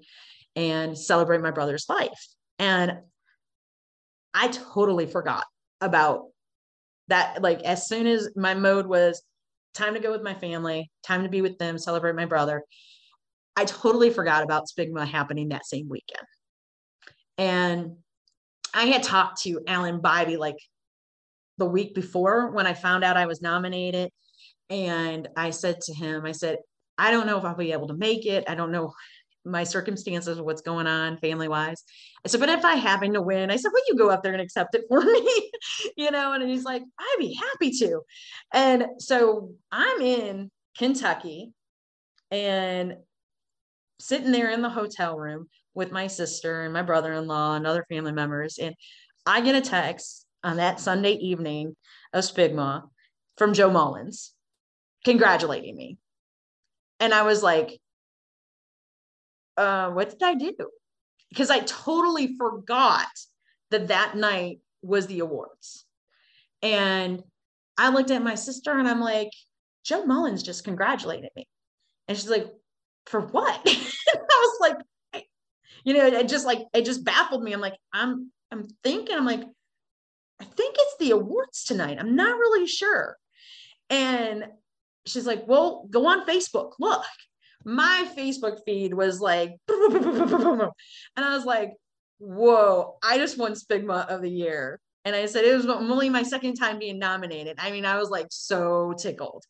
and 0.55 0.97
celebrate 0.97 1.41
my 1.41 1.51
brother's 1.51 1.85
life. 1.89 2.27
And 2.59 2.99
I 4.33 4.47
totally 4.47 5.05
forgot 5.05 5.45
about 5.81 6.27
that. 7.07 7.41
Like 7.41 7.61
as 7.63 7.87
soon 7.87 8.07
as 8.07 8.29
my 8.35 8.53
mode 8.53 8.85
was 8.85 9.21
time 9.73 9.93
to 9.95 9.99
go 9.99 10.11
with 10.11 10.21
my 10.21 10.33
family 10.33 10.91
time 11.03 11.23
to 11.23 11.29
be 11.29 11.41
with 11.41 11.57
them 11.57 11.77
celebrate 11.77 12.15
my 12.15 12.25
brother 12.25 12.63
i 13.55 13.65
totally 13.65 14.09
forgot 14.09 14.43
about 14.43 14.67
spigma 14.67 15.07
happening 15.07 15.49
that 15.49 15.65
same 15.65 15.89
weekend. 15.89 16.27
And 17.37 17.97
i 18.73 18.85
had 18.85 19.03
talked 19.03 19.41
to 19.43 19.61
alan 19.67 19.99
bibey 19.99 20.37
like 20.37 20.57
the 21.57 21.65
week 21.65 21.93
before 21.93 22.51
when 22.51 22.67
i 22.67 22.73
found 22.73 23.03
out 23.03 23.17
i 23.17 23.25
was 23.25 23.41
nominated. 23.41 24.09
And 24.69 25.27
i 25.35 25.49
said 25.49 25.81
to 25.81 25.93
him 25.93 26.25
i 26.25 26.31
said 26.31 26.57
i 26.97 27.11
don't 27.11 27.27
know 27.27 27.37
if 27.37 27.43
i'll 27.43 27.55
be 27.55 27.71
able 27.71 27.87
to 27.87 27.95
make 27.95 28.25
it. 28.25 28.43
I 28.47 28.55
don't 28.55 28.71
know 28.71 28.93
my 29.45 29.63
circumstances, 29.63 30.41
what's 30.41 30.61
going 30.61 30.87
on 30.87 31.17
family 31.17 31.47
wise. 31.47 31.83
I 32.25 32.29
said, 32.29 32.39
but 32.39 32.49
if 32.49 32.63
I 32.63 32.75
happen 32.75 33.13
to 33.13 33.21
win, 33.21 33.51
I 33.51 33.57
said, 33.57 33.71
will 33.73 33.81
you 33.87 33.95
go 33.95 34.09
up 34.09 34.23
there 34.23 34.33
and 34.33 34.41
accept 34.41 34.75
it 34.75 34.85
for 34.87 35.01
me? 35.05 35.51
you 35.97 36.11
know, 36.11 36.33
and 36.33 36.49
he's 36.49 36.63
like, 36.63 36.83
I'd 36.99 37.15
be 37.19 37.33
happy 37.33 37.71
to. 37.79 38.01
And 38.53 38.85
so 38.99 39.51
I'm 39.71 40.01
in 40.01 40.51
Kentucky 40.77 41.51
and 42.31 42.95
sitting 43.99 44.31
there 44.31 44.49
in 44.49 44.61
the 44.61 44.69
hotel 44.69 45.17
room 45.17 45.47
with 45.73 45.91
my 45.91 46.07
sister 46.07 46.63
and 46.63 46.73
my 46.73 46.81
brother-in-law 46.81 47.55
and 47.55 47.67
other 47.67 47.85
family 47.89 48.11
members. 48.11 48.57
And 48.57 48.75
I 49.25 49.41
get 49.41 49.55
a 49.55 49.61
text 49.61 50.25
on 50.43 50.57
that 50.57 50.79
Sunday 50.79 51.13
evening 51.13 51.75
of 52.13 52.23
Spigma 52.23 52.83
from 53.37 53.53
Joe 53.53 53.71
Mullins 53.71 54.33
congratulating 55.03 55.75
me. 55.75 55.97
And 56.99 57.13
I 57.13 57.23
was 57.23 57.43
like, 57.43 57.79
uh, 59.57 59.91
what 59.91 60.09
did 60.09 60.23
I 60.23 60.35
do? 60.35 60.53
Because 61.29 61.49
I 61.49 61.59
totally 61.59 62.35
forgot 62.37 63.07
that 63.71 63.87
that 63.87 64.15
night 64.15 64.59
was 64.81 65.07
the 65.07 65.19
awards. 65.19 65.85
And 66.61 67.23
I 67.77 67.89
looked 67.89 68.11
at 68.11 68.23
my 68.23 68.35
sister 68.35 68.77
and 68.77 68.87
I'm 68.87 69.01
like, 69.01 69.31
Joe 69.83 70.05
Mullins 70.05 70.43
just 70.43 70.63
congratulated 70.63 71.29
me. 71.35 71.47
And 72.07 72.17
she's 72.17 72.29
like, 72.29 72.47
for 73.05 73.21
what? 73.21 73.61
I 73.67 74.21
was 74.29 74.57
like, 74.61 75.25
you 75.83 75.93
know, 75.93 76.05
it 76.05 76.27
just 76.27 76.45
like, 76.45 76.59
it 76.73 76.85
just 76.85 77.03
baffled 77.03 77.43
me. 77.43 77.51
I'm 77.51 77.59
like, 77.59 77.75
I'm, 77.91 78.31
I'm 78.51 78.67
thinking, 78.83 79.15
I'm 79.15 79.25
like, 79.25 79.43
I 80.39 80.45
think 80.45 80.75
it's 80.77 80.97
the 80.99 81.11
awards 81.11 81.63
tonight. 81.63 81.97
I'm 81.99 82.15
not 82.15 82.37
really 82.37 82.67
sure. 82.67 83.17
And 83.89 84.45
she's 85.05 85.27
like, 85.27 85.47
well, 85.47 85.87
go 85.89 86.05
on 86.07 86.25
Facebook, 86.25 86.73
look. 86.79 87.03
My 87.65 88.09
Facebook 88.17 88.59
feed 88.65 88.93
was 88.93 89.19
like, 89.19 89.57
and 89.67 90.71
I 91.17 91.35
was 91.35 91.45
like, 91.45 91.71
whoa, 92.19 92.97
I 93.03 93.17
just 93.17 93.37
won 93.37 93.53
Spigma 93.53 94.07
of 94.07 94.21
the 94.21 94.29
year. 94.29 94.79
And 95.05 95.15
I 95.15 95.25
said, 95.25 95.43
it 95.43 95.55
was 95.55 95.65
only 95.65 96.09
my 96.09 96.23
second 96.23 96.55
time 96.55 96.79
being 96.79 96.97
nominated. 96.97 97.57
I 97.59 97.71
mean, 97.71 97.85
I 97.85 97.97
was 97.97 98.09
like 98.09 98.27
so 98.29 98.93
tickled. 98.97 99.43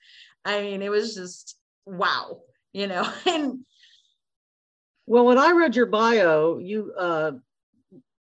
I 0.46 0.62
mean, 0.62 0.82
it 0.82 0.90
was 0.90 1.16
just 1.16 1.58
wow, 1.86 2.42
you 2.74 2.88
know. 2.88 3.08
And 3.26 3.60
well, 5.06 5.26
when 5.26 5.38
I 5.38 5.52
read 5.52 5.76
your 5.76 5.86
bio, 5.88 6.60
you 6.60 6.94
uh 6.98 7.32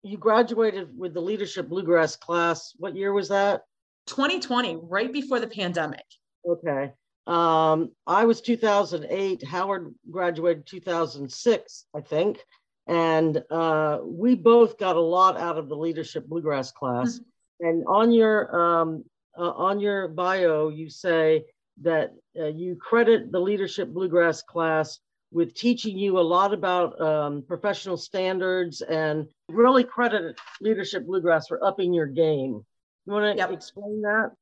you 0.02 0.16
graduated 0.16 0.96
with 0.96 1.12
the 1.14 1.20
leadership 1.20 1.68
bluegrass 1.68 2.16
class. 2.16 2.72
What 2.78 2.96
year 2.96 3.12
was 3.12 3.28
that? 3.28 3.62
2020, 4.06 4.78
right 4.82 5.12
before 5.12 5.40
the 5.40 5.46
pandemic. 5.46 6.04
Okay. 6.48 6.92
Um, 7.26 7.92
I 8.06 8.24
was 8.24 8.40
2008. 8.40 9.44
Howard 9.44 9.94
graduated 10.10 10.66
2006, 10.66 11.86
I 11.94 12.00
think. 12.00 12.38
And 12.86 13.42
uh, 13.50 13.98
we 14.02 14.34
both 14.34 14.78
got 14.78 14.96
a 14.96 15.00
lot 15.00 15.38
out 15.38 15.58
of 15.58 15.68
the 15.68 15.76
leadership 15.76 16.26
bluegrass 16.26 16.72
class. 16.72 17.18
Mm-hmm. 17.18 17.66
And 17.66 17.84
on 17.86 18.12
your 18.12 18.56
um, 18.58 19.04
uh, 19.38 19.50
on 19.50 19.80
your 19.80 20.08
bio, 20.08 20.70
you 20.70 20.90
say 20.90 21.44
that 21.82 22.12
uh, 22.38 22.46
you 22.46 22.76
credit 22.76 23.30
the 23.30 23.38
leadership 23.38 23.88
bluegrass 23.88 24.42
class 24.42 24.98
with 25.32 25.54
teaching 25.54 25.96
you 25.96 26.18
a 26.18 26.20
lot 26.20 26.52
about 26.52 27.00
um, 27.00 27.44
professional 27.46 27.96
standards 27.96 28.80
and 28.82 29.28
really 29.48 29.84
credit 29.84 30.36
leadership 30.60 31.06
bluegrass 31.06 31.46
for 31.46 31.64
upping 31.64 31.94
your 31.94 32.06
game. 32.06 32.64
You 33.06 33.12
want 33.12 33.36
to 33.36 33.38
yep. 33.38 33.52
explain 33.52 34.02
that? 34.02 34.32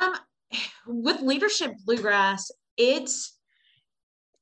Um, 0.00 0.14
with 0.88 1.20
leadership 1.20 1.72
bluegrass, 1.84 2.50
it's 2.76 3.38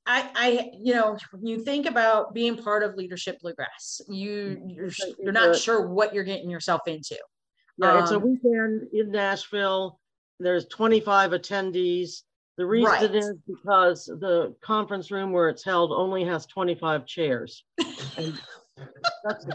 I, 0.07 0.31
I, 0.37 0.71
you 0.73 0.95
know, 0.95 1.19
when 1.33 1.47
you 1.47 1.59
think 1.59 1.87
about 1.87 2.33
being 2.33 2.57
part 2.57 2.85
of 2.85 2.95
leadership 2.95 3.41
bluegrass, 3.41 4.01
you 4.09 4.63
you're, 4.69 4.91
you're 5.19 5.33
not 5.33 5.57
sure 5.57 5.89
what 5.89 6.15
you're 6.15 6.25
getting 6.25 6.49
yourself 6.49 6.83
into. 6.87 7.19
Yeah, 7.79 7.93
um, 7.93 8.03
it's 8.03 8.13
a 8.13 8.17
um, 8.17 8.23
weekend 8.23 8.89
in 8.93 9.11
Nashville. 9.11 9.99
There's 10.39 10.67
25 10.67 11.33
attendees. 11.33 12.23
The 12.57 12.67
reason 12.67 12.91
right. 12.91 13.15
is 13.15 13.35
because 13.47 14.07
the 14.07 14.55
conference 14.63 15.11
room 15.11 15.33
where 15.33 15.49
it's 15.49 15.65
held 15.65 15.93
only 15.93 16.25
has 16.25 16.47
25 16.47 17.05
chairs. 17.07 17.65
That's 19.25 19.47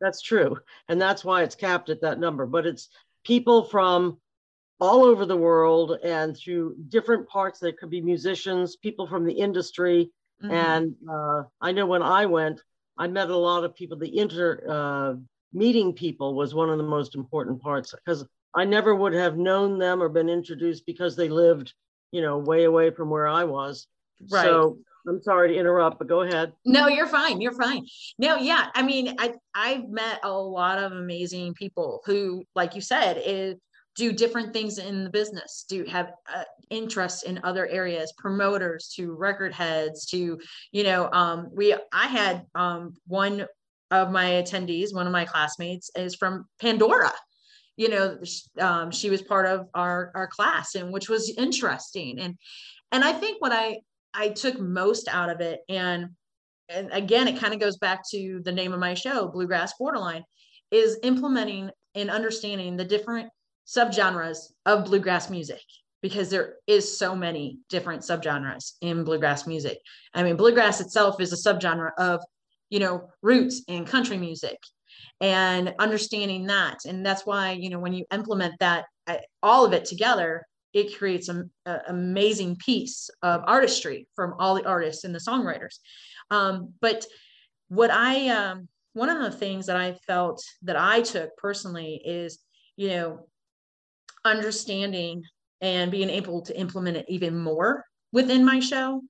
that's 0.00 0.20
true, 0.20 0.56
and 0.88 1.00
that's 1.00 1.24
why 1.24 1.42
it's 1.42 1.54
capped 1.54 1.88
at 1.88 2.00
that 2.00 2.18
number. 2.18 2.44
But 2.44 2.66
it's 2.66 2.88
people 3.24 3.62
from 3.64 4.18
all 4.82 5.04
over 5.04 5.24
the 5.24 5.36
world 5.36 5.96
and 6.02 6.36
through 6.36 6.74
different 6.88 7.28
parts. 7.28 7.60
There 7.60 7.70
could 7.70 7.88
be 7.88 8.00
musicians, 8.00 8.74
people 8.74 9.06
from 9.06 9.24
the 9.24 9.32
industry. 9.32 10.10
Mm-hmm. 10.42 10.52
And 10.52 10.94
uh, 11.08 11.44
I 11.60 11.70
know 11.70 11.86
when 11.86 12.02
I 12.02 12.26
went, 12.26 12.60
I 12.98 13.06
met 13.06 13.30
a 13.30 13.36
lot 13.36 13.62
of 13.62 13.76
people. 13.76 13.96
The 13.96 14.18
inter 14.18 14.60
uh, 14.68 15.14
meeting 15.52 15.92
people 15.92 16.34
was 16.34 16.52
one 16.52 16.68
of 16.68 16.78
the 16.78 16.84
most 16.84 17.14
important 17.14 17.62
parts 17.62 17.94
because 17.94 18.26
I 18.56 18.64
never 18.64 18.92
would 18.92 19.12
have 19.12 19.38
known 19.38 19.78
them 19.78 20.02
or 20.02 20.08
been 20.08 20.28
introduced 20.28 20.84
because 20.84 21.14
they 21.14 21.28
lived, 21.28 21.72
you 22.10 22.20
know, 22.20 22.38
way 22.38 22.64
away 22.64 22.90
from 22.90 23.08
where 23.08 23.28
I 23.28 23.44
was. 23.44 23.86
Right. 24.32 24.42
So 24.42 24.78
I'm 25.06 25.22
sorry 25.22 25.52
to 25.52 25.56
interrupt, 25.56 26.00
but 26.00 26.08
go 26.08 26.22
ahead. 26.22 26.54
No, 26.64 26.88
you're 26.88 27.06
fine. 27.06 27.40
You're 27.40 27.52
fine. 27.52 27.86
No, 28.18 28.34
yeah. 28.34 28.66
I 28.74 28.82
mean, 28.82 29.14
I 29.20 29.34
I've 29.54 29.88
met 29.88 30.18
a 30.24 30.32
lot 30.32 30.78
of 30.78 30.90
amazing 30.90 31.54
people 31.54 32.02
who, 32.04 32.42
like 32.56 32.74
you 32.74 32.80
said, 32.80 33.22
is 33.24 33.60
do 33.94 34.12
different 34.12 34.52
things 34.52 34.78
in 34.78 35.04
the 35.04 35.10
business 35.10 35.64
do 35.68 35.84
have 35.84 36.12
uh, 36.34 36.44
interest 36.70 37.24
in 37.24 37.40
other 37.44 37.66
areas 37.66 38.12
promoters 38.16 38.92
to 38.96 39.14
record 39.14 39.52
heads 39.52 40.06
to 40.06 40.38
you 40.72 40.82
know 40.84 41.10
um, 41.12 41.48
we 41.52 41.74
i 41.92 42.06
had 42.06 42.42
um, 42.54 42.94
one 43.06 43.46
of 43.90 44.10
my 44.10 44.30
attendees 44.30 44.94
one 44.94 45.06
of 45.06 45.12
my 45.12 45.24
classmates 45.24 45.90
is 45.96 46.14
from 46.14 46.46
pandora. 46.60 47.12
You 47.76 47.88
know 47.88 48.18
um, 48.60 48.90
she 48.90 49.10
was 49.10 49.22
part 49.22 49.46
of 49.46 49.68
our 49.74 50.12
our 50.14 50.26
class 50.26 50.74
and 50.74 50.92
which 50.92 51.08
was 51.08 51.34
interesting. 51.36 52.18
And 52.18 52.36
and 52.92 53.02
i 53.02 53.12
think 53.12 53.40
what 53.40 53.52
i 53.52 53.80
i 54.14 54.28
took 54.28 54.60
most 54.60 55.08
out 55.08 55.30
of 55.30 55.40
it 55.40 55.60
and 55.68 56.10
and 56.68 56.92
again 56.92 57.26
it 57.26 57.40
kind 57.40 57.54
of 57.54 57.60
goes 57.60 57.78
back 57.78 58.02
to 58.10 58.40
the 58.44 58.52
name 58.52 58.72
of 58.72 58.78
my 58.78 58.94
show 58.94 59.28
bluegrass 59.28 59.72
borderline 59.78 60.22
is 60.70 60.98
implementing 61.02 61.70
and 61.94 62.10
understanding 62.10 62.76
the 62.76 62.84
different 62.84 63.30
subgenres 63.66 64.52
of 64.66 64.84
bluegrass 64.84 65.30
music 65.30 65.62
because 66.02 66.30
there 66.30 66.56
is 66.66 66.98
so 66.98 67.14
many 67.14 67.58
different 67.68 68.02
subgenres 68.02 68.72
in 68.80 69.04
bluegrass 69.04 69.46
music. 69.46 69.78
I 70.14 70.22
mean, 70.22 70.36
bluegrass 70.36 70.80
itself 70.80 71.20
is 71.20 71.32
a 71.32 71.36
subgenre 71.36 71.92
of, 71.96 72.20
you 72.70 72.80
know, 72.80 73.08
roots 73.22 73.62
and 73.68 73.86
country 73.86 74.18
music 74.18 74.58
and 75.20 75.74
understanding 75.78 76.46
that. 76.46 76.78
And 76.86 77.06
that's 77.06 77.24
why, 77.24 77.52
you 77.52 77.70
know, 77.70 77.78
when 77.78 77.92
you 77.92 78.04
implement 78.12 78.54
that, 78.58 78.86
uh, 79.06 79.18
all 79.42 79.64
of 79.64 79.72
it 79.72 79.84
together, 79.84 80.44
it 80.72 80.98
creates 80.98 81.28
an 81.28 81.50
amazing 81.88 82.56
piece 82.56 83.10
of 83.22 83.42
artistry 83.46 84.08
from 84.16 84.34
all 84.38 84.54
the 84.54 84.66
artists 84.66 85.04
and 85.04 85.14
the 85.14 85.20
songwriters. 85.20 85.78
Um, 86.30 86.72
but 86.80 87.04
what 87.68 87.90
I, 87.90 88.28
um, 88.28 88.68
one 88.94 89.10
of 89.10 89.22
the 89.22 89.36
things 89.36 89.66
that 89.66 89.76
I 89.76 89.98
felt 90.06 90.42
that 90.62 90.76
I 90.76 91.02
took 91.02 91.36
personally 91.36 92.00
is, 92.04 92.38
you 92.76 92.88
know, 92.88 93.26
understanding 94.24 95.24
and 95.60 95.90
being 95.90 96.10
able 96.10 96.42
to 96.42 96.58
implement 96.58 96.96
it 96.96 97.06
even 97.08 97.38
more 97.38 97.84
within 98.12 98.44
my 98.44 98.60
show 98.60 99.02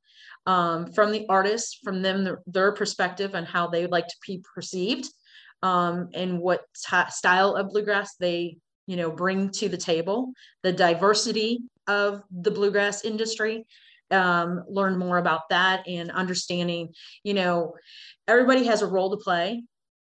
um, 0.47 0.93
from 0.93 1.13
the 1.13 1.27
artists, 1.29 1.79
from 1.83 2.03
them, 2.03 2.25
their, 2.25 2.43
their, 2.47 2.73
perspective 2.73 3.35
and 3.35 3.47
how 3.47 3.69
they 3.69 3.83
would 3.83 3.91
like 3.91 4.09
to 4.09 4.17
be 4.27 4.43
perceived 4.55 5.09
um, 5.63 6.09
and 6.15 6.39
what 6.41 6.63
t- 6.75 6.97
style 7.11 7.55
of 7.55 7.69
bluegrass 7.69 8.17
they, 8.17 8.57
you 8.87 8.97
know, 8.97 9.11
bring 9.11 9.51
to 9.51 9.69
the 9.69 9.77
table, 9.77 10.33
the 10.63 10.73
diversity 10.73 11.61
of 11.87 12.23
the 12.31 12.51
bluegrass 12.51 13.05
industry. 13.05 13.67
Um, 14.11 14.65
learn 14.69 14.99
more 14.99 15.17
about 15.17 15.49
that 15.49 15.89
and 15.89 16.11
understanding, 16.11 16.93
you 17.25 17.33
know, 17.33 17.75
everybody 18.29 18.65
has 18.65 18.83
a 18.83 18.87
role 18.87 19.11
to 19.11 19.17
play 19.17 19.63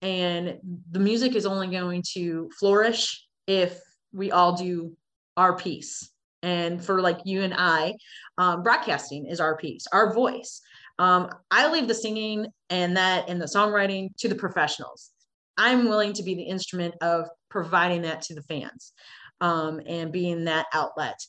and 0.02 0.58
the 0.90 1.00
music 1.00 1.36
is 1.36 1.46
only 1.46 1.68
going 1.68 2.04
to 2.14 2.50
flourish 2.60 3.28
if 3.46 3.80
we 4.14 4.32
all 4.32 4.56
do 4.56 4.96
our 5.38 5.56
piece. 5.56 6.10
And 6.44 6.84
for 6.84 7.02
like 7.02 7.20
you 7.26 7.44
and 7.44 7.54
i 7.56 7.94
um, 8.38 8.64
broadcasting 8.64 9.28
is 9.28 9.40
our 9.40 9.58
piece 9.58 9.86
our 9.92 10.14
voice. 10.14 10.62
Um, 11.00 11.30
i 11.52 11.72
leave 11.72 11.88
the 11.88 11.94
singing 11.94 12.48
and 12.70 12.98
that 12.98 13.30
and 13.30 13.42
the 13.42 13.46
songwriting 13.46 14.10
to 14.18 14.28
the 14.28 14.36
professionals. 14.36 15.12
I'm 15.58 15.88
willing 15.88 16.14
to 16.14 16.24
be 16.24 16.36
the 16.36 16.44
instrument 16.44 16.96
of 17.02 17.28
providing 17.50 18.04
that 18.04 18.24
to 18.24 18.36
the 18.36 18.42
fans 18.44 18.94
um, 19.42 19.82
and 19.86 20.12
being 20.12 20.46
that 20.46 20.66
outlet. 20.74 21.20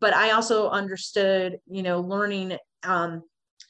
But 0.00 0.14
i 0.14 0.30
also 0.30 0.70
understood 0.70 1.58
you 1.66 1.82
know 1.82 2.00
learning 2.00 2.56
um, 2.84 3.22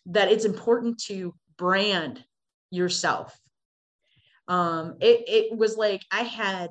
that 0.06 0.30
it's 0.30 0.44
important 0.44 0.98
to 1.06 1.34
brand 1.56 2.22
yourself. 2.70 3.36
Um, 4.46 4.96
it, 5.00 5.24
it 5.26 5.58
was 5.58 5.76
like 5.76 6.02
i 6.12 6.22
had 6.22 6.70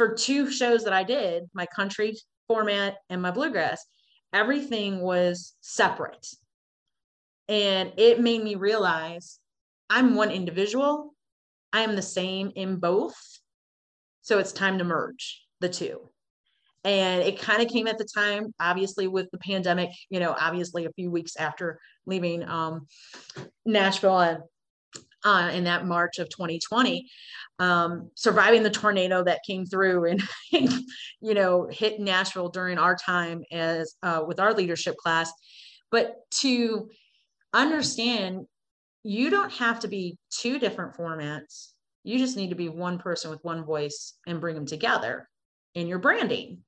for 0.00 0.14
two 0.14 0.50
shows 0.50 0.84
that 0.84 0.94
I 0.94 1.04
did, 1.04 1.50
my 1.52 1.66
country 1.66 2.16
format 2.48 2.96
and 3.10 3.20
my 3.20 3.30
bluegrass, 3.30 3.84
everything 4.32 5.02
was 5.02 5.52
separate. 5.60 6.26
And 7.50 7.92
it 7.98 8.18
made 8.18 8.42
me 8.42 8.54
realize 8.54 9.38
I'm 9.90 10.14
one 10.14 10.30
individual. 10.30 11.12
I 11.74 11.80
am 11.82 11.96
the 11.96 12.00
same 12.00 12.50
in 12.56 12.76
both. 12.76 13.14
So 14.22 14.38
it's 14.38 14.52
time 14.52 14.78
to 14.78 14.84
merge 14.84 15.44
the 15.60 15.68
two. 15.68 16.08
And 16.82 17.22
it 17.22 17.38
kind 17.38 17.60
of 17.60 17.68
came 17.68 17.86
at 17.86 17.98
the 17.98 18.08
time, 18.14 18.54
obviously, 18.58 19.06
with 19.06 19.30
the 19.32 19.38
pandemic, 19.38 19.90
you 20.08 20.18
know, 20.18 20.34
obviously 20.40 20.86
a 20.86 20.92
few 20.92 21.10
weeks 21.10 21.36
after 21.36 21.78
leaving 22.06 22.42
um, 22.48 22.86
Nashville 23.66 24.18
and 24.18 24.38
uh, 25.24 25.50
in 25.52 25.64
that 25.64 25.86
March 25.86 26.18
of 26.18 26.28
2020, 26.30 27.06
um, 27.58 28.10
surviving 28.14 28.62
the 28.62 28.70
tornado 28.70 29.22
that 29.24 29.40
came 29.46 29.66
through 29.66 30.06
and, 30.52 30.72
you 31.20 31.34
know 31.34 31.68
hit 31.70 32.00
Nashville 32.00 32.48
during 32.48 32.78
our 32.78 32.96
time 32.96 33.42
as 33.52 33.94
uh, 34.02 34.22
with 34.26 34.40
our 34.40 34.54
leadership 34.54 34.96
class. 34.96 35.30
But 35.90 36.16
to 36.40 36.88
understand, 37.52 38.46
you 39.02 39.30
don't 39.30 39.52
have 39.52 39.80
to 39.80 39.88
be 39.88 40.18
two 40.30 40.58
different 40.58 40.94
formats. 40.94 41.72
You 42.04 42.18
just 42.18 42.36
need 42.36 42.50
to 42.50 42.56
be 42.56 42.68
one 42.68 42.98
person 42.98 43.30
with 43.30 43.42
one 43.42 43.64
voice 43.64 44.14
and 44.26 44.40
bring 44.40 44.54
them 44.54 44.66
together 44.66 45.28
in 45.74 45.86
your 45.86 45.98
branding. 45.98 46.58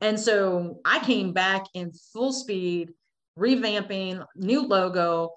And 0.00 0.18
so 0.18 0.80
I 0.84 0.98
came 1.00 1.32
back 1.32 1.66
in 1.74 1.92
full 2.12 2.32
speed, 2.32 2.90
revamping, 3.38 4.24
new 4.34 4.66
logo, 4.66 5.32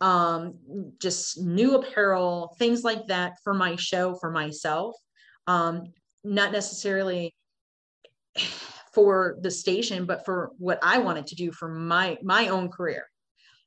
um, 0.00 0.54
just 1.00 1.38
new 1.40 1.76
apparel, 1.76 2.54
things 2.58 2.84
like 2.84 3.06
that 3.06 3.34
for 3.42 3.54
my 3.54 3.76
show 3.76 4.14
for 4.16 4.30
myself. 4.30 4.94
um, 5.46 5.92
not 6.24 6.52
necessarily 6.52 7.34
for 8.94 9.36
the 9.42 9.50
station, 9.50 10.06
but 10.06 10.24
for 10.24 10.52
what 10.58 10.78
I 10.82 10.98
wanted 10.98 11.26
to 11.28 11.34
do 11.36 11.52
for 11.52 11.68
my 11.68 12.18
my 12.22 12.48
own 12.48 12.70
career 12.70 13.04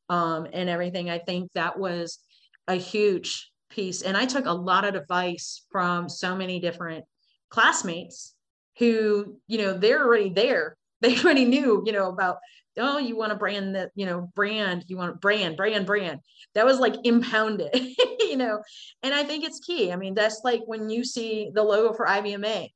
um, 0.10 0.48
and 0.54 0.70
everything. 0.70 1.10
I 1.10 1.20
think 1.20 1.52
that 1.54 1.78
was 1.80 2.20
a 2.68 2.76
huge 2.76 3.52
piece, 3.70 4.02
and 4.02 4.18
I 4.18 4.26
took 4.26 4.46
a 4.46 4.52
lot 4.52 4.86
of 4.86 4.96
advice 4.96 5.66
from 5.72 6.10
so 6.10 6.36
many 6.36 6.60
different 6.60 7.06
classmates 7.50 8.36
who, 8.80 9.38
you 9.48 9.58
know, 9.60 9.74
they're 9.74 10.04
already 10.06 10.30
there. 10.30 10.76
They 11.02 11.18
already 11.18 11.46
knew, 11.46 11.82
you 11.86 11.94
know, 11.94 12.10
about 12.10 12.40
oh, 12.78 12.98
you 12.98 13.16
want 13.16 13.32
to 13.32 13.38
brand 13.38 13.76
that, 13.76 13.92
you 13.96 14.06
know, 14.06 14.30
brand, 14.36 14.86
you 14.88 14.98
want 14.98 15.20
brand, 15.22 15.58
brand, 15.58 15.86
brand. 15.86 16.20
That 16.56 16.66
was 16.66 16.80
like 16.80 16.96
impounded, 17.04 17.70
you 18.20 18.38
know, 18.38 18.62
and 19.04 19.14
I 19.14 19.24
think 19.24 19.44
it's 19.44 19.60
key. 19.60 19.92
I 19.92 19.96
mean, 19.96 20.14
that's 20.14 20.42
like 20.44 20.62
when 20.66 20.90
you 20.90 21.04
see 21.04 21.52
the 21.54 21.64
logo 21.64 21.94
for 21.94 22.06
IBMA, 22.06 22.70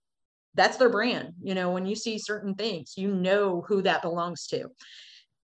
that's 0.55 0.77
their 0.77 0.89
brand. 0.89 1.33
You 1.41 1.55
know, 1.55 1.71
when 1.71 1.85
you 1.85 1.95
see 1.95 2.17
certain 2.17 2.55
things, 2.55 2.93
you 2.97 3.13
know 3.13 3.63
who 3.67 3.81
that 3.83 4.01
belongs 4.01 4.47
to. 4.47 4.69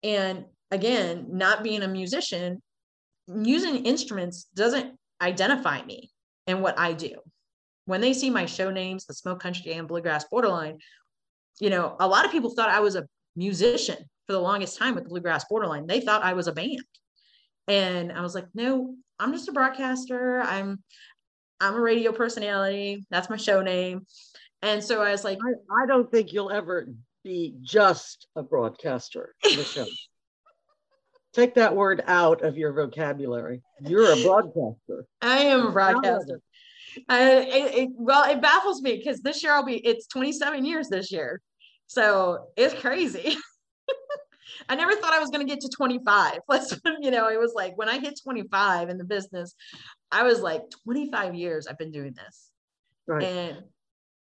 And 0.02 0.44
again, 0.70 1.26
not 1.30 1.62
being 1.62 1.82
a 1.82 1.88
musician, 1.88 2.62
using 3.26 3.84
instruments 3.84 4.46
doesn't 4.54 4.94
identify 5.20 5.82
me 5.84 6.10
and 6.46 6.62
what 6.62 6.78
I 6.78 6.92
do. 6.92 7.16
When 7.86 8.00
they 8.00 8.12
see 8.12 8.30
my 8.30 8.46
show 8.46 8.70
names, 8.70 9.06
the 9.06 9.14
Smoke 9.14 9.40
Country 9.40 9.72
and 9.72 9.88
Bluegrass 9.88 10.24
Borderline, 10.24 10.78
you 11.58 11.70
know, 11.70 11.96
a 12.00 12.06
lot 12.06 12.24
of 12.24 12.30
people 12.30 12.50
thought 12.50 12.68
I 12.68 12.80
was 12.80 12.96
a 12.96 13.06
musician 13.34 13.96
for 14.28 14.34
the 14.34 14.40
longest 14.40 14.76
time 14.76 14.94
with 14.94 15.04
the 15.04 15.10
Bluegrass 15.10 15.46
Borderline. 15.48 15.86
They 15.86 16.00
thought 16.00 16.22
I 16.22 16.34
was 16.34 16.46
a 16.48 16.52
band. 16.52 16.82
And 17.66 18.12
I 18.12 18.20
was 18.20 18.34
like, 18.34 18.46
no, 18.54 18.94
I'm 19.18 19.32
just 19.32 19.48
a 19.48 19.52
broadcaster. 19.52 20.40
I'm 20.40 20.82
I'm 21.60 21.74
a 21.74 21.80
radio 21.80 22.12
personality. 22.12 23.06
That's 23.10 23.30
my 23.30 23.36
show 23.36 23.62
name. 23.62 24.06
And 24.62 24.84
so 24.84 25.02
I 25.02 25.10
was 25.10 25.24
like, 25.24 25.38
I, 25.42 25.82
I 25.82 25.86
don't 25.86 26.10
think 26.10 26.32
you'll 26.32 26.52
ever 26.52 26.88
be 27.24 27.54
just 27.62 28.28
a 28.36 28.42
broadcaster, 28.42 29.34
Michelle. 29.44 29.88
Take 31.32 31.54
that 31.54 31.74
word 31.74 32.02
out 32.06 32.42
of 32.42 32.56
your 32.56 32.72
vocabulary. 32.72 33.62
You're 33.80 34.12
a 34.12 34.22
broadcaster. 34.22 35.06
I 35.20 35.38
am 35.38 35.66
a 35.68 35.72
broadcaster. 35.72 36.40
I, 37.08 37.22
it, 37.22 37.74
it, 37.74 37.88
well, 37.94 38.28
it 38.30 38.40
baffles 38.40 38.82
me 38.82 38.96
because 38.96 39.20
this 39.20 39.42
year 39.42 39.52
I'll 39.52 39.64
be, 39.64 39.76
it's 39.86 40.06
27 40.06 40.64
years 40.64 40.88
this 40.88 41.12
year. 41.12 41.40
So 41.86 42.46
it's 42.56 42.74
crazy. 42.74 43.36
I 44.68 44.74
never 44.74 44.94
thought 44.96 45.12
I 45.12 45.18
was 45.18 45.30
going 45.30 45.46
to 45.46 45.50
get 45.50 45.60
to 45.62 45.68
25. 45.68 46.40
Let's, 46.48 46.78
you 47.00 47.10
know, 47.10 47.28
it 47.28 47.38
was 47.38 47.52
like 47.54 47.76
when 47.76 47.88
I 47.88 47.98
hit 47.98 48.18
25 48.22 48.88
in 48.88 48.98
the 48.98 49.04
business, 49.04 49.54
I 50.10 50.22
was 50.24 50.40
like 50.40 50.62
25 50.84 51.34
years 51.34 51.66
I've 51.66 51.78
been 51.78 51.92
doing 51.92 52.14
this. 52.14 52.50
Right. 53.06 53.24
And 53.24 53.62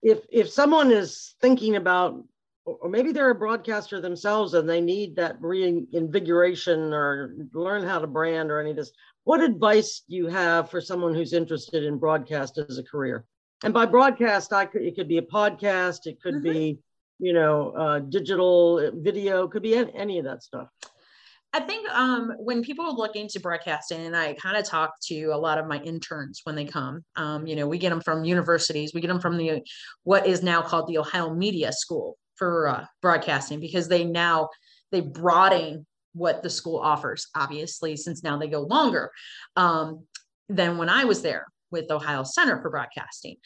if 0.01 0.20
if 0.32 0.49
someone 0.49 0.91
is 0.91 1.36
thinking 1.41 1.76
about 1.76 2.24
or 2.66 2.89
maybe 2.89 3.12
they're 3.12 3.32
a 3.32 3.36
broadcaster 3.36 3.99
themselves 3.99 4.53
and 4.53 4.70
they 4.70 4.82
need 4.82 5.16
that 5.16 5.36
reinvigoration 5.41 6.93
or 6.93 7.36
learn 7.53 7.84
how 7.84 7.99
to 7.99 8.07
brand 8.07 8.51
or 8.51 8.59
any 8.59 8.72
of 8.72 8.76
this 8.76 8.91
what 9.24 9.41
advice 9.41 10.03
do 10.07 10.16
you 10.16 10.28
have 10.28 10.70
for 10.70 10.82
someone 10.82 11.14
who's 11.14 11.34
interested 11.34 11.84
in 11.84 11.97
broadcast 11.97 12.57
as 12.57 12.78
a 12.78 12.84
career 12.84 13.26
and 13.64 13.74
by 13.74 13.86
broadcast 13.86 14.53
i 14.53 14.66
could 14.66 14.84
it 14.84 14.95
could 14.95 15.07
be 15.07 15.18
a 15.18 15.24
podcast 15.24 16.05
it 16.05 16.22
could 16.22 16.36
mm-hmm. 16.36 16.53
be 16.53 16.80
you 17.22 17.34
know 17.34 17.72
uh, 17.72 17.99
digital 17.99 18.91
video 18.95 19.47
could 19.47 19.61
be 19.61 19.76
any, 19.76 19.93
any 19.95 20.19
of 20.19 20.26
that 20.26 20.43
stuff 20.43 20.67
I 21.53 21.59
think 21.59 21.89
um, 21.89 22.32
when 22.39 22.63
people 22.63 22.95
look 22.95 23.17
into 23.17 23.41
broadcasting, 23.41 24.05
and 24.05 24.15
I 24.15 24.34
kind 24.36 24.55
of 24.55 24.63
talk 24.63 24.93
to 25.07 25.26
a 25.26 25.38
lot 25.38 25.57
of 25.57 25.67
my 25.67 25.80
interns 25.82 26.41
when 26.45 26.55
they 26.55 26.63
come, 26.63 27.03
um, 27.17 27.45
you 27.45 27.57
know, 27.57 27.67
we 27.67 27.78
get 27.78 27.89
them 27.89 27.99
from 27.99 28.24
universities, 28.24 28.93
we 28.93 29.01
get 29.01 29.09
them 29.09 29.19
from 29.19 29.38
the 29.38 29.61
what 30.03 30.26
is 30.26 30.43
now 30.43 30.61
called 30.61 30.88
the 30.88 30.97
Ohio 30.97 31.34
Media 31.34 31.74
School 31.74 32.17
for 32.36 32.69
uh, 32.69 32.86
broadcasting 33.01 33.59
because 33.59 33.89
they 33.89 34.05
now 34.05 34.47
they 34.93 35.01
broaden 35.01 35.86
what 36.13 36.41
the 36.41 36.49
school 36.49 36.80
offers, 36.80 37.28
obviously, 37.36 37.97
since 37.97 38.24
now 38.24 38.38
they 38.38 38.47
go 38.47 38.61
longer 38.61 39.11
um, 39.57 40.05
than 40.47 40.78
when 40.78 40.89
I 40.89 41.03
was 41.03 41.22
there 41.22 41.47
with 41.69 41.91
Ohio 41.91 42.24
Center 42.24 42.61
for 42.61 42.69
Broadcasting. 42.69 43.38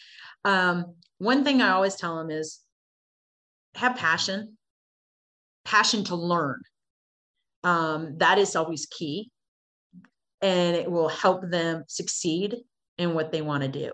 Um, 0.43 0.95
one 1.17 1.43
thing 1.43 1.61
I 1.61 1.71
always 1.71 1.95
tell 1.95 2.17
them 2.17 2.29
is 2.29 2.59
have 3.75 3.95
passion, 3.95 4.57
passion 5.63 6.03
to 6.05 6.15
learn. 6.15 6.61
Um, 7.63 8.17
that 8.17 8.37
is 8.37 8.55
always 8.55 8.85
key. 8.85 9.31
And 10.41 10.75
it 10.75 10.89
will 10.89 11.09
help 11.09 11.49
them 11.49 11.83
succeed 11.87 12.57
in 12.97 13.13
what 13.13 13.31
they 13.31 13.41
want 13.41 13.63
to 13.63 13.69
do. 13.69 13.91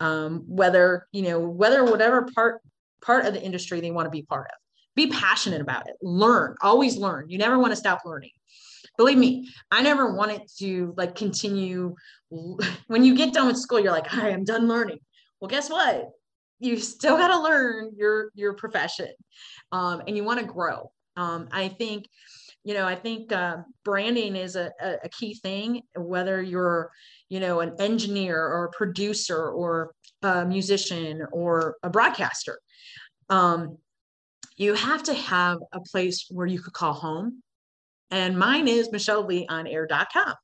Um, 0.00 0.44
whether 0.46 1.06
you 1.12 1.22
know 1.22 1.40
whether 1.40 1.84
whatever 1.84 2.28
part 2.34 2.60
part 3.02 3.26
of 3.26 3.34
the 3.34 3.42
industry 3.42 3.80
they 3.80 3.90
want 3.90 4.06
to 4.06 4.10
be 4.10 4.22
part 4.22 4.46
of. 4.46 4.58
Be 4.94 5.08
passionate 5.08 5.60
about 5.60 5.88
it. 5.88 5.96
Learn 6.02 6.54
always 6.62 6.96
learn. 6.96 7.28
You 7.28 7.38
never 7.38 7.58
want 7.58 7.72
to 7.72 7.76
stop 7.76 8.02
learning. 8.04 8.30
Believe 8.96 9.18
me 9.18 9.48
i 9.70 9.82
never 9.82 10.14
wanted 10.14 10.42
to 10.58 10.94
like 10.96 11.14
continue. 11.14 11.94
When 12.86 13.04
you 13.04 13.16
get 13.16 13.32
done 13.32 13.46
with 13.46 13.56
school 13.56 13.80
you're 13.80 13.92
like 13.92 14.12
i 14.14 14.30
am 14.30 14.44
done 14.44 14.68
learning. 14.68 14.98
Well 15.40 15.48
guess 15.48 15.70
what 15.70 16.10
you 16.60 16.78
still 16.78 17.16
got 17.16 17.28
to 17.28 17.40
learn 17.40 17.92
your 17.96 18.30
your 18.34 18.54
profession 18.54 19.10
um, 19.72 20.02
and 20.06 20.16
you 20.16 20.24
want 20.24 20.40
to 20.40 20.46
grow 20.46 20.90
um, 21.16 21.48
i 21.52 21.68
think 21.68 22.06
you 22.68 22.74
know, 22.74 22.86
I 22.86 22.96
think 22.96 23.32
uh, 23.32 23.58
branding 23.82 24.36
is 24.36 24.54
a, 24.54 24.70
a 25.02 25.08
key 25.08 25.32
thing, 25.32 25.84
whether 25.96 26.42
you're, 26.42 26.90
you 27.30 27.40
know, 27.40 27.60
an 27.60 27.72
engineer 27.78 28.38
or 28.38 28.64
a 28.64 28.70
producer 28.70 29.48
or 29.48 29.92
a 30.22 30.44
musician 30.44 31.22
or 31.32 31.76
a 31.82 31.88
broadcaster. 31.88 32.58
Um, 33.30 33.78
you 34.58 34.74
have 34.74 35.02
to 35.04 35.14
have 35.14 35.60
a 35.72 35.80
place 35.80 36.26
where 36.30 36.46
you 36.46 36.60
could 36.60 36.74
call 36.74 36.92
home. 36.92 37.42
And 38.10 38.38
mine 38.38 38.68
is 38.68 38.92
Michelle 38.92 39.24
Lee 39.24 39.46
on 39.48 39.66
air.com. 39.66 40.34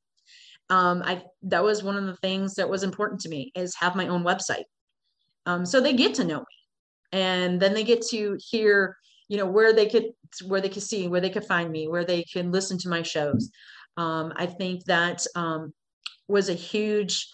Um, 0.71 1.03
I 1.05 1.25
that 1.43 1.63
was 1.63 1.83
one 1.83 1.97
of 1.97 2.07
the 2.07 2.17
things 2.17 2.55
that 2.55 2.71
was 2.71 2.85
important 2.85 3.21
to 3.21 3.29
me 3.29 3.53
is 3.55 3.75
have 3.81 3.97
my 3.97 4.09
own 4.09 4.25
website. 4.25 4.65
Um, 5.47 5.67
so 5.67 5.81
they 5.81 5.93
get 5.93 6.15
to 6.15 6.25
know 6.25 6.39
me. 6.41 6.45
And 7.13 7.61
then 7.61 7.75
they 7.75 7.85
get 7.85 8.03
to 8.09 8.39
hear 8.51 8.97
you 9.29 9.37
know 9.37 9.47
where 9.47 9.73
they 9.73 9.87
could 9.87 10.07
where 10.47 10.61
they 10.61 10.69
could 10.69 10.83
see 10.83 11.09
where 11.09 11.21
they 11.21 11.31
could 11.31 11.45
find 11.45 11.71
me 11.71 11.89
where 11.89 12.05
they 12.05 12.23
can 12.25 12.53
listen 12.53 12.79
to 12.79 12.89
my 12.89 13.03
shows. 13.03 13.51
Um, 13.97 14.33
i 14.37 14.47
think 14.47 14.85
that 14.87 15.25
um, 15.37 15.73
was 16.29 16.49
a 16.49 16.55
huge 16.55 17.29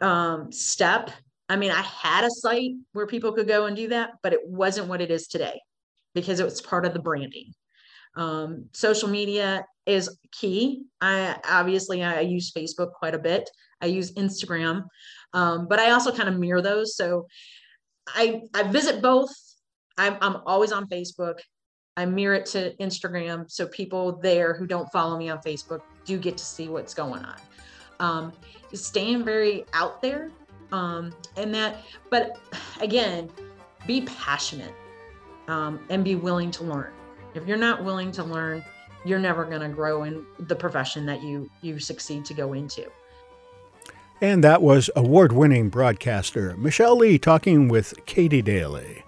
um, 0.00 0.52
step. 0.52 1.10
I 1.48 1.56
mean 1.56 1.70
i 1.70 1.82
had 1.82 2.24
a 2.24 2.30
site 2.30 2.72
where 2.92 3.06
people 3.06 3.32
could 3.32 3.48
go 3.48 3.66
and 3.66 3.76
do 3.76 3.88
that 3.88 4.10
but 4.22 4.32
it 4.32 4.40
wasn't 4.46 4.88
what 4.88 5.00
it 5.00 5.10
is 5.10 5.28
today 5.28 5.60
because 6.14 6.40
it 6.40 6.44
was 6.44 6.60
part 6.60 6.86
of 6.86 6.92
the 6.92 7.00
branding. 7.00 7.52
Um, 8.16 8.66
social 8.72 9.08
media 9.08 9.64
is 9.86 10.18
key. 10.32 10.84
I 11.00 11.36
obviously 11.48 12.02
i 12.02 12.20
use 12.20 12.52
facebook 12.52 12.92
quite 12.92 13.14
a 13.14 13.18
bit 13.18 13.50
i 13.80 13.86
use 13.86 14.12
instagram 14.12 14.84
um, 15.34 15.66
but 15.68 15.78
i 15.78 15.90
also 15.90 16.12
kind 16.12 16.28
of 16.28 16.38
mirror 16.38 16.62
those 16.62 16.96
so 16.96 17.26
i 18.08 18.40
i 18.54 18.62
visit 18.62 19.02
both 19.02 19.30
I'm, 19.98 20.16
I'm 20.20 20.36
always 20.46 20.72
on 20.72 20.88
Facebook. 20.88 21.40
I 21.96 22.06
mirror 22.06 22.34
it 22.34 22.46
to 22.46 22.74
Instagram. 22.76 23.50
So 23.50 23.66
people 23.66 24.18
there 24.22 24.54
who 24.54 24.66
don't 24.66 24.90
follow 24.92 25.18
me 25.18 25.28
on 25.28 25.38
Facebook 25.38 25.80
do 26.04 26.16
get 26.16 26.38
to 26.38 26.44
see 26.44 26.68
what's 26.68 26.94
going 26.94 27.24
on. 27.24 27.36
Um, 28.00 28.32
staying 28.72 29.24
very 29.24 29.64
out 29.74 30.00
there. 30.00 30.30
Um, 30.70 31.12
and 31.36 31.52
that, 31.54 31.78
but 32.10 32.38
again, 32.80 33.28
be 33.86 34.02
passionate 34.02 34.74
um, 35.48 35.80
and 35.90 36.04
be 36.04 36.14
willing 36.14 36.50
to 36.52 36.64
learn. 36.64 36.92
If 37.34 37.46
you're 37.46 37.56
not 37.56 37.82
willing 37.82 38.12
to 38.12 38.22
learn, 38.24 38.64
you're 39.04 39.18
never 39.18 39.44
going 39.44 39.62
to 39.62 39.68
grow 39.68 40.04
in 40.04 40.24
the 40.40 40.54
profession 40.54 41.06
that 41.06 41.22
you 41.22 41.50
you 41.62 41.78
succeed 41.78 42.24
to 42.26 42.34
go 42.34 42.52
into. 42.52 42.90
And 44.20 44.42
that 44.42 44.62
was 44.62 44.90
award-winning 44.96 45.68
broadcaster 45.68 46.56
Michelle 46.56 46.96
Lee 46.96 47.18
talking 47.18 47.68
with 47.68 47.94
Katie 48.04 48.42
Daly. 48.42 49.04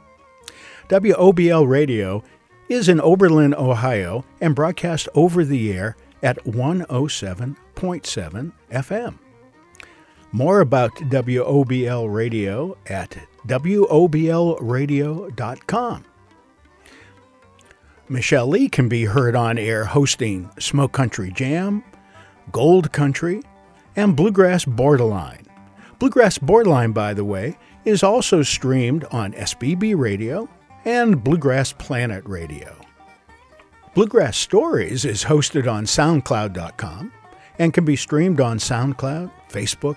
WOBL 0.89 1.69
Radio 1.69 2.23
is 2.69 2.89
in 2.89 3.01
Oberlin, 3.01 3.53
Ohio, 3.55 4.25
and 4.41 4.55
broadcast 4.55 5.09
over 5.15 5.45
the 5.45 5.73
air 5.73 5.97
at 6.23 6.37
107.7 6.45 8.53
FM. 8.71 9.19
More 10.33 10.61
about 10.61 10.95
WOBL 10.95 12.13
Radio 12.13 12.77
at 12.87 13.19
WOBLradio.com. 13.49 16.05
Michelle 18.09 18.47
Lee 18.47 18.69
can 18.69 18.89
be 18.89 19.07
heard 19.07 19.35
on 19.35 19.59
air 19.59 19.85
hosting 19.85 20.49
Smoke 20.59 20.93
Country 20.93 21.33
Jam, 21.33 21.83
Gold 22.53 22.93
Country, 22.93 23.43
and 23.97 24.17
Bluegrass 24.17 24.65
Borderline. 24.65 25.47
Bluegrass 25.99 26.39
Borderline, 26.39 26.93
by 26.93 27.15
the 27.15 27.25
way, 27.25 27.59
is 27.85 28.03
also 28.03 28.43
streamed 28.43 29.05
on 29.11 29.33
SBB 29.33 29.97
Radio 29.97 30.49
and 30.85 31.23
Bluegrass 31.23 31.73
Planet 31.73 32.25
Radio. 32.27 32.75
Bluegrass 33.95 34.37
Stories 34.37 35.05
is 35.05 35.25
hosted 35.25 35.71
on 35.71 35.85
SoundCloud.com 35.85 37.13
and 37.59 37.75
can 37.75 37.85
be 37.85 37.97
streamed 37.97 38.41
on 38.41 38.59
SoundCloud, 38.59 39.31
Facebook, 39.51 39.97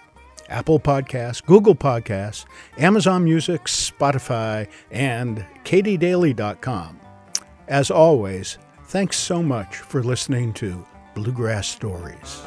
Apple 0.49 0.79
Podcasts, 0.79 1.43
Google 1.45 1.75
Podcasts, 1.75 2.45
Amazon 2.77 3.23
Music, 3.23 3.63
Spotify, 3.65 4.67
and 4.91 5.45
katiedaly.com. 5.63 6.99
As 7.67 7.89
always, 7.89 8.57
thanks 8.85 9.17
so 9.17 9.41
much 9.41 9.77
for 9.77 10.03
listening 10.03 10.53
to 10.53 10.85
Bluegrass 11.15 11.67
Stories. 11.67 12.41